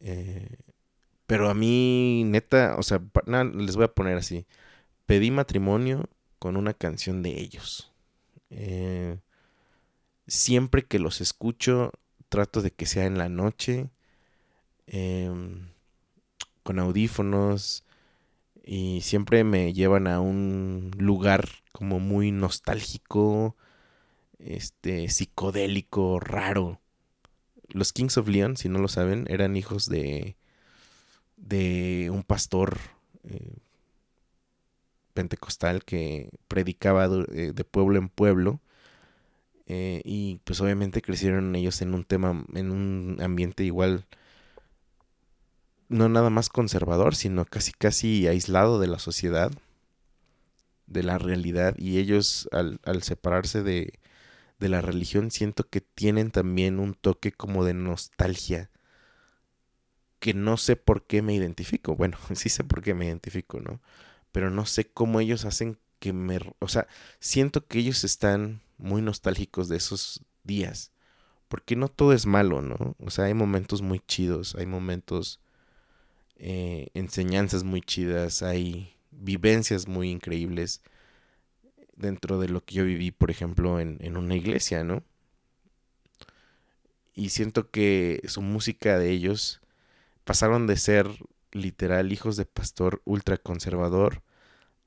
Eh, 0.00 0.56
pero 1.30 1.48
a 1.48 1.54
mí, 1.54 2.24
neta, 2.26 2.74
o 2.76 2.82
sea, 2.82 3.00
les 3.54 3.76
voy 3.76 3.84
a 3.84 3.94
poner 3.94 4.16
así. 4.18 4.46
Pedí 5.06 5.30
matrimonio 5.30 6.08
con 6.40 6.56
una 6.56 6.74
canción 6.74 7.22
de 7.22 7.40
ellos. 7.40 7.92
Eh, 8.50 9.16
siempre 10.26 10.84
que 10.84 10.98
los 10.98 11.20
escucho, 11.20 11.92
trato 12.30 12.62
de 12.62 12.72
que 12.72 12.84
sea 12.84 13.06
en 13.06 13.16
la 13.16 13.28
noche, 13.28 13.90
em, 14.88 15.68
con 16.64 16.80
audífonos, 16.80 17.84
y 18.64 19.02
siempre 19.02 19.44
me 19.44 19.72
llevan 19.72 20.08
a 20.08 20.20
un 20.20 20.90
lugar 20.98 21.48
como 21.70 22.00
muy 22.00 22.32
nostálgico, 22.32 23.56
este, 24.40 25.08
psicodélico, 25.08 26.18
raro. 26.18 26.80
Los 27.68 27.92
Kings 27.92 28.18
of 28.18 28.26
Leon, 28.26 28.56
si 28.56 28.68
no 28.68 28.80
lo 28.80 28.88
saben, 28.88 29.26
eran 29.28 29.56
hijos 29.56 29.88
de, 29.88 30.36
de 31.40 32.10
un 32.12 32.22
pastor 32.22 32.78
eh, 33.24 33.58
pentecostal 35.14 35.84
que 35.84 36.30
predicaba 36.48 37.08
de, 37.08 37.52
de 37.52 37.64
pueblo 37.64 37.98
en 37.98 38.08
pueblo 38.08 38.60
eh, 39.72 40.02
y 40.04 40.40
pues 40.42 40.60
obviamente 40.60 41.00
crecieron 41.00 41.54
ellos 41.54 41.80
en 41.80 41.94
un 41.94 42.02
tema, 42.02 42.44
en 42.54 42.72
un 42.72 43.18
ambiente 43.22 43.62
igual, 43.62 44.04
no 45.88 46.08
nada 46.08 46.28
más 46.28 46.48
conservador, 46.48 47.14
sino 47.14 47.44
casi 47.44 47.70
casi 47.70 48.26
aislado 48.26 48.80
de 48.80 48.88
la 48.88 48.98
sociedad, 48.98 49.52
de 50.88 51.04
la 51.04 51.18
realidad. 51.18 51.76
Y 51.78 51.98
ellos 51.98 52.48
al, 52.50 52.80
al 52.82 53.04
separarse 53.04 53.62
de, 53.62 54.00
de 54.58 54.68
la 54.68 54.80
religión 54.80 55.30
siento 55.30 55.68
que 55.68 55.80
tienen 55.80 56.32
también 56.32 56.80
un 56.80 56.94
toque 56.94 57.30
como 57.30 57.64
de 57.64 57.74
nostalgia 57.74 58.70
que 60.20 60.34
no 60.34 60.56
sé 60.58 60.76
por 60.76 61.06
qué 61.06 61.22
me 61.22 61.34
identifico. 61.34 61.96
Bueno, 61.96 62.18
sí 62.34 62.48
sé 62.48 62.62
por 62.62 62.82
qué 62.82 62.94
me 62.94 63.06
identifico, 63.06 63.58
¿no? 63.60 63.80
Pero 64.32 64.50
no 64.50 64.66
sé 64.66 64.86
cómo 64.86 65.20
ellos 65.20 65.44
hacen 65.44 65.78
que 65.98 66.12
me... 66.12 66.38
O 66.60 66.68
sea, 66.68 66.86
siento 67.18 67.66
que 67.66 67.80
ellos 67.80 68.04
están 68.04 68.60
muy 68.78 69.02
nostálgicos 69.02 69.68
de 69.68 69.76
esos 69.76 70.22
días. 70.44 70.92
Porque 71.48 71.74
no 71.74 71.88
todo 71.88 72.12
es 72.12 72.26
malo, 72.26 72.62
¿no? 72.62 72.94
O 73.00 73.10
sea, 73.10 73.24
hay 73.24 73.34
momentos 73.34 73.82
muy 73.82 74.00
chidos, 74.00 74.54
hay 74.54 74.66
momentos, 74.66 75.40
eh, 76.36 76.88
enseñanzas 76.94 77.64
muy 77.64 77.80
chidas, 77.80 78.42
hay 78.42 78.94
vivencias 79.10 79.88
muy 79.88 80.10
increíbles 80.10 80.80
dentro 81.96 82.38
de 82.38 82.48
lo 82.48 82.64
que 82.64 82.76
yo 82.76 82.84
viví, 82.84 83.10
por 83.10 83.30
ejemplo, 83.32 83.80
en, 83.80 83.98
en 84.00 84.16
una 84.16 84.36
iglesia, 84.36 84.84
¿no? 84.84 85.02
Y 87.14 87.30
siento 87.30 87.70
que 87.70 88.22
su 88.28 88.42
música 88.42 88.96
de 88.98 89.10
ellos 89.10 89.59
pasaron 90.30 90.68
de 90.68 90.76
ser 90.76 91.08
literal 91.50 92.12
hijos 92.12 92.36
de 92.36 92.44
pastor 92.44 93.02
ultraconservador 93.04 94.22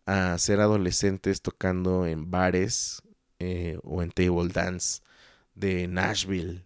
a 0.06 0.38
ser 0.38 0.62
adolescentes 0.62 1.42
tocando 1.42 2.08
en 2.08 2.32
bares 2.32 3.04
eh, 3.40 3.78
o 3.84 4.02
en 4.02 4.12
table 4.12 4.48
dance 4.54 5.02
de 5.54 5.90
Nashville, 5.90 6.64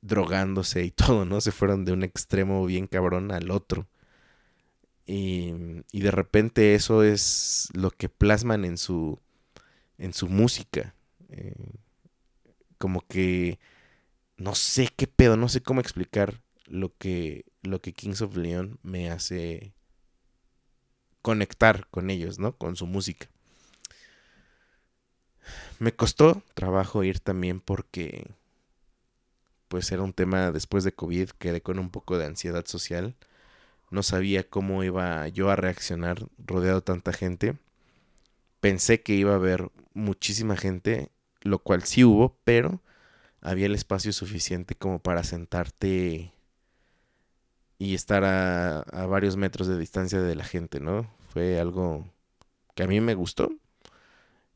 drogándose 0.00 0.82
y 0.82 0.90
todo, 1.06 1.24
¿no? 1.24 1.40
Se 1.40 1.52
fueron 1.52 1.84
de 1.84 1.92
un 1.92 2.02
extremo 2.02 2.66
bien 2.66 2.88
cabrón 2.88 3.30
al 3.30 3.52
otro. 3.52 3.86
Y, 5.06 5.52
y 5.92 6.00
de 6.00 6.10
repente 6.10 6.74
eso 6.74 7.04
es 7.04 7.68
lo 7.74 7.92
que 7.92 8.08
plasman 8.08 8.64
en 8.64 8.76
su, 8.76 9.20
en 9.98 10.14
su 10.14 10.28
música. 10.28 10.96
Eh, 11.28 11.54
como 12.76 13.02
que 13.02 13.60
no 14.36 14.56
sé 14.56 14.88
qué 14.96 15.06
pedo, 15.06 15.36
no 15.36 15.48
sé 15.48 15.60
cómo 15.60 15.80
explicar 15.80 16.40
lo 16.66 16.92
que, 16.98 17.44
lo 17.64 17.80
que 17.80 17.92
Kings 17.92 18.22
of 18.22 18.36
Leon 18.36 18.78
me 18.82 19.10
hace 19.10 19.72
conectar 21.22 21.86
con 21.88 22.10
ellos, 22.10 22.38
¿no? 22.38 22.56
Con 22.56 22.76
su 22.76 22.86
música. 22.86 23.28
Me 25.78 25.94
costó 25.94 26.42
trabajo 26.54 27.02
ir 27.02 27.20
también 27.20 27.60
porque 27.60 28.26
pues 29.68 29.90
era 29.90 30.02
un 30.02 30.12
tema 30.12 30.52
después 30.52 30.84
de 30.84 30.92
COVID, 30.92 31.30
quedé 31.30 31.62
con 31.62 31.78
un 31.78 31.90
poco 31.90 32.18
de 32.18 32.26
ansiedad 32.26 32.66
social. 32.66 33.16
No 33.90 34.02
sabía 34.02 34.48
cómo 34.48 34.84
iba 34.84 35.26
yo 35.28 35.50
a 35.50 35.56
reaccionar 35.56 36.26
rodeado 36.38 36.80
de 36.80 36.84
tanta 36.84 37.12
gente. 37.12 37.56
Pensé 38.60 39.02
que 39.02 39.14
iba 39.14 39.32
a 39.32 39.36
haber 39.36 39.70
muchísima 39.94 40.56
gente, 40.56 41.10
lo 41.40 41.58
cual 41.58 41.82
sí 41.84 42.04
hubo, 42.04 42.36
pero 42.44 42.82
había 43.40 43.66
el 43.66 43.74
espacio 43.74 44.12
suficiente 44.12 44.74
como 44.74 44.98
para 45.00 45.24
sentarte 45.24 46.33
y 47.84 47.94
estar 47.94 48.24
a, 48.24 49.06
varios 49.06 49.36
metros 49.36 49.68
de 49.68 49.78
distancia 49.78 50.20
de 50.20 50.34
la 50.34 50.44
gente, 50.44 50.80
¿no? 50.80 51.06
Fue 51.28 51.60
algo 51.60 52.08
que 52.74 52.82
a 52.82 52.86
mí 52.86 52.98
me 53.00 53.14
gustó. 53.14 53.50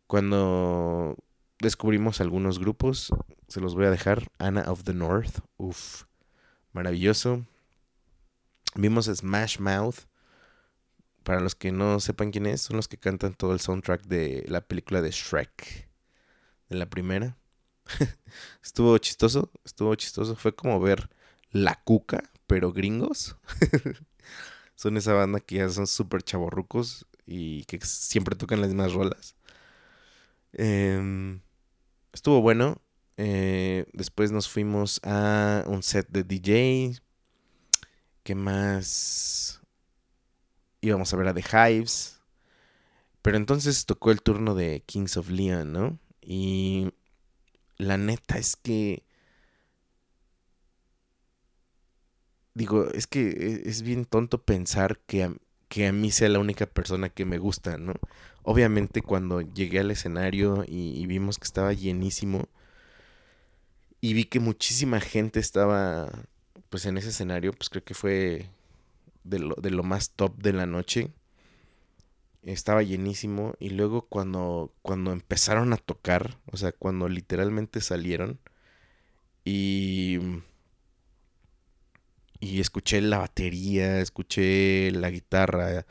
Cuando 0.07 1.14
descubrimos 1.61 2.23
algunos 2.23 2.59
grupos, 2.59 3.11
se 3.47 3.61
los 3.61 3.75
voy 3.75 3.85
a 3.85 3.91
dejar. 3.91 4.29
Anna 4.38 4.64
of 4.71 4.85
the 4.85 4.95
North, 4.95 5.41
uff, 5.59 6.05
maravilloso. 6.73 7.45
Vimos 8.75 9.07
Smash 9.07 9.59
Mouth. 9.59 10.07
Para 11.23 11.41
los 11.41 11.55
que 11.55 11.71
no 11.71 12.01
sepan 12.01 12.31
quién 12.31 12.47
es, 12.47 12.62
son 12.62 12.77
los 12.77 12.88
que 12.88 12.97
cantan 12.97 13.35
todo 13.35 13.53
el 13.53 13.61
soundtrack 13.61 14.05
de 14.05 14.47
la 14.49 14.62
película 14.62 15.03
de 15.03 15.11
Shrek. 15.11 15.91
De 16.71 16.77
la 16.77 16.88
primera. 16.88 17.37
estuvo 18.62 18.97
chistoso, 18.97 19.51
estuvo 19.64 19.95
chistoso. 19.97 20.35
Fue 20.35 20.55
como 20.55 20.81
ver 20.81 21.11
La 21.51 21.75
Cuca, 21.85 22.31
pero 22.48 22.72
gringos. 22.72 23.37
son 24.74 24.96
esa 24.96 25.12
banda 25.12 25.38
que 25.38 25.56
ya 25.56 25.68
son 25.68 25.87
súper 25.87 26.22
chavorrucos 26.22 27.06
y 27.26 27.64
que 27.66 27.78
siempre 27.84 28.34
tocan 28.34 28.61
las 28.61 28.70
mismas 28.70 28.92
rolas. 28.94 29.37
Em, 30.52 31.40
estuvo 32.12 32.40
bueno. 32.40 32.80
Eh, 33.16 33.87
después 33.92 34.32
nos 34.32 34.48
fuimos 34.48 35.00
a 35.04 35.64
un 35.66 35.82
set 35.82 36.08
de 36.11 36.24
DJ. 36.24 37.00
¿Qué 38.22 38.34
más? 38.34 39.61
Íbamos 40.80 41.12
a 41.12 41.16
ver 41.16 41.28
a 41.28 41.34
The 41.34 41.44
Hives. 41.52 42.20
Pero 43.20 43.37
entonces 43.37 43.84
tocó 43.84 44.11
el 44.11 44.22
turno 44.22 44.54
de 44.54 44.82
Kings 44.87 45.16
of 45.16 45.28
Leon, 45.28 45.72
¿no? 45.72 45.98
Y 46.22 46.92
la 47.76 47.98
neta 47.98 48.38
es 48.38 48.56
que... 48.56 49.08
Digo, 52.59 52.88
es 52.90 53.07
que 53.07 53.29
e, 53.29 53.68
es 53.68 53.83
bien 53.83 54.05
tonto 54.05 54.42
pensar 54.42 54.99
que 55.07 55.31
que 55.68 55.87
a 55.87 55.92
mí 55.92 56.11
sea 56.11 56.29
la 56.29 56.38
única 56.38 56.66
persona 56.66 57.11
que 57.11 57.25
me 57.25 57.38
gusta, 57.38 57.79
¿no? 57.79 57.94
Obviamente 58.42 59.03
cuando 59.03 59.42
llegué 59.42 59.81
al 59.81 59.90
escenario 59.90 60.64
y, 60.66 61.07
vimos 61.07 61.38
que 61.38 61.44
estaba 61.44 61.73
llenísimo 61.73 62.49
y 64.01 64.14
vi 64.14 64.25
que 64.25 64.40
muchísima 64.40 65.01
gente 65.01 65.40
estaba 65.40 66.11
pues 66.71 66.87
en 66.87 66.99
ese 66.99 67.11
escenario, 67.11 67.53
pues 67.53 67.68
creo 67.71 67.85
que 67.85 67.94
fue 67.94 68.51
de 69.25 69.38
lo, 69.40 69.55
de 69.57 69.71
lo 69.71 69.83
más 69.83 70.11
top 70.11 70.37
de 70.38 70.53
la 70.53 70.66
noche. 70.66 71.12
Estaba 72.42 72.83
llenísimo 72.83 73.55
y 73.59 73.71
luego 73.71 74.03
cuando, 74.03 74.73
cuando 74.83 75.12
empezaron 75.12 75.73
a 75.73 75.77
tocar, 75.77 76.38
o 76.51 76.57
sea, 76.57 76.73
cuando 76.73 77.09
literalmente 77.09 77.81
salieron 77.81 78.38
y 79.44 80.18
y 82.40 82.61
escuché 82.61 83.01
la 83.01 83.18
batería, 83.18 84.01
escuché 84.01 84.90
la 84.92 85.11
guitarra, 85.11 85.87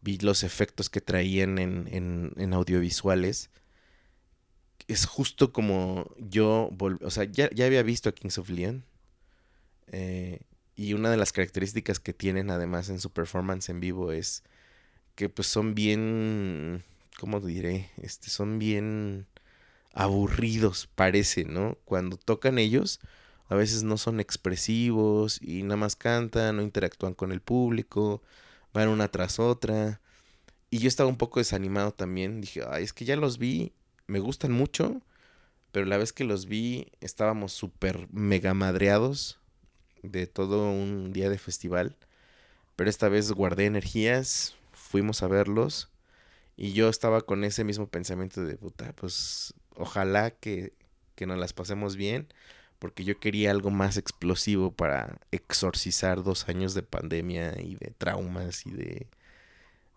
vi 0.00 0.18
los 0.18 0.42
efectos 0.44 0.90
que 0.90 1.00
traían 1.00 1.58
en, 1.58 2.32
en, 2.36 2.54
audiovisuales. 2.54 3.50
Es 4.88 5.06
justo 5.06 5.52
como 5.52 6.10
yo, 6.18 6.70
o 7.02 7.10
sea, 7.10 7.24
ya, 7.24 7.50
había 7.64 7.82
visto 7.82 8.08
a 8.08 8.12
Kings 8.12 8.38
of 8.38 8.50
Leon. 8.50 8.84
Eh, 9.92 10.40
y 10.76 10.94
una 10.94 11.10
de 11.10 11.16
las 11.16 11.32
características 11.32 12.00
que 12.00 12.14
tienen 12.14 12.50
además 12.50 12.88
en 12.88 13.00
su 13.00 13.10
performance 13.10 13.68
en 13.68 13.80
vivo 13.80 14.12
es 14.12 14.42
que 15.14 15.28
pues 15.28 15.48
son 15.48 15.74
bien, 15.74 16.82
¿cómo 17.18 17.40
diré? 17.40 17.90
Este, 18.00 18.30
son 18.30 18.58
bien 18.58 19.26
aburridos, 19.92 20.88
parece, 20.94 21.44
¿no? 21.44 21.76
Cuando 21.84 22.16
tocan 22.16 22.58
ellos, 22.58 23.00
a 23.50 23.56
veces 23.56 23.82
no 23.82 23.98
son 23.98 24.20
expresivos 24.20 25.40
y 25.42 25.64
nada 25.64 25.76
más 25.76 25.96
cantan, 25.96 26.56
no 26.56 26.62
interactúan 26.62 27.14
con 27.14 27.32
el 27.32 27.40
público, 27.40 28.22
van 28.72 28.88
una 28.88 29.08
tras 29.08 29.40
otra. 29.40 30.00
Y 30.70 30.78
yo 30.78 30.88
estaba 30.88 31.10
un 31.10 31.18
poco 31.18 31.40
desanimado 31.40 31.92
también, 31.92 32.40
dije, 32.40 32.62
ay, 32.70 32.84
es 32.84 32.92
que 32.92 33.04
ya 33.04 33.16
los 33.16 33.38
vi, 33.38 33.72
me 34.06 34.20
gustan 34.20 34.52
mucho, 34.52 35.02
pero 35.72 35.84
la 35.86 35.98
vez 35.98 36.12
que 36.12 36.22
los 36.22 36.46
vi 36.46 36.92
estábamos 37.00 37.52
súper 37.52 38.08
mega 38.12 38.54
madreados 38.54 39.40
de 40.04 40.28
todo 40.28 40.70
un 40.70 41.12
día 41.12 41.28
de 41.28 41.38
festival. 41.38 41.96
Pero 42.76 42.88
esta 42.88 43.08
vez 43.08 43.32
guardé 43.32 43.66
energías, 43.66 44.54
fuimos 44.72 45.24
a 45.24 45.28
verlos 45.28 45.90
y 46.56 46.72
yo 46.72 46.88
estaba 46.88 47.22
con 47.22 47.42
ese 47.42 47.64
mismo 47.64 47.88
pensamiento 47.88 48.44
de 48.44 48.56
puta, 48.56 48.92
pues 48.94 49.54
ojalá 49.74 50.30
que, 50.30 50.72
que 51.16 51.26
nos 51.26 51.38
las 51.38 51.52
pasemos 51.52 51.96
bien 51.96 52.28
porque 52.80 53.04
yo 53.04 53.20
quería 53.20 53.52
algo 53.52 53.70
más 53.70 53.98
explosivo 53.98 54.72
para 54.72 55.20
exorcizar 55.30 56.24
dos 56.24 56.48
años 56.48 56.74
de 56.74 56.82
pandemia 56.82 57.60
y 57.60 57.76
de 57.76 57.92
traumas 57.96 58.66
y 58.66 58.72
de 58.72 59.06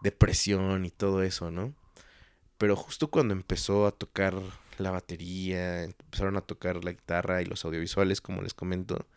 depresión 0.02 0.86
y 0.86 0.92
todo 0.92 1.24
eso, 1.24 1.50
¿no? 1.50 1.74
Pero 2.58 2.76
justo 2.76 3.10
cuando 3.10 3.34
empezó 3.34 3.88
a 3.88 3.92
tocar 3.94 4.36
la 4.78 4.92
batería, 4.92 5.84
empezaron 5.84 6.38
a 6.38 6.42
tocar 6.42 6.84
la 6.84 6.92
guitarra 6.92 7.42
y 7.42 7.46
los 7.46 7.66
audiovisuales, 7.66 8.22
como 8.22 8.42
les 8.42 8.54
comento, 8.54 9.08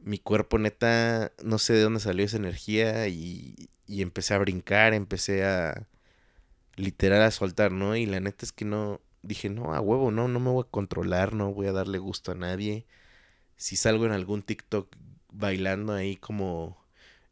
mi 0.00 0.18
cuerpo 0.18 0.58
neta, 0.58 1.32
no 1.44 1.58
sé 1.58 1.74
de 1.74 1.82
dónde 1.82 2.00
salió 2.00 2.24
esa 2.24 2.38
energía 2.38 3.06
y, 3.08 3.68
y 3.86 4.02
empecé 4.02 4.34
a 4.34 4.38
brincar, 4.38 4.94
empecé 4.94 5.44
a 5.44 5.86
literal 6.76 7.22
a 7.22 7.30
soltar, 7.30 7.72
¿no? 7.72 7.96
Y 7.96 8.06
la 8.06 8.20
neta 8.20 8.46
es 8.46 8.52
que 8.52 8.64
no, 8.64 9.00
dije, 9.22 9.48
no, 9.50 9.74
a 9.74 9.80
huevo, 9.80 10.10
no, 10.10 10.28
no 10.28 10.40
me 10.40 10.50
voy 10.50 10.64
a 10.66 10.70
controlar, 10.70 11.34
no 11.34 11.52
voy 11.52 11.66
a 11.68 11.72
darle 11.72 11.98
gusto 11.98 12.32
a 12.32 12.34
nadie. 12.34 12.86
Si 13.56 13.76
salgo 13.76 14.06
en 14.06 14.12
algún 14.12 14.42
TikTok 14.42 14.94
bailando 15.32 15.94
ahí 15.94 16.16
como 16.16 16.78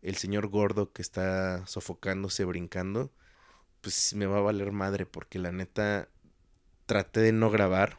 el 0.03 0.17
señor 0.17 0.49
gordo 0.49 0.93
que 0.93 1.03
está 1.03 1.67
sofocándose, 1.67 2.45
brincando, 2.45 3.13
pues 3.81 4.15
me 4.15 4.27
va 4.27 4.39
a 4.39 4.43
valer 4.43 4.73
madre, 4.73 5.07
porque 5.07 5.39
la 5.39 5.53
neta 5.53 6.09
traté 6.87 7.21
de 7.21 7.33
no 7.33 7.51
grabar. 7.51 7.99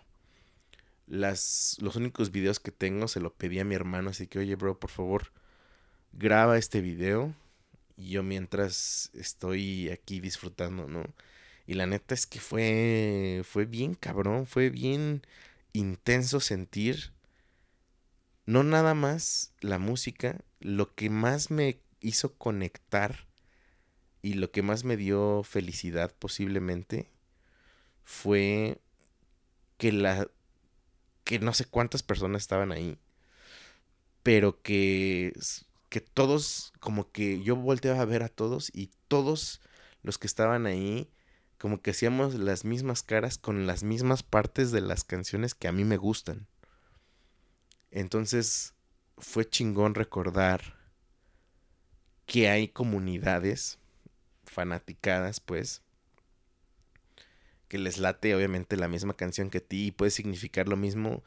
Las, 1.07 1.77
los 1.81 1.95
únicos 1.97 2.31
videos 2.31 2.59
que 2.59 2.71
tengo 2.71 3.07
se 3.07 3.19
lo 3.19 3.33
pedí 3.33 3.59
a 3.59 3.65
mi 3.65 3.75
hermano, 3.75 4.11
así 4.11 4.27
que 4.27 4.39
oye, 4.39 4.55
bro, 4.55 4.79
por 4.79 4.89
favor, 4.91 5.31
graba 6.13 6.57
este 6.57 6.81
video. 6.81 7.35
Y 7.97 8.11
yo 8.11 8.23
mientras 8.23 9.11
estoy 9.13 9.89
aquí 9.89 10.19
disfrutando, 10.19 10.87
¿no? 10.87 11.03
Y 11.67 11.75
la 11.75 11.85
neta 11.85 12.13
es 12.13 12.25
que 12.27 12.39
fue, 12.39 13.43
fue 13.45 13.65
bien 13.65 13.95
cabrón, 13.95 14.45
fue 14.45 14.69
bien 14.69 15.21
intenso 15.73 16.39
sentir 16.39 17.13
no 18.45 18.63
nada 18.63 18.93
más 18.93 19.53
la 19.61 19.79
música, 19.79 20.41
lo 20.59 20.93
que 20.93 21.09
más 21.09 21.51
me 21.51 21.79
hizo 22.01 22.33
conectar 22.33 23.27
y 24.21 24.33
lo 24.33 24.51
que 24.51 24.61
más 24.61 24.83
me 24.83 24.97
dio 24.97 25.43
felicidad 25.43 26.13
posiblemente 26.17 27.09
fue 28.03 28.79
que 29.77 29.91
la 29.91 30.27
que 31.23 31.39
no 31.39 31.53
sé 31.53 31.65
cuántas 31.65 32.03
personas 32.03 32.41
estaban 32.41 32.71
ahí, 32.71 32.97
pero 34.23 34.61
que 34.61 35.33
que 35.89 36.01
todos 36.01 36.73
como 36.79 37.11
que 37.11 37.41
yo 37.43 37.55
volteaba 37.55 38.01
a 38.01 38.05
ver 38.05 38.23
a 38.23 38.29
todos 38.29 38.71
y 38.73 38.91
todos 39.07 39.61
los 40.03 40.17
que 40.17 40.27
estaban 40.27 40.65
ahí 40.65 41.09
como 41.61 41.79
que 41.79 41.91
hacíamos 41.91 42.33
las 42.33 42.65
mismas 42.65 43.03
caras 43.03 43.37
con 43.37 43.67
las 43.67 43.83
mismas 43.83 44.23
partes 44.23 44.71
de 44.71 44.81
las 44.81 45.03
canciones 45.03 45.53
que 45.53 45.67
a 45.67 45.71
mí 45.71 45.83
me 45.83 45.95
gustan. 45.95 46.47
Entonces 47.91 48.73
fue 49.19 49.47
chingón 49.47 49.93
recordar 49.93 50.75
que 52.25 52.49
hay 52.49 52.67
comunidades 52.67 53.77
fanaticadas, 54.43 55.39
pues, 55.39 55.83
que 57.67 57.77
les 57.77 57.99
late 57.99 58.33
obviamente 58.33 58.75
la 58.75 58.87
misma 58.87 59.13
canción 59.13 59.51
que 59.51 59.59
a 59.59 59.61
ti 59.61 59.85
y 59.85 59.91
puede 59.91 60.09
significar 60.09 60.67
lo 60.67 60.77
mismo 60.77 61.23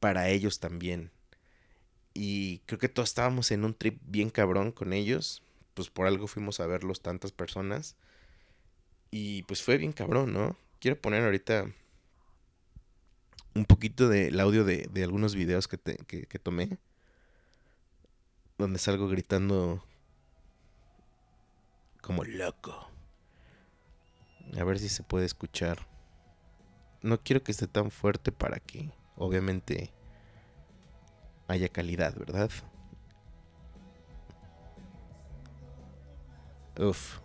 para 0.00 0.28
ellos 0.28 0.60
también. 0.60 1.10
Y 2.12 2.58
creo 2.66 2.78
que 2.78 2.90
todos 2.90 3.08
estábamos 3.08 3.52
en 3.52 3.64
un 3.64 3.72
trip 3.72 3.98
bien 4.04 4.28
cabrón 4.28 4.70
con 4.70 4.92
ellos, 4.92 5.42
pues 5.72 5.88
por 5.88 6.06
algo 6.06 6.26
fuimos 6.26 6.60
a 6.60 6.66
verlos 6.66 7.00
tantas 7.00 7.32
personas. 7.32 7.96
Y 9.10 9.42
pues 9.44 9.62
fue 9.62 9.78
bien 9.78 9.92
cabrón, 9.92 10.32
¿no? 10.32 10.56
Quiero 10.80 11.00
poner 11.00 11.24
ahorita 11.24 11.66
un 13.54 13.64
poquito 13.64 14.08
del 14.08 14.38
audio 14.38 14.64
de, 14.64 14.88
algunos 15.02 15.34
videos 15.34 15.68
que, 15.68 15.78
que, 15.78 16.38
tomé. 16.38 16.78
Donde 18.58 18.78
salgo 18.78 19.08
gritando 19.08 19.82
como 22.00 22.24
loco. 22.24 22.88
A 24.58 24.64
ver 24.64 24.78
si 24.78 24.88
se 24.88 25.02
puede 25.02 25.26
escuchar. 25.26 25.86
No 27.02 27.22
quiero 27.22 27.42
que 27.42 27.52
esté 27.52 27.68
tan 27.68 27.90
fuerte 27.90 28.32
para 28.32 28.58
que, 28.58 28.90
obviamente, 29.16 29.92
haya 31.46 31.68
calidad, 31.68 32.16
¿verdad? 32.16 32.50
Uf. 36.78 37.20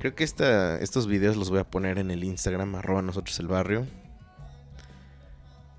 Creo 0.00 0.14
que 0.14 0.24
esta, 0.24 0.78
estos 0.78 1.06
videos 1.06 1.36
los 1.36 1.50
voy 1.50 1.58
a 1.58 1.64
poner 1.64 1.98
en 1.98 2.10
el 2.10 2.24
Instagram, 2.24 2.74
arroba 2.74 3.02
nosotros 3.02 3.38
el 3.38 3.48
barrio. 3.48 3.86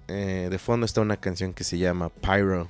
Eh, 0.08 0.48
de 0.52 0.60
fondo 0.60 0.86
está 0.86 1.02
una 1.02 1.18
canción 1.18 1.54
que 1.56 1.64
se 1.64 1.80
llama 1.80 2.10
Pyro, 2.10 2.70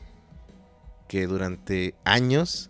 que 1.10 1.28
durante 1.28 1.94
años 2.06 2.70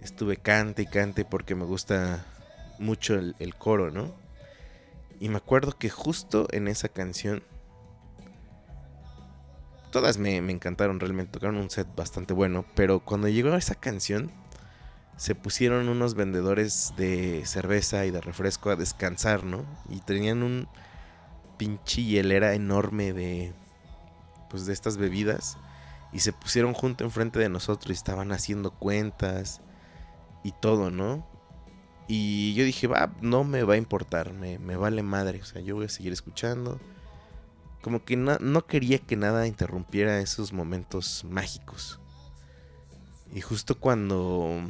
estuve 0.00 0.36
cante 0.36 0.82
y 0.82 0.86
cante 0.86 1.24
porque 1.24 1.56
me 1.56 1.64
gusta 1.64 2.24
mucho 2.78 3.16
el, 3.16 3.54
coro, 3.58 3.90
¿no? 3.90 4.14
Y 5.18 5.28
me 5.28 5.38
acuerdo 5.38 5.76
que 5.76 5.90
justo 5.90 6.46
en 6.52 6.68
esa 6.68 6.88
canción 6.88 7.42
todas 9.90 10.18
me, 10.18 10.36
encantaron 10.36 11.00
realmente, 11.00 11.32
tocaron 11.32 11.56
un 11.56 11.68
set 11.68 11.88
bastante 11.96 12.32
bueno, 12.32 12.64
pero 12.76 13.00
cuando 13.00 13.26
llegó 13.26 13.56
esa 13.56 13.74
canción 13.74 14.30
se 15.18 15.34
pusieron 15.34 15.88
unos 15.88 16.14
vendedores 16.14 16.94
de 16.96 17.42
cerveza 17.44 18.06
y 18.06 18.12
de 18.12 18.20
refresco 18.20 18.70
a 18.70 18.76
descansar, 18.76 19.44
¿no? 19.44 19.64
Y 19.90 19.98
tenían 20.00 20.44
un 20.44 20.68
pinche 21.58 22.04
hielera 22.04 22.54
enorme 22.54 23.12
de 23.12 23.52
pues 24.48 24.64
de 24.64 24.72
estas 24.72 24.96
bebidas 24.96 25.58
y 26.12 26.20
se 26.20 26.32
pusieron 26.32 26.72
junto 26.72 27.04
enfrente 27.04 27.40
de 27.40 27.48
nosotros 27.48 27.90
y 27.90 27.92
estaban 27.92 28.30
haciendo 28.30 28.70
cuentas 28.70 29.60
y 30.44 30.52
todo, 30.52 30.92
¿no? 30.92 31.26
Y 32.06 32.54
yo 32.54 32.64
dije, 32.64 32.86
va, 32.86 33.12
no 33.20 33.42
me 33.42 33.64
va 33.64 33.74
a 33.74 33.76
importar, 33.76 34.32
me, 34.32 34.56
vale 34.76 35.02
madre, 35.02 35.42
o 35.42 35.44
sea, 35.44 35.60
yo 35.60 35.74
voy 35.74 35.86
a 35.86 35.90
seguir 35.90 36.12
escuchando 36.12 36.80
como 37.82 38.04
que 38.04 38.16
no, 38.16 38.66
quería 38.66 38.98
que 38.98 39.16
nada 39.16 39.46
interrumpiera 39.46 40.20
esos 40.20 40.52
momentos 40.52 41.24
mágicos. 41.28 42.00
Y 43.32 43.40
justo 43.40 43.78
cuando 43.78 44.62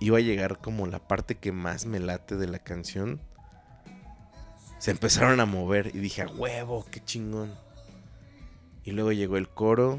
iba 0.00 0.18
a 0.18 0.22
llegar 0.22 0.58
como 0.58 0.86
la 0.86 1.00
parte 1.00 1.36
que 1.36 1.52
más 1.52 1.86
me 1.86 1.98
late 1.98 2.36
de 2.36 2.46
la 2.46 2.58
canción, 2.58 3.20
se 4.78 4.92
empezaron 4.92 5.40
a 5.40 5.46
mover 5.46 5.88
y 5.88 5.98
dije, 5.98 6.22
a 6.22 6.28
huevo, 6.28 6.86
qué 6.90 7.04
chingón. 7.04 7.54
Y 8.84 8.92
luego 8.92 9.12
llegó 9.12 9.36
el 9.36 9.48
coro. 9.48 9.98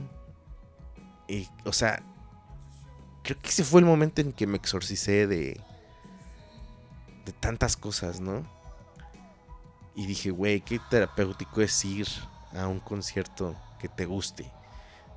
Y, 1.27 1.47
o 1.65 1.73
sea, 1.73 2.01
creo 3.23 3.37
que 3.39 3.49
ese 3.49 3.63
fue 3.63 3.81
el 3.81 3.85
momento 3.85 4.21
en 4.21 4.31
que 4.31 4.47
me 4.47 4.57
exorcicé 4.57 5.27
de, 5.27 5.59
de 7.25 7.31
tantas 7.33 7.75
cosas, 7.75 8.21
¿no? 8.21 8.47
Y 9.95 10.05
dije, 10.05 10.31
güey, 10.31 10.61
qué 10.61 10.79
terapéutico 10.89 11.61
es 11.61 11.83
ir 11.83 12.07
a 12.53 12.67
un 12.67 12.79
concierto 12.79 13.55
que 13.79 13.89
te 13.89 14.05
guste. 14.05 14.49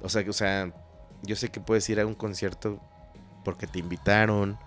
O 0.03 0.09
sea, 0.09 0.29
o 0.29 0.33
sea, 0.33 0.73
yo 1.23 1.37
sé 1.37 1.51
que 1.51 1.61
puedes 1.61 1.89
ir 1.89 2.01
a 2.01 2.07
un 2.07 2.17
concierto 2.17 2.81
porque 3.45 3.69
te 3.69 3.79
invitaron 3.79 4.59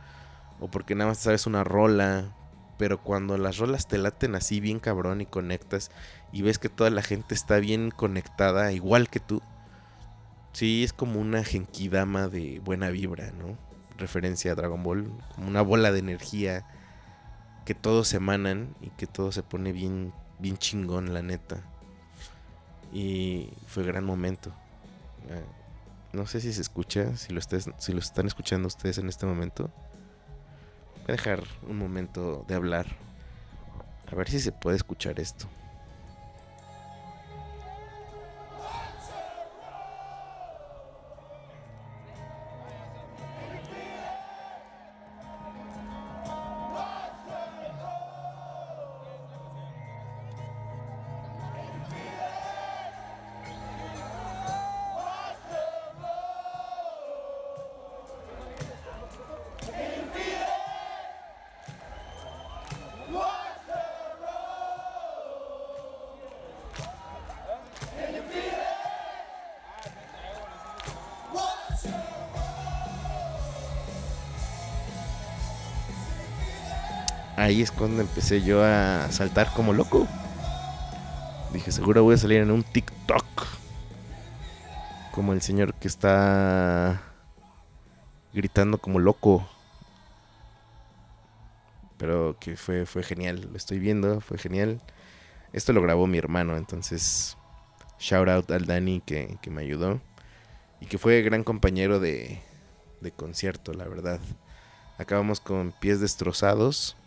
o 0.59 0.69
porque 0.69 0.95
nada 0.95 1.11
más 1.11 1.19
sabes 1.19 1.47
una 1.47 1.63
rola, 1.63 2.35
pero 2.77 3.01
cuando 3.01 3.37
las 3.37 3.57
rolas 3.57 3.87
te 3.87 3.97
laten 3.97 4.35
así 4.35 4.59
bien 4.59 4.79
cabrón 4.79 5.21
y 5.21 5.25
conectas 5.25 5.91
y 6.31 6.41
ves 6.41 6.59
que 6.59 6.69
toda 6.69 6.89
la 6.89 7.01
gente 7.01 7.33
está 7.33 7.57
bien 7.57 7.91
conectada 7.91 8.71
igual 8.71 9.09
que 9.09 9.19
tú, 9.19 9.41
sí 10.53 10.83
es 10.83 10.93
como 10.93 11.19
una 11.19 11.43
genkidama 11.43 12.27
de 12.27 12.59
buena 12.63 12.89
vibra, 12.89 13.31
¿no? 13.31 13.57
Referencia 13.97 14.51
a 14.51 14.55
Dragon 14.55 14.83
Ball, 14.83 15.11
como 15.35 15.47
una 15.47 15.61
bola 15.61 15.91
de 15.91 15.99
energía 15.99 16.65
que 17.65 17.75
todos 17.75 18.13
emanan 18.13 18.75
y 18.81 18.89
que 18.91 19.07
todo 19.07 19.31
se 19.31 19.41
pone 19.41 19.71
bien 19.71 20.13
bien 20.39 20.57
chingón, 20.57 21.13
la 21.13 21.21
neta. 21.21 21.61
Y 22.93 23.49
fue 23.67 23.83
gran 23.83 24.05
momento. 24.05 24.51
Eh, 25.29 25.45
no 26.13 26.27
sé 26.27 26.39
si 26.39 26.53
se 26.53 26.61
escucha, 26.61 27.15
si 27.17 27.33
lo, 27.33 27.41
si 27.41 27.93
lo 27.93 27.99
están 27.99 28.27
escuchando 28.27 28.67
ustedes 28.67 28.97
en 28.97 29.09
este 29.09 29.25
momento. 29.25 29.71
Voy 31.05 31.13
a 31.13 31.17
dejar 31.17 31.43
un 31.69 31.77
momento 31.77 32.43
de 32.47 32.55
hablar. 32.55 32.87
A 34.11 34.15
ver 34.15 34.27
si 34.27 34.39
se 34.39 34.51
puede 34.51 34.77
escuchar 34.77 35.19
esto. 35.19 35.45
Ahí 77.45 77.61
es 77.61 77.71
cuando 77.71 78.01
empecé 78.01 78.41
yo 78.41 78.63
a 78.63 79.11
saltar 79.11 79.53
como 79.53 79.71
loco. 79.71 80.07
Dije, 81.53 81.71
seguro 81.71 82.03
voy 82.03 82.15
a 82.15 82.17
salir 82.17 82.41
en 82.41 82.49
un 82.49 82.63
TikTok. 82.63 83.23
Como 85.11 85.31
el 85.31 85.41
señor 85.41 85.75
que 85.75 85.87
está 85.87 87.03
gritando 88.33 88.79
como 88.79 88.99
loco. 88.99 89.47
Pero 91.97 92.35
que 92.39 92.57
fue, 92.57 92.87
fue 92.87 93.03
genial. 93.03 93.47
Lo 93.51 93.57
estoy 93.57 93.77
viendo, 93.77 94.21
fue 94.21 94.39
genial. 94.39 94.81
Esto 95.53 95.71
lo 95.71 95.83
grabó 95.83 96.07
mi 96.07 96.17
hermano, 96.17 96.57
entonces 96.57 97.37
shout 97.99 98.27
out 98.27 98.51
al 98.51 98.65
Dani 98.65 99.01
que, 99.05 99.37
que 99.41 99.51
me 99.51 99.61
ayudó. 99.61 100.01
Y 100.81 100.87
que 100.87 100.97
fue 100.97 101.21
gran 101.21 101.43
compañero 101.43 101.99
de, 101.99 102.41
de 103.01 103.11
concierto, 103.11 103.71
la 103.71 103.87
verdad. 103.87 104.19
Acabamos 104.97 105.39
con 105.39 105.73
pies 105.79 106.01
destrozados 106.01 106.97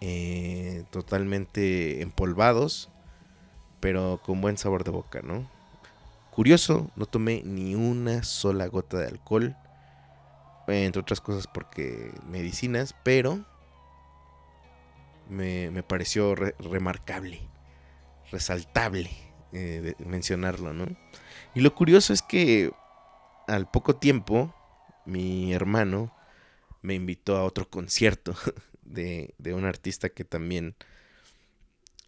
eh, 0.00 0.84
totalmente 0.90 2.02
empolvados, 2.02 2.90
pero 3.80 4.20
con 4.24 4.40
buen 4.40 4.58
sabor 4.58 4.84
de 4.84 4.90
boca, 4.90 5.20
¿no? 5.22 5.48
Curioso, 6.30 6.90
no 6.94 7.06
tomé 7.06 7.42
ni 7.44 7.74
una 7.74 8.22
sola 8.22 8.66
gota 8.66 8.98
de 8.98 9.08
alcohol, 9.08 9.56
entre 10.68 11.00
otras 11.00 11.20
cosas 11.20 11.46
porque 11.46 12.12
medicinas, 12.28 12.94
pero 13.02 13.44
me, 15.28 15.82
pareció 15.82 16.34
remarcable, 16.34 17.40
resaltable 18.30 19.10
eh, 19.52 19.94
mencionarlo, 19.98 20.72
¿no? 20.72 20.86
Y 21.54 21.60
lo 21.60 21.74
curioso 21.74 22.12
es 22.12 22.22
que 22.22 22.70
al 23.46 23.70
poco 23.70 23.96
tiempo 23.96 24.54
mi 25.06 25.52
hermano 25.52 26.12
me 26.82 26.94
invitó 26.94 27.36
a 27.36 27.44
otro 27.44 27.68
concierto 27.68 28.34
de, 28.88 29.34
un 29.54 29.64
artista 29.64 30.08
que 30.08 30.24
también 30.24 30.74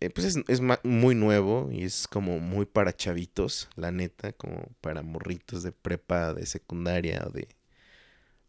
eh, 0.01 0.11
pues 0.11 0.37
es, 0.49 0.61
muy 0.83 1.15
nuevo 1.15 1.69
y 1.71 1.85
es 1.85 2.09
como 2.09 2.41
muy 2.41 2.67
para 2.67 2.97
chavitos, 2.97 3.69
la 3.77 3.91
neta, 3.91 4.33
como 4.33 4.69
para 4.81 5.03
morritos 5.03 5.63
de 5.63 5.73
prepa, 5.73 6.33
de 6.35 6.47
secundaria 6.47 7.21
de 7.33 7.49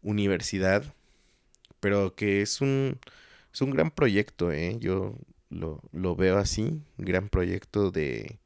universidad, 0.02 0.94
pero 1.80 2.14
que 2.14 2.42
es 2.42 2.60
un, 2.60 2.98
es 3.52 3.60
un 3.60 3.70
gran 3.70 3.90
proyecto, 3.90 4.52
¿eh? 4.52 4.78
yo 4.80 5.16
lo, 5.50 5.82
lo 5.92 6.16
veo 6.16 6.38
así, 6.38 6.82
gran 6.96 7.28
proyecto 7.28 7.90
de, 7.90 8.38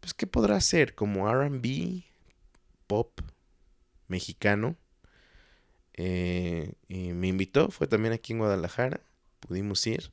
pues, 0.00 0.14
¿qué 0.14 0.26
podrá 0.26 0.60
ser? 0.60 0.94
Como 0.94 1.28
RB, 1.28 2.04
pop 2.86 3.20
mexicano 4.08 4.76
eh, 6.02 7.12
me 7.14 7.28
invitó, 7.28 7.70
fue 7.70 7.86
también 7.86 8.14
aquí 8.14 8.32
en 8.32 8.38
Guadalajara, 8.38 9.00
pudimos 9.40 9.86
ir. 9.86 10.12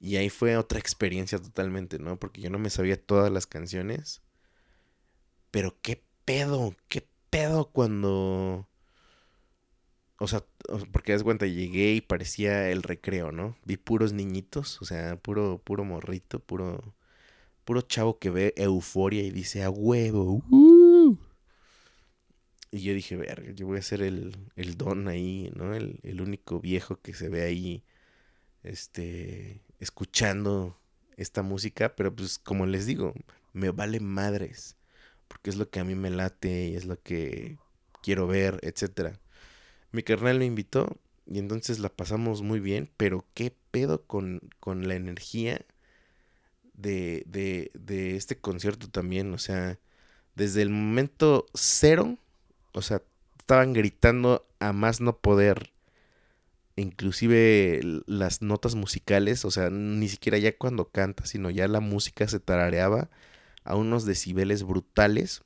Y 0.00 0.16
ahí 0.16 0.30
fue 0.30 0.56
otra 0.56 0.78
experiencia 0.78 1.38
totalmente, 1.38 1.98
¿no? 1.98 2.18
Porque 2.18 2.40
yo 2.40 2.50
no 2.50 2.58
me 2.58 2.70
sabía 2.70 3.00
todas 3.00 3.30
las 3.30 3.46
canciones. 3.46 4.22
Pero 5.50 5.76
qué 5.82 6.02
pedo, 6.24 6.74
qué 6.88 7.06
pedo 7.28 7.66
cuando... 7.66 8.66
O 10.18 10.28
sea, 10.28 10.44
porque 10.92 11.12
das 11.12 11.22
cuenta, 11.22 11.46
llegué 11.46 11.94
y 11.94 12.00
parecía 12.00 12.70
el 12.70 12.82
recreo, 12.82 13.32
¿no? 13.32 13.56
Vi 13.64 13.76
puros 13.76 14.12
niñitos, 14.12 14.80
o 14.82 14.84
sea, 14.84 15.16
puro, 15.16 15.60
puro 15.64 15.84
morrito, 15.84 16.40
puro, 16.40 16.94
puro 17.64 17.82
chavo 17.82 18.18
que 18.18 18.30
ve 18.30 18.54
euforia 18.56 19.22
y 19.22 19.30
dice 19.30 19.62
a 19.62 19.70
huevo. 19.70 20.42
Uh". 20.50 20.89
Y 22.72 22.82
yo 22.82 22.94
dije, 22.94 23.16
verga, 23.16 23.50
yo 23.52 23.66
voy 23.66 23.78
a 23.78 23.82
ser 23.82 24.02
el, 24.02 24.36
el 24.56 24.76
don 24.76 25.08
ahí, 25.08 25.50
¿no? 25.56 25.74
El, 25.74 25.98
el, 26.04 26.20
único 26.20 26.60
viejo 26.60 27.00
que 27.00 27.14
se 27.14 27.28
ve 27.28 27.42
ahí, 27.42 27.84
este, 28.62 29.62
escuchando 29.80 30.78
esta 31.16 31.42
música, 31.42 31.96
pero 31.96 32.14
pues 32.14 32.38
como 32.38 32.66
les 32.66 32.86
digo, 32.86 33.14
me 33.52 33.70
vale 33.70 34.00
madres, 34.00 34.76
porque 35.28 35.50
es 35.50 35.56
lo 35.56 35.70
que 35.70 35.80
a 35.80 35.84
mí 35.84 35.94
me 35.94 36.10
late 36.10 36.68
y 36.68 36.76
es 36.76 36.84
lo 36.86 37.00
que 37.02 37.58
quiero 38.02 38.26
ver, 38.26 38.60
etcétera. 38.62 39.20
Mi 39.92 40.02
carnal 40.02 40.38
me 40.38 40.46
invitó 40.46 40.98
y 41.26 41.38
entonces 41.38 41.78
la 41.80 41.88
pasamos 41.90 42.42
muy 42.42 42.60
bien, 42.60 42.90
pero 42.96 43.26
qué 43.34 43.54
pedo 43.70 44.04
con, 44.06 44.40
con 44.60 44.88
la 44.88 44.94
energía 44.94 45.64
de, 46.74 47.24
de, 47.26 47.70
de 47.74 48.16
este 48.16 48.38
concierto 48.38 48.88
también, 48.88 49.32
o 49.34 49.38
sea, 49.38 49.78
desde 50.34 50.62
el 50.62 50.70
momento 50.70 51.46
cero, 51.54 52.18
o 52.72 52.82
sea, 52.82 53.02
estaban 53.38 53.72
gritando 53.72 54.46
a 54.60 54.72
más 54.72 55.00
no 55.00 55.18
poder, 55.18 55.72
inclusive 56.76 57.80
las 58.06 58.42
notas 58.42 58.74
musicales, 58.74 59.44
o 59.44 59.50
sea, 59.50 59.70
ni 59.70 60.08
siquiera 60.08 60.38
ya 60.38 60.56
cuando 60.56 60.88
canta, 60.90 61.26
sino 61.26 61.50
ya 61.50 61.68
la 61.68 61.80
música 61.80 62.28
se 62.28 62.40
tarareaba 62.40 63.10
a 63.64 63.76
unos 63.76 64.04
decibeles 64.04 64.62
brutales. 64.62 65.42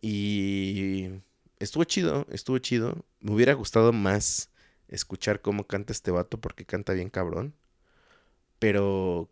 Y 0.00 1.08
estuvo 1.58 1.84
chido, 1.84 2.26
estuvo 2.30 2.58
chido. 2.58 3.04
Me 3.20 3.32
hubiera 3.32 3.54
gustado 3.54 3.92
más 3.92 4.50
escuchar 4.88 5.40
cómo 5.40 5.66
canta 5.66 5.92
este 5.92 6.10
vato 6.10 6.40
porque 6.40 6.64
canta 6.64 6.92
bien 6.92 7.10
cabrón. 7.10 7.54
Pero 8.58 9.30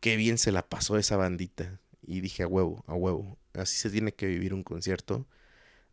qué 0.00 0.16
bien 0.16 0.38
se 0.38 0.52
la 0.52 0.66
pasó 0.68 0.98
esa 0.98 1.16
bandita. 1.16 1.80
Y 2.06 2.20
dije 2.20 2.42
a 2.42 2.46
huevo, 2.48 2.84
a 2.86 2.94
huevo. 2.94 3.38
Así 3.54 3.76
se 3.76 3.90
tiene 3.90 4.12
que 4.14 4.26
vivir 4.26 4.54
un 4.54 4.62
concierto. 4.62 5.26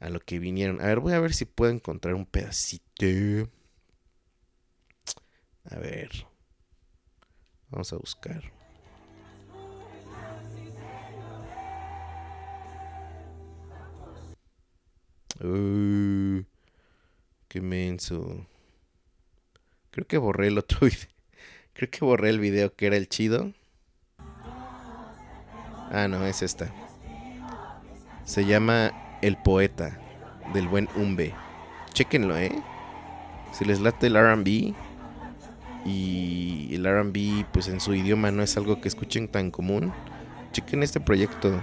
A 0.01 0.09
lo 0.09 0.19
que 0.19 0.39
vinieron. 0.39 0.81
A 0.81 0.85
ver, 0.87 0.99
voy 0.99 1.13
a 1.13 1.19
ver 1.19 1.33
si 1.33 1.45
puedo 1.45 1.71
encontrar 1.71 2.15
un 2.15 2.25
pedacito. 2.25 3.05
A 5.69 5.77
ver. 5.77 6.09
Vamos 7.69 7.93
a 7.93 7.97
buscar. 7.97 8.51
Uh, 15.39 16.43
qué 17.47 17.61
menso. 17.61 18.47
Creo 19.91 20.07
que 20.07 20.17
borré 20.17 20.47
el 20.47 20.57
otro 20.57 20.79
video. 20.87 21.09
Creo 21.73 21.91
que 21.91 22.03
borré 22.03 22.29
el 22.31 22.39
video 22.39 22.75
que 22.75 22.87
era 22.87 22.97
el 22.97 23.07
chido. 23.07 23.53
Ah, 25.93 26.07
no, 26.09 26.25
es 26.25 26.41
esta. 26.41 26.73
Se 28.25 28.45
llama 28.45 29.10
El 29.21 29.37
Poeta 29.37 29.97
del 30.53 30.67
buen 30.67 30.89
Umbe. 30.95 31.33
Chequenlo, 31.93 32.37
¿eh? 32.37 32.51
Si 33.51 33.65
les 33.65 33.79
late 33.81 34.07
el 34.07 34.15
RB 34.15 34.73
y 35.85 36.69
el 36.73 36.85
RB, 36.85 37.45
pues 37.51 37.67
en 37.67 37.79
su 37.79 37.93
idioma 37.93 38.31
no 38.31 38.43
es 38.43 38.55
algo 38.57 38.81
que 38.81 38.87
escuchen 38.87 39.27
tan 39.27 39.51
común, 39.51 39.93
chequen 40.51 40.83
este 40.83 40.99
proyecto. 40.99 41.61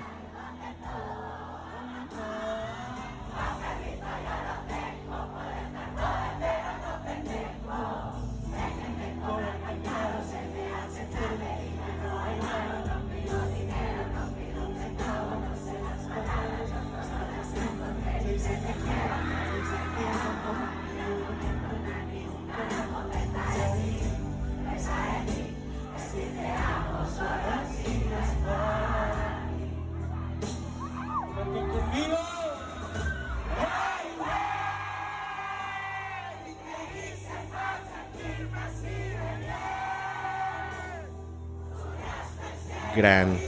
Gran, 43.09 43.39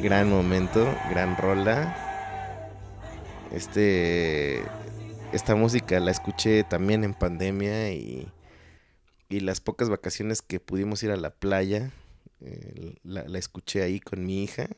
gran 0.00 0.30
momento, 0.30 0.86
gran 1.10 1.36
rola. 1.36 1.92
Este, 3.50 4.62
esta 5.32 5.56
música 5.56 5.98
la 5.98 6.12
escuché 6.12 6.62
también 6.62 7.02
en 7.02 7.14
pandemia 7.14 7.90
y, 7.90 8.28
y 9.28 9.40
las 9.40 9.60
pocas 9.60 9.88
vacaciones 9.88 10.40
que 10.40 10.60
pudimos 10.60 11.02
ir 11.02 11.10
a 11.10 11.16
la 11.16 11.30
playa, 11.30 11.90
eh, 12.40 12.94
la, 13.02 13.22
escuché 13.36 13.82
ahí 13.82 13.98
con 13.98 14.24
mi 14.24 14.44
hija. 14.44 14.68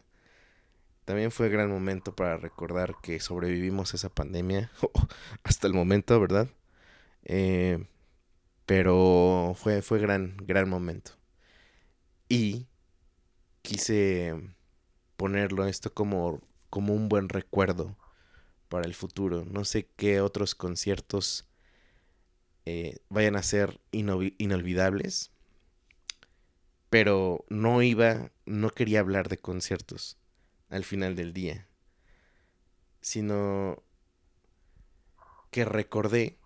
También 1.05 1.33
fue 1.33 1.51
gran 1.51 1.69
momento 1.69 2.17
para 2.17 2.39
recordar 2.39 2.95
que 3.03 3.21
sobrevivimos 3.21 3.93
esa 3.93 4.09
pandemia 4.09 4.71
hasta 5.45 5.67
el 5.67 5.75
momento, 5.75 6.19
¿verdad? 6.19 6.49
Eh, 7.25 7.85
pero 8.65 9.53
fue, 9.55 9.83
fue 9.83 9.99
gran, 9.99 10.35
gran 10.39 10.67
momento. 10.67 11.11
Y 12.27 12.70
quise 13.63 14.35
ponerlo 15.17 15.67
esto 15.67 15.93
como, 15.93 16.41
como 16.71 16.95
un 16.95 17.09
buen 17.09 17.29
recuerdo 17.29 17.97
para 18.69 18.87
el 18.87 18.95
futuro. 18.95 19.45
No 19.45 19.65
sé 19.65 19.89
qué 19.97 20.21
otros 20.21 20.55
conciertos 20.55 21.49
eh, 22.65 22.99
vayan 23.09 23.37
a 23.37 23.43
ser 23.43 23.81
inolvidables, 23.91 25.33
pero 26.89 27.45
no 27.49 27.83
iba, 27.83 28.31
no 28.47 28.71
quería 28.71 29.01
hablar 29.01 29.29
de 29.29 29.39
conciertos 29.39 30.19
al 30.69 30.85
final 30.85 31.17
del 31.17 31.33
día, 31.33 31.69
sino 33.01 33.83
que 35.51 35.65
recordé, 35.65 36.39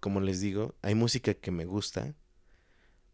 como 0.00 0.20
les 0.20 0.40
digo, 0.40 0.74
hay 0.82 0.94
música 0.94 1.34
que 1.34 1.50
me 1.50 1.66
gusta, 1.66 2.14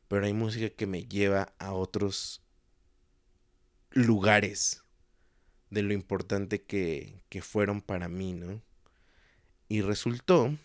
pero 0.08 0.24
hay 0.24 0.32
música 0.32 0.70
que 0.70 0.86
me 0.86 1.04
lleva 1.04 1.52
a 1.58 1.72
otros 1.72 2.45
lugares 3.96 4.82
de 5.70 5.82
lo 5.82 5.94
importante 5.94 6.62
que, 6.62 7.22
que 7.30 7.40
fueron 7.40 7.80
para 7.80 8.08
mí, 8.08 8.34
¿no? 8.34 8.62
Y 9.68 9.80
resultó 9.80 10.56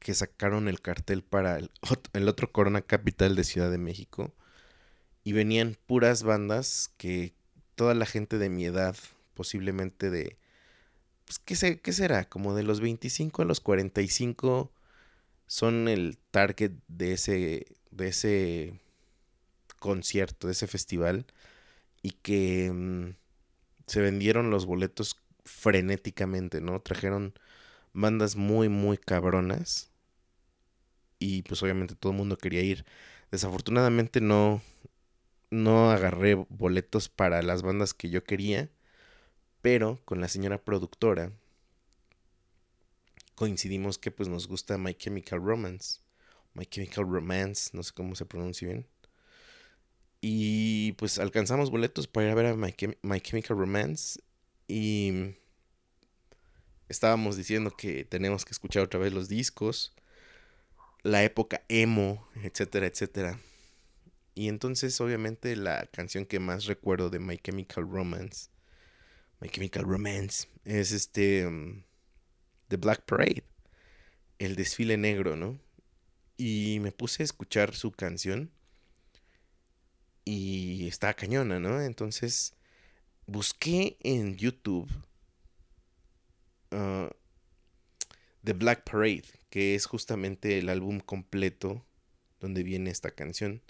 que 0.00 0.12
sacaron 0.14 0.68
el 0.68 0.80
cartel 0.80 1.22
para 1.22 1.58
el, 1.58 2.28
otro 2.28 2.50
Corona 2.50 2.82
Capital 2.82 3.36
de 3.36 3.44
Ciudad 3.44 3.70
de 3.70 3.78
México 3.78 4.34
y 5.22 5.32
venían 5.32 5.76
puras 5.86 6.24
bandas 6.24 6.90
que 6.96 7.32
toda 7.76 7.94
la 7.94 8.06
gente 8.06 8.38
de 8.38 8.48
mi 8.48 8.64
edad, 8.64 8.96
posiblemente 9.34 10.10
de, 10.10 10.36
pues, 11.26 11.38
¿qué, 11.38 11.54
sé, 11.54 11.80
¿qué 11.80 11.92
será? 11.92 12.28
Como 12.28 12.54
de 12.56 12.64
los 12.64 12.80
25 12.80 13.42
a 13.42 13.44
los 13.44 13.60
45 13.60 14.72
son 15.46 15.86
el 15.88 16.18
target 16.32 16.72
de 16.88 17.12
ese, 17.12 17.66
de 17.92 18.08
ese 18.08 18.80
concierto, 19.78 20.48
de 20.48 20.54
ese 20.54 20.66
festival 20.66 21.26
y 22.02 22.12
que 22.12 22.70
mm, 22.72 23.14
se 23.86 24.00
vendieron 24.00 24.50
los 24.50 24.66
boletos 24.66 25.16
frenéticamente, 25.44 26.60
¿no? 26.60 26.80
Trajeron 26.80 27.34
bandas 27.92 28.36
muy, 28.36 28.68
muy 28.68 28.98
cabronas 28.98 29.90
y 31.18 31.42
pues 31.42 31.62
obviamente 31.62 31.94
todo 31.94 32.12
el 32.12 32.18
mundo 32.18 32.36
quería 32.36 32.62
ir. 32.62 32.84
Desafortunadamente 33.30 34.20
no, 34.20 34.62
no 35.50 35.90
agarré 35.90 36.34
boletos 36.34 37.08
para 37.08 37.42
las 37.42 37.62
bandas 37.62 37.94
que 37.94 38.10
yo 38.10 38.24
quería, 38.24 38.70
pero 39.62 40.00
con 40.04 40.20
la 40.20 40.28
señora 40.28 40.58
productora 40.62 41.32
coincidimos 43.34 43.98
que 43.98 44.10
pues 44.10 44.28
nos 44.28 44.48
gusta 44.48 44.78
My 44.78 44.94
Chemical 44.94 45.40
Romance. 45.40 46.00
My 46.54 46.66
Chemical 46.66 47.04
Romance, 47.08 47.70
no 47.72 47.82
sé 47.82 47.92
cómo 47.94 48.14
se 48.14 48.26
pronuncia 48.26 48.68
bien. 48.68 48.86
Y 50.20 50.92
pues 50.92 51.18
alcanzamos 51.18 51.70
boletos 51.70 52.08
para 52.08 52.26
ir 52.26 52.32
a 52.32 52.34
ver 52.34 52.46
a 52.46 52.56
My, 52.56 53.20
Chemical 53.20 53.56
Romance. 53.56 54.20
Y 54.66 55.34
estábamos 56.88 57.36
diciendo 57.36 57.70
que 57.76 58.04
tenemos 58.04 58.44
que 58.44 58.52
escuchar 58.52 58.82
otra 58.82 59.00
vez 59.00 59.12
los 59.12 59.28
discos. 59.28 59.94
La 61.02 61.22
época 61.22 61.62
emo, 61.68 62.28
etcétera, 62.42 62.86
etcétera. 62.86 63.40
Y 64.34 64.48
entonces, 64.48 65.00
obviamente, 65.00 65.54
la 65.56 65.86
canción 65.86 66.26
que 66.26 66.40
más 66.40 66.66
recuerdo 66.66 67.10
de 67.10 67.20
My 67.20 67.38
Chemical 67.38 67.88
Romance. 67.88 68.50
My 69.40 69.48
Chemical 69.48 69.84
Romance. 69.84 70.48
Es 70.64 70.92
este. 70.92 71.46
Um, 71.46 71.84
The 72.68 72.76
Black 72.76 73.04
Parade. 73.04 73.44
El 74.38 74.56
desfile 74.56 74.96
negro, 74.96 75.36
¿no? 75.36 75.60
Y 76.36 76.78
me 76.80 76.92
puse 76.92 77.22
a 77.22 77.24
escuchar 77.24 77.74
su 77.74 77.90
canción 77.90 78.52
y 80.28 80.86
está 80.86 81.14
cañona, 81.14 81.58
¿no? 81.58 81.80
Entonces 81.80 82.52
busqué 83.26 83.96
en 84.00 84.36
YouTube 84.36 84.90
uh, 86.70 87.08
The 88.44 88.52
Black 88.52 88.84
Parade, 88.84 89.24
que 89.48 89.74
es 89.74 89.86
justamente 89.86 90.58
el 90.58 90.68
álbum 90.68 91.00
completo 91.00 91.82
donde 92.40 92.62
viene 92.62 92.90
esta 92.90 93.10
canción. 93.10 93.62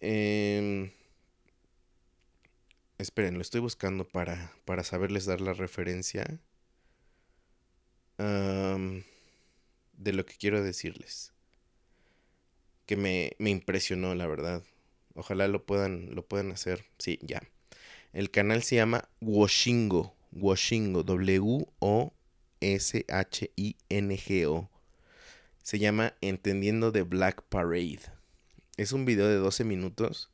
Em, 0.00 0.90
esperen, 2.98 3.34
lo 3.34 3.40
estoy 3.40 3.62
buscando 3.62 4.06
para, 4.06 4.52
para 4.66 4.84
saberles 4.84 5.24
dar 5.24 5.40
la 5.40 5.54
referencia 5.54 6.38
de 8.18 10.12
lo 10.12 10.26
que 10.26 10.34
quiero 10.36 10.62
decirles. 10.62 11.32
Que 12.84 12.96
me, 12.96 13.32
me 13.38 13.48
impresionó, 13.48 14.14
la 14.14 14.26
verdad. 14.26 14.62
Ojalá 15.14 15.48
lo 15.48 15.64
puedan, 15.64 16.14
lo 16.14 16.24
puedan 16.26 16.52
hacer. 16.52 16.84
Sí, 16.98 17.18
ya. 17.22 17.42
El 18.12 18.30
canal 18.30 18.62
se 18.62 18.76
llama 18.76 19.08
Washingo. 19.20 20.14
Washingo. 20.32 21.02
W-O-S-H-I-N-G-O. 21.02 22.20
Se 25.62 25.78
llama 25.78 26.14
Entendiendo 26.20 26.92
de 26.92 27.02
Black 27.02 27.42
Parade. 27.48 28.00
Es 28.76 28.92
un 28.92 29.04
video 29.04 29.28
de 29.28 29.36
12 29.36 29.64
minutos. 29.64 30.30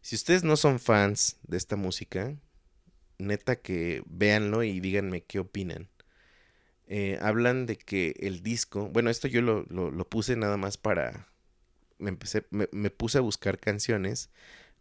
Si 0.00 0.14
ustedes 0.14 0.44
no 0.44 0.56
son 0.56 0.78
fans 0.78 1.38
de 1.42 1.56
esta 1.56 1.76
música, 1.76 2.36
neta 3.18 3.56
que 3.56 4.02
véanlo 4.06 4.62
y 4.62 4.80
díganme 4.80 5.22
qué 5.22 5.38
opinan. 5.38 5.88
Eh, 6.88 7.18
hablan 7.20 7.66
de 7.66 7.76
que 7.76 8.14
el 8.20 8.42
disco, 8.42 8.88
bueno, 8.88 9.10
esto 9.10 9.26
yo 9.26 9.42
lo, 9.42 9.64
lo, 9.64 10.08
puse 10.08 10.36
nada 10.36 10.56
más 10.56 10.76
para, 10.76 11.28
me 11.98 12.10
empecé, 12.10 12.46
me, 12.50 12.68
me, 12.72 12.90
puse 12.90 13.18
a 13.18 13.22
buscar 13.22 13.58
canciones 13.58 14.30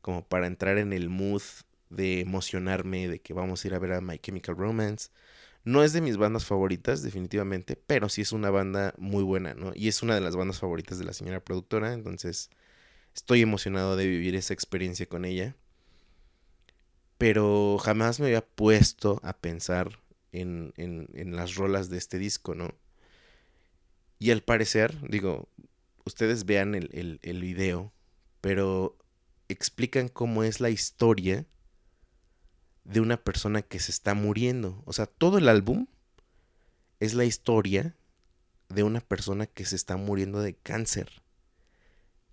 como 0.02 0.24
para 0.28 0.48
entrar 0.48 0.78
en 0.78 0.94
el 0.94 1.10
mood 1.10 1.42
de 1.90 2.22
emocionarme, 2.22 3.08
de 3.08 3.20
que 3.20 3.34
vamos 3.34 3.64
a 3.64 3.68
ir 3.68 3.74
a 3.74 3.80
ver 3.80 3.94
a 3.94 4.02
My 4.02 4.20
Chemical 4.20 4.56
Romance. 4.56 5.10
No 5.64 5.84
es 5.84 5.94
de 5.94 6.02
mis 6.02 6.18
bandas 6.18 6.46
favoritas, 6.46 7.02
definitivamente, 7.02 7.76
pero 7.76 8.08
sí 8.10 8.22
es 8.22 8.32
una 8.32 8.52
banda 8.52 8.94
muy 8.98 9.24
buena, 9.24 9.56
¿no? 9.56 9.72
Y 9.74 9.88
es 9.88 10.04
una 10.04 10.16
de 10.16 10.22
las 10.22 10.36
bandas 10.36 10.60
favoritas 10.60 11.00
de 11.00 11.06
la 11.06 11.14
señora 11.14 11.44
productora, 11.44 11.94
entonces 11.94 12.52
estoy 13.16 13.42
emocionado 13.42 13.96
de 13.96 14.08
vivir 14.08 14.36
esa 14.36 14.54
experiencia 14.54 15.08
con 15.08 15.26
ella. 15.26 15.56
Pero 17.18 17.78
jamás 17.80 18.20
me 18.20 18.28
había 18.28 18.46
puesto 18.46 19.20
a 19.24 19.34
pensar 19.34 20.00
en, 20.34 20.74
en, 20.78 21.36
las 21.36 21.56
rolas 21.56 21.90
de 21.90 21.98
este 21.98 22.20
disco, 22.20 22.56
¿no? 22.56 22.76
Y 24.20 24.32
al 24.32 24.42
parecer, 24.44 24.96
digo, 25.10 25.48
ustedes 26.06 26.46
vean 26.46 26.76
el, 26.76 26.90
el, 26.94 27.20
el 27.24 27.42
video, 27.42 27.94
pero 28.42 28.98
explican 29.50 30.08
cómo 30.08 30.44
es 30.44 30.60
la 30.60 30.70
historia 30.70 31.46
de 32.84 33.00
una 33.00 33.18
persona 33.18 33.62
que 33.62 33.80
se 33.80 33.92
está 33.92 34.14
muriendo. 34.14 34.82
O 34.86 34.94
sea, 34.94 35.08
todo 35.08 35.38
el 35.38 35.50
álbum 35.50 35.88
es 37.00 37.14
la 37.14 37.26
historia 37.26 37.96
de 38.70 38.84
una 38.84 39.02
persona 39.02 39.46
que 39.48 39.66
se 39.66 39.76
está 39.76 39.98
muriendo 39.98 40.42
de 40.42 40.56
cáncer. 40.56 41.24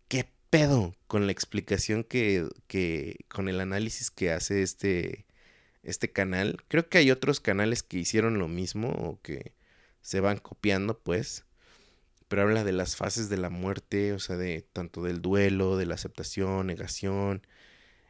¿Qué 0.09 0.29
pedo 0.51 0.95
con 1.07 1.27
la 1.27 1.33
explicación 1.33 2.05
que, 2.05 2.49
que 2.67 3.25
con 3.29 3.49
el 3.49 3.61
análisis 3.61 4.11
que 4.11 4.33
hace 4.33 4.63
este, 4.63 5.27
este 5.83 6.13
canal? 6.13 6.63
Creo 6.69 6.89
que 6.89 6.99
hay 6.99 7.11
otros 7.11 7.41
canales 7.41 7.83
que 7.83 7.99
hicieron 7.99 8.39
lo 8.39 8.49
mismo 8.49 8.89
o 8.91 9.21
que 9.23 9.55
se 10.03 10.21
van 10.21 10.39
copiando, 10.39 10.99
pues. 10.99 11.45
Pero 12.33 12.45
habla 12.45 12.65
de 12.65 12.73
las 12.73 12.97
fases 12.97 13.29
de 13.29 13.37
la 13.37 13.51
muerte, 13.51 14.15
o 14.15 14.19
sea, 14.19 14.39
de 14.39 14.63
tanto 14.63 15.03
del 15.03 15.21
duelo, 15.21 15.77
de 15.77 15.85
la 15.85 15.97
aceptación, 15.97 16.67
negación, 16.67 17.47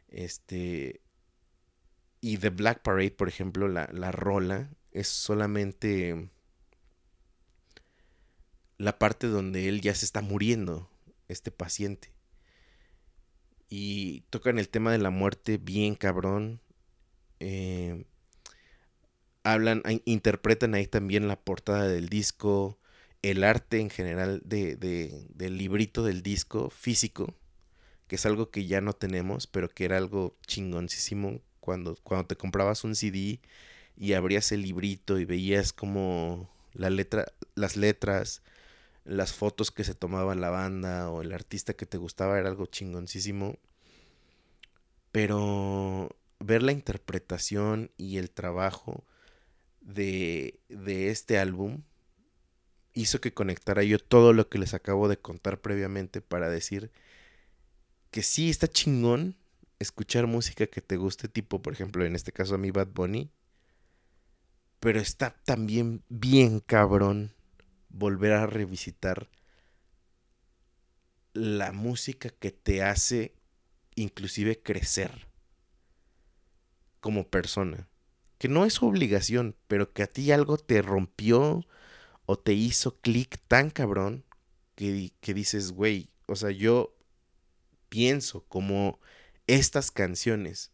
este, 0.07 1.01
y 2.21 2.37
The 2.37 2.51
Black 2.51 2.83
Parade, 2.83 3.11
por 3.11 3.27
ejemplo, 3.27 3.67
la, 3.67 3.89
la 3.91 4.13
rola 4.13 4.69
es 4.93 5.09
solamente 5.09 6.29
la 8.77 8.97
parte 8.97 9.27
donde 9.27 9.67
él 9.67 9.81
ya 9.81 9.93
se 9.93 10.05
está 10.05 10.21
muriendo, 10.21 10.89
este 11.27 11.51
paciente. 11.51 12.13
Y 13.67 14.21
tocan 14.29 14.57
el 14.57 14.69
tema 14.69 14.93
de 14.93 14.99
la 14.99 15.09
muerte 15.09 15.57
bien 15.57 15.95
cabrón. 15.95 16.61
Eh, 17.41 18.05
hablan, 19.43 19.83
interpretan 20.05 20.75
ahí 20.75 20.87
también 20.87 21.27
la 21.27 21.41
portada 21.41 21.89
del 21.89 22.07
disco, 22.07 22.79
el 23.23 23.43
arte 23.45 23.79
en 23.79 23.89
general 23.89 24.41
de, 24.45 24.75
de, 24.75 25.25
del 25.29 25.57
librito 25.57 26.03
del 26.03 26.21
disco 26.21 26.69
físico, 26.69 27.33
que 28.07 28.17
es 28.17 28.25
algo 28.25 28.51
que 28.51 28.67
ya 28.67 28.81
no 28.81 28.93
tenemos, 28.93 29.47
pero 29.47 29.69
que 29.69 29.85
era 29.85 29.97
algo 29.97 30.35
chingoncísimo 30.45 31.41
cuando, 31.61 31.97
cuando 32.03 32.27
te 32.27 32.35
comprabas 32.35 32.83
un 32.83 32.95
CD 32.95 33.39
y 33.95 34.13
abrías 34.13 34.51
el 34.51 34.61
librito 34.61 35.19
y 35.19 35.25
veías 35.25 35.71
como 35.71 36.49
las 36.73 36.91
letras, 37.77 38.43
las 39.05 39.33
fotos 39.33 39.71
que 39.71 39.85
se 39.85 39.95
tomaba 39.95 40.35
la 40.35 40.49
banda 40.49 41.09
o 41.09 41.21
el 41.21 41.31
artista 41.31 41.73
que 41.73 41.85
te 41.85 41.97
gustaba 41.97 42.37
era 42.37 42.49
algo 42.49 42.65
chingoncísimo. 42.65 43.57
Pero 45.13 46.09
ver 46.39 46.61
la 46.61 46.73
interpretación 46.73 47.91
y 47.95 48.17
el 48.17 48.31
trabajo 48.31 49.05
de, 49.79 50.59
de 50.67 51.09
este 51.09 51.37
álbum 51.37 51.83
hizo 52.93 53.21
que 53.21 53.33
conectara 53.33 53.83
yo 53.83 53.99
todo 53.99 54.33
lo 54.33 54.49
que 54.49 54.59
les 54.59 54.73
acabo 54.73 55.07
de 55.07 55.17
contar 55.17 55.61
previamente 55.61 56.21
para 56.21 56.49
decir 56.49 56.91
que 58.11 58.21
sí 58.21 58.49
está 58.49 58.67
chingón 58.67 59.35
escuchar 59.79 60.27
música 60.27 60.67
que 60.67 60.81
te 60.81 60.97
guste, 60.97 61.27
tipo, 61.27 61.61
por 61.61 61.73
ejemplo, 61.73 62.05
en 62.05 62.15
este 62.15 62.31
caso 62.31 62.55
a 62.55 62.57
mi 62.57 62.71
Bad 62.71 62.87
Bunny. 62.87 63.31
Pero 64.79 64.99
está 64.99 65.35
también 65.45 66.03
bien 66.09 66.59
cabrón 66.59 67.33
volver 67.89 68.33
a 68.33 68.47
revisitar 68.47 69.29
la 71.33 71.71
música 71.71 72.29
que 72.29 72.51
te 72.51 72.83
hace 72.83 73.33
inclusive 73.95 74.61
crecer 74.61 75.27
como 76.99 77.27
persona. 77.27 77.87
Que 78.37 78.47
no 78.47 78.65
es 78.65 78.81
obligación, 78.81 79.55
pero 79.67 79.93
que 79.93 80.03
a 80.03 80.07
ti 80.07 80.31
algo 80.31 80.57
te 80.57 80.81
rompió 80.81 81.65
o 82.25 82.37
te 82.37 82.53
hizo 82.53 82.97
clic 82.99 83.39
tan 83.47 83.69
cabrón 83.69 84.23
que, 84.75 85.11
que 85.21 85.33
dices, 85.33 85.71
güey, 85.71 86.09
o 86.27 86.35
sea, 86.35 86.51
yo 86.51 86.95
pienso 87.89 88.43
como 88.47 88.99
estas 89.47 89.91
canciones. 89.91 90.71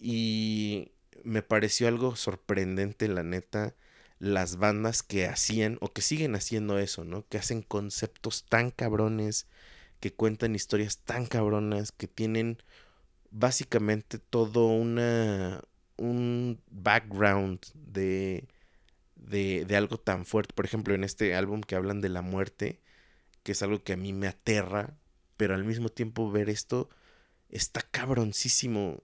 Y 0.00 0.92
me 1.24 1.42
pareció 1.42 1.88
algo 1.88 2.16
sorprendente, 2.16 3.08
la 3.08 3.22
neta, 3.22 3.74
las 4.18 4.56
bandas 4.56 5.02
que 5.02 5.26
hacían 5.26 5.78
o 5.80 5.92
que 5.92 6.02
siguen 6.02 6.34
haciendo 6.34 6.78
eso, 6.78 7.04
¿no? 7.04 7.26
Que 7.28 7.38
hacen 7.38 7.62
conceptos 7.62 8.44
tan 8.48 8.70
cabrones, 8.70 9.46
que 10.00 10.12
cuentan 10.12 10.54
historias 10.54 10.98
tan 10.98 11.26
cabronas, 11.26 11.92
que 11.92 12.08
tienen 12.08 12.58
básicamente 13.30 14.18
todo 14.18 14.66
una 14.66 15.62
un 15.96 16.60
background 16.70 17.58
de, 17.74 18.48
de, 19.18 19.64
de 19.66 19.76
algo 19.76 19.98
tan 19.98 20.24
fuerte. 20.24 20.54
Por 20.54 20.64
ejemplo, 20.64 20.94
en 20.94 21.04
este 21.04 21.34
álbum 21.34 21.60
que 21.60 21.76
hablan 21.76 22.00
de 22.00 22.08
la 22.08 22.22
muerte, 22.22 22.80
que 23.42 23.52
es 23.52 23.62
algo 23.62 23.82
que 23.82 23.92
a 23.94 23.96
mí 23.96 24.12
me 24.12 24.28
aterra, 24.28 24.96
pero 25.36 25.54
al 25.54 25.64
mismo 25.64 25.88
tiempo 25.88 26.30
ver 26.30 26.48
esto 26.50 26.88
está 27.48 27.82
cabroncísimo 27.82 29.02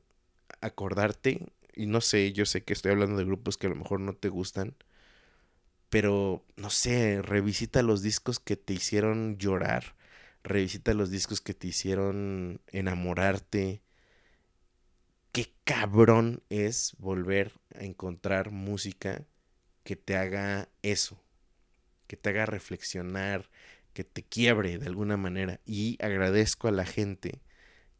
acordarte. 0.60 1.46
Y 1.74 1.86
no 1.86 2.00
sé, 2.00 2.32
yo 2.32 2.46
sé 2.46 2.62
que 2.64 2.72
estoy 2.72 2.92
hablando 2.92 3.16
de 3.16 3.24
grupos 3.24 3.56
que 3.56 3.66
a 3.66 3.70
lo 3.70 3.76
mejor 3.76 4.00
no 4.00 4.14
te 4.14 4.28
gustan. 4.28 4.74
Pero, 5.88 6.44
no 6.56 6.70
sé, 6.70 7.22
revisita 7.22 7.82
los 7.82 8.02
discos 8.02 8.40
que 8.40 8.56
te 8.56 8.74
hicieron 8.74 9.38
llorar. 9.38 9.94
Revisita 10.42 10.92
los 10.94 11.10
discos 11.10 11.40
que 11.40 11.54
te 11.54 11.68
hicieron 11.68 12.60
enamorarte. 12.68 13.82
Qué 15.32 15.52
cabrón 15.64 16.42
es 16.48 16.94
volver 16.98 17.52
a 17.74 17.84
encontrar 17.84 18.50
música 18.50 19.24
que 19.84 19.96
te 19.96 20.16
haga 20.16 20.68
eso. 20.82 21.22
Que 22.06 22.16
te 22.16 22.30
haga 22.30 22.46
reflexionar. 22.46 23.48
Que 23.92 24.04
te 24.04 24.22
quiebre 24.24 24.78
de 24.78 24.86
alguna 24.86 25.16
manera. 25.16 25.60
Y 25.64 25.96
agradezco 26.02 26.68
a 26.68 26.72
la 26.72 26.84
gente 26.84 27.40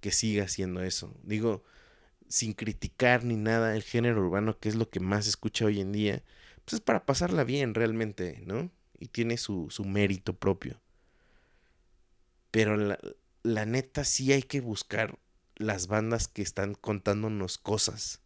que 0.00 0.10
siga 0.10 0.44
haciendo 0.44 0.82
eso. 0.82 1.16
Digo, 1.22 1.64
sin 2.28 2.52
criticar 2.52 3.24
ni 3.24 3.36
nada 3.36 3.76
el 3.76 3.82
género 3.82 4.20
urbano, 4.20 4.58
que 4.58 4.68
es 4.68 4.74
lo 4.74 4.90
que 4.90 5.00
más 5.00 5.24
se 5.24 5.30
escucha 5.30 5.66
hoy 5.66 5.80
en 5.80 5.92
día, 5.92 6.22
pues 6.64 6.74
es 6.74 6.80
para 6.80 7.06
pasarla 7.06 7.44
bien 7.44 7.74
realmente, 7.74 8.42
¿no? 8.44 8.70
Y 8.98 9.08
tiene 9.08 9.36
su, 9.36 9.68
su 9.70 9.84
mérito 9.84 10.34
propio. 10.34 10.80
Pero 12.50 12.76
la, 12.76 12.98
la 13.42 13.66
neta 13.66 14.04
sí 14.04 14.32
hay 14.32 14.42
que 14.42 14.60
buscar 14.60 15.18
las 15.56 15.86
bandas 15.86 16.28
que 16.28 16.42
están 16.42 16.74
contándonos 16.74 17.58
cosas. 17.58 18.20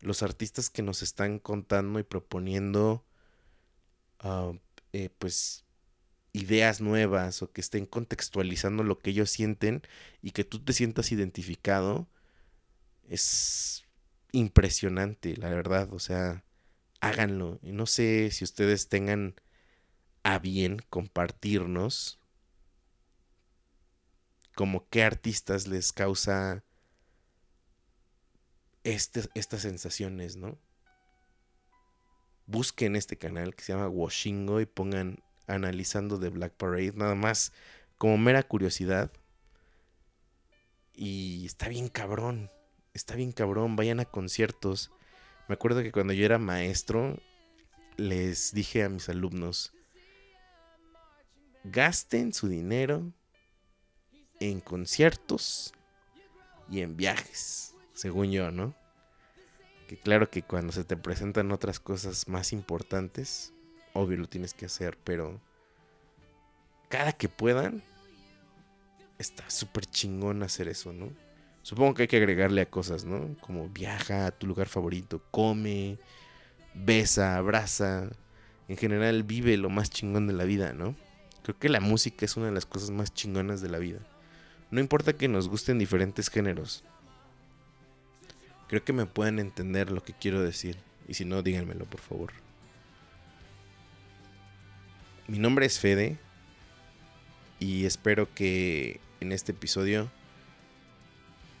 Los 0.00 0.22
artistas 0.22 0.70
que 0.70 0.82
nos 0.82 1.02
están 1.02 1.38
contando 1.38 1.98
y 1.98 2.04
proponiendo, 2.04 3.04
ah, 4.20 4.52
eh, 4.92 5.10
pues, 5.18 5.64
ideas 6.32 6.80
nuevas 6.80 7.42
o 7.42 7.52
que 7.52 7.60
estén 7.60 7.86
contextualizando 7.86 8.82
lo 8.84 8.98
que 8.98 9.10
ellos 9.10 9.30
sienten 9.30 9.82
y 10.22 10.30
que 10.32 10.44
tú 10.44 10.60
te 10.60 10.72
sientas 10.72 11.12
identificado, 11.12 12.08
es 13.08 13.84
impresionante, 14.32 15.36
la 15.36 15.50
verdad. 15.50 15.92
O 15.92 15.98
sea, 15.98 16.44
háganlo. 17.00 17.58
Y 17.62 17.72
no 17.72 17.86
sé 17.86 18.30
si 18.30 18.44
ustedes 18.44 18.88
tengan 18.88 19.34
a 20.22 20.38
bien 20.38 20.78
compartirnos 20.90 22.18
como 24.54 24.88
qué 24.88 25.04
artistas 25.04 25.68
les 25.68 25.92
causa 25.92 26.64
este, 28.88 29.22
estas 29.34 29.62
sensaciones, 29.62 30.36
¿no? 30.36 30.58
Busquen 32.46 32.96
este 32.96 33.18
canal 33.18 33.54
que 33.54 33.62
se 33.62 33.72
llama 33.72 33.88
Washingo 33.88 34.60
y 34.60 34.66
pongan 34.66 35.22
analizando 35.46 36.16
de 36.16 36.30
Black 36.30 36.54
Parade, 36.54 36.92
nada 36.94 37.14
más 37.14 37.52
como 37.98 38.16
mera 38.16 38.42
curiosidad. 38.42 39.12
Y 40.94 41.44
está 41.44 41.68
bien 41.68 41.88
cabrón, 41.88 42.50
está 42.94 43.14
bien 43.14 43.32
cabrón, 43.32 43.76
vayan 43.76 44.00
a 44.00 44.06
conciertos. 44.06 44.90
Me 45.48 45.54
acuerdo 45.54 45.82
que 45.82 45.92
cuando 45.92 46.14
yo 46.14 46.24
era 46.24 46.38
maestro, 46.38 47.20
les 47.96 48.54
dije 48.54 48.84
a 48.84 48.88
mis 48.88 49.08
alumnos, 49.10 49.72
gasten 51.64 52.32
su 52.32 52.48
dinero 52.48 53.12
en 54.40 54.60
conciertos 54.60 55.74
y 56.70 56.80
en 56.80 56.96
viajes, 56.96 57.74
según 57.92 58.30
yo, 58.30 58.50
¿no? 58.50 58.77
Que 59.88 59.96
claro 59.96 60.30
que 60.30 60.42
cuando 60.42 60.72
se 60.72 60.84
te 60.84 60.96
presentan 60.96 61.50
otras 61.50 61.80
cosas 61.80 62.28
más 62.28 62.52
importantes, 62.52 63.54
obvio 63.94 64.18
lo 64.18 64.28
tienes 64.28 64.52
que 64.52 64.66
hacer, 64.66 64.98
pero 65.02 65.40
cada 66.90 67.12
que 67.12 67.30
puedan, 67.30 67.82
está 69.18 69.48
súper 69.48 69.86
chingón 69.86 70.42
hacer 70.42 70.68
eso, 70.68 70.92
¿no? 70.92 71.10
Supongo 71.62 71.94
que 71.94 72.02
hay 72.02 72.08
que 72.08 72.18
agregarle 72.18 72.60
a 72.60 72.70
cosas, 72.70 73.04
¿no? 73.04 73.34
Como 73.40 73.70
viaja 73.70 74.26
a 74.26 74.30
tu 74.30 74.46
lugar 74.46 74.68
favorito, 74.68 75.22
come, 75.30 75.98
besa, 76.74 77.36
abraza. 77.36 78.10
En 78.68 78.76
general 78.76 79.22
vive 79.22 79.56
lo 79.56 79.70
más 79.70 79.88
chingón 79.88 80.26
de 80.26 80.34
la 80.34 80.44
vida, 80.44 80.74
¿no? 80.74 80.94
Creo 81.42 81.58
que 81.58 81.70
la 81.70 81.80
música 81.80 82.26
es 82.26 82.36
una 82.36 82.46
de 82.46 82.52
las 82.52 82.66
cosas 82.66 82.90
más 82.90 83.14
chingonas 83.14 83.62
de 83.62 83.70
la 83.70 83.78
vida. 83.78 84.00
No 84.70 84.80
importa 84.80 85.14
que 85.14 85.28
nos 85.28 85.48
gusten 85.48 85.78
diferentes 85.78 86.28
géneros. 86.28 86.84
Creo 88.68 88.84
que 88.84 88.92
me 88.92 89.06
pueden 89.06 89.38
entender 89.38 89.90
lo 89.90 90.02
que 90.02 90.12
quiero 90.12 90.42
decir. 90.42 90.76
Y 91.08 91.14
si 91.14 91.24
no, 91.24 91.42
díganmelo, 91.42 91.86
por 91.86 92.00
favor. 92.00 92.32
Mi 95.26 95.38
nombre 95.38 95.66
es 95.66 95.78
Fede. 95.78 96.18
Y 97.60 97.86
espero 97.86 98.32
que 98.34 99.00
en 99.20 99.32
este 99.32 99.52
episodio 99.52 100.10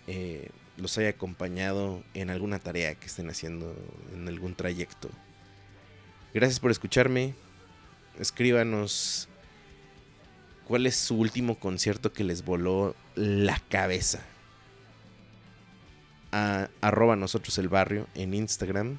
eh, 0.06 0.50
los 0.76 0.96
haya 0.98 1.08
acompañado 1.08 2.04
en 2.14 2.30
alguna 2.30 2.58
tarea 2.58 2.94
que 2.94 3.06
estén 3.06 3.30
haciendo, 3.30 3.74
en 4.14 4.28
algún 4.28 4.54
trayecto. 4.54 5.10
Gracias 6.34 6.60
por 6.60 6.70
escucharme. 6.70 7.34
Escríbanos 8.18 9.28
cuál 10.66 10.86
es 10.86 10.96
su 10.96 11.16
último 11.16 11.58
concierto 11.58 12.12
que 12.12 12.24
les 12.24 12.44
voló 12.44 12.94
la 13.16 13.58
cabeza. 13.68 14.20
A, 16.32 16.68
arroba 16.80 17.16
nosotros 17.16 17.56
el 17.58 17.68
barrio 17.68 18.06
en 18.14 18.34
Instagram. 18.34 18.98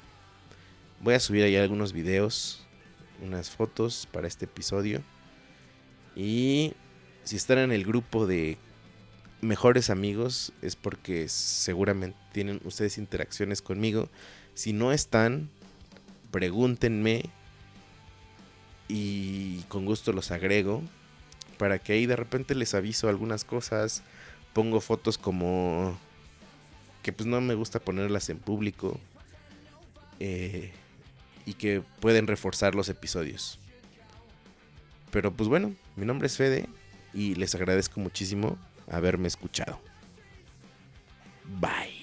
Voy 1.00 1.14
a 1.14 1.20
subir 1.20 1.44
ahí 1.44 1.56
algunos 1.56 1.92
videos, 1.92 2.66
unas 3.22 3.50
fotos 3.50 4.08
para 4.10 4.26
este 4.26 4.46
episodio. 4.46 5.02
Y 6.16 6.74
si 7.24 7.36
están 7.36 7.58
en 7.58 7.72
el 7.72 7.84
grupo 7.84 8.26
de 8.26 8.58
mejores 9.40 9.90
amigos 9.90 10.52
es 10.60 10.76
porque 10.76 11.28
seguramente 11.28 12.18
tienen 12.32 12.60
ustedes 12.64 12.98
interacciones 12.98 13.62
conmigo. 13.62 14.08
Si 14.54 14.72
no 14.72 14.92
están, 14.92 15.48
pregúntenme 16.30 17.24
y 18.88 19.62
con 19.68 19.86
gusto 19.86 20.12
los 20.12 20.30
agrego 20.30 20.82
para 21.58 21.78
que 21.78 21.92
ahí 21.92 22.06
de 22.06 22.16
repente 22.16 22.54
les 22.54 22.74
aviso 22.74 23.08
algunas 23.08 23.44
cosas. 23.44 24.02
Pongo 24.52 24.80
fotos 24.80 25.18
como 25.18 25.98
que 27.02 27.12
pues 27.12 27.26
no 27.26 27.40
me 27.40 27.54
gusta 27.54 27.80
ponerlas 27.80 28.28
en 28.28 28.38
público 28.38 28.98
eh, 30.18 30.72
y 31.46 31.54
que 31.54 31.82
pueden 32.00 32.26
reforzar 32.26 32.74
los 32.74 32.88
episodios. 32.88 33.58
Pero 35.10 35.32
pues 35.32 35.48
bueno, 35.48 35.74
mi 35.96 36.06
nombre 36.06 36.26
es 36.26 36.36
Fede 36.36 36.68
y 37.12 37.34
les 37.34 37.54
agradezco 37.54 38.00
muchísimo 38.00 38.58
haberme 38.88 39.28
escuchado. 39.28 39.80
Bye. 41.60 41.99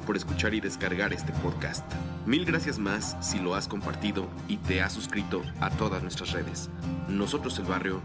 Gracias 0.00 0.06
por 0.06 0.16
escuchar 0.16 0.54
y 0.54 0.60
descargar 0.60 1.12
este 1.12 1.32
podcast. 1.42 1.84
Mil 2.26 2.44
gracias 2.44 2.78
más 2.78 3.16
si 3.20 3.38
lo 3.38 3.54
has 3.54 3.68
compartido 3.68 4.28
y 4.48 4.56
te 4.56 4.82
has 4.82 4.92
suscrito 4.92 5.42
a 5.60 5.70
todas 5.70 6.02
nuestras 6.02 6.32
redes. 6.32 6.70
Nosotros 7.08 7.58
el 7.58 7.66
barrio 7.66 8.00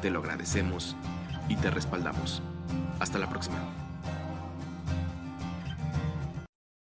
te 0.00 0.10
lo 0.10 0.20
agradecemos 0.20 0.96
y 1.48 1.56
te 1.56 1.70
respaldamos. 1.70 2.42
Hasta 3.00 3.18
la 3.18 3.28
próxima. 3.28 3.89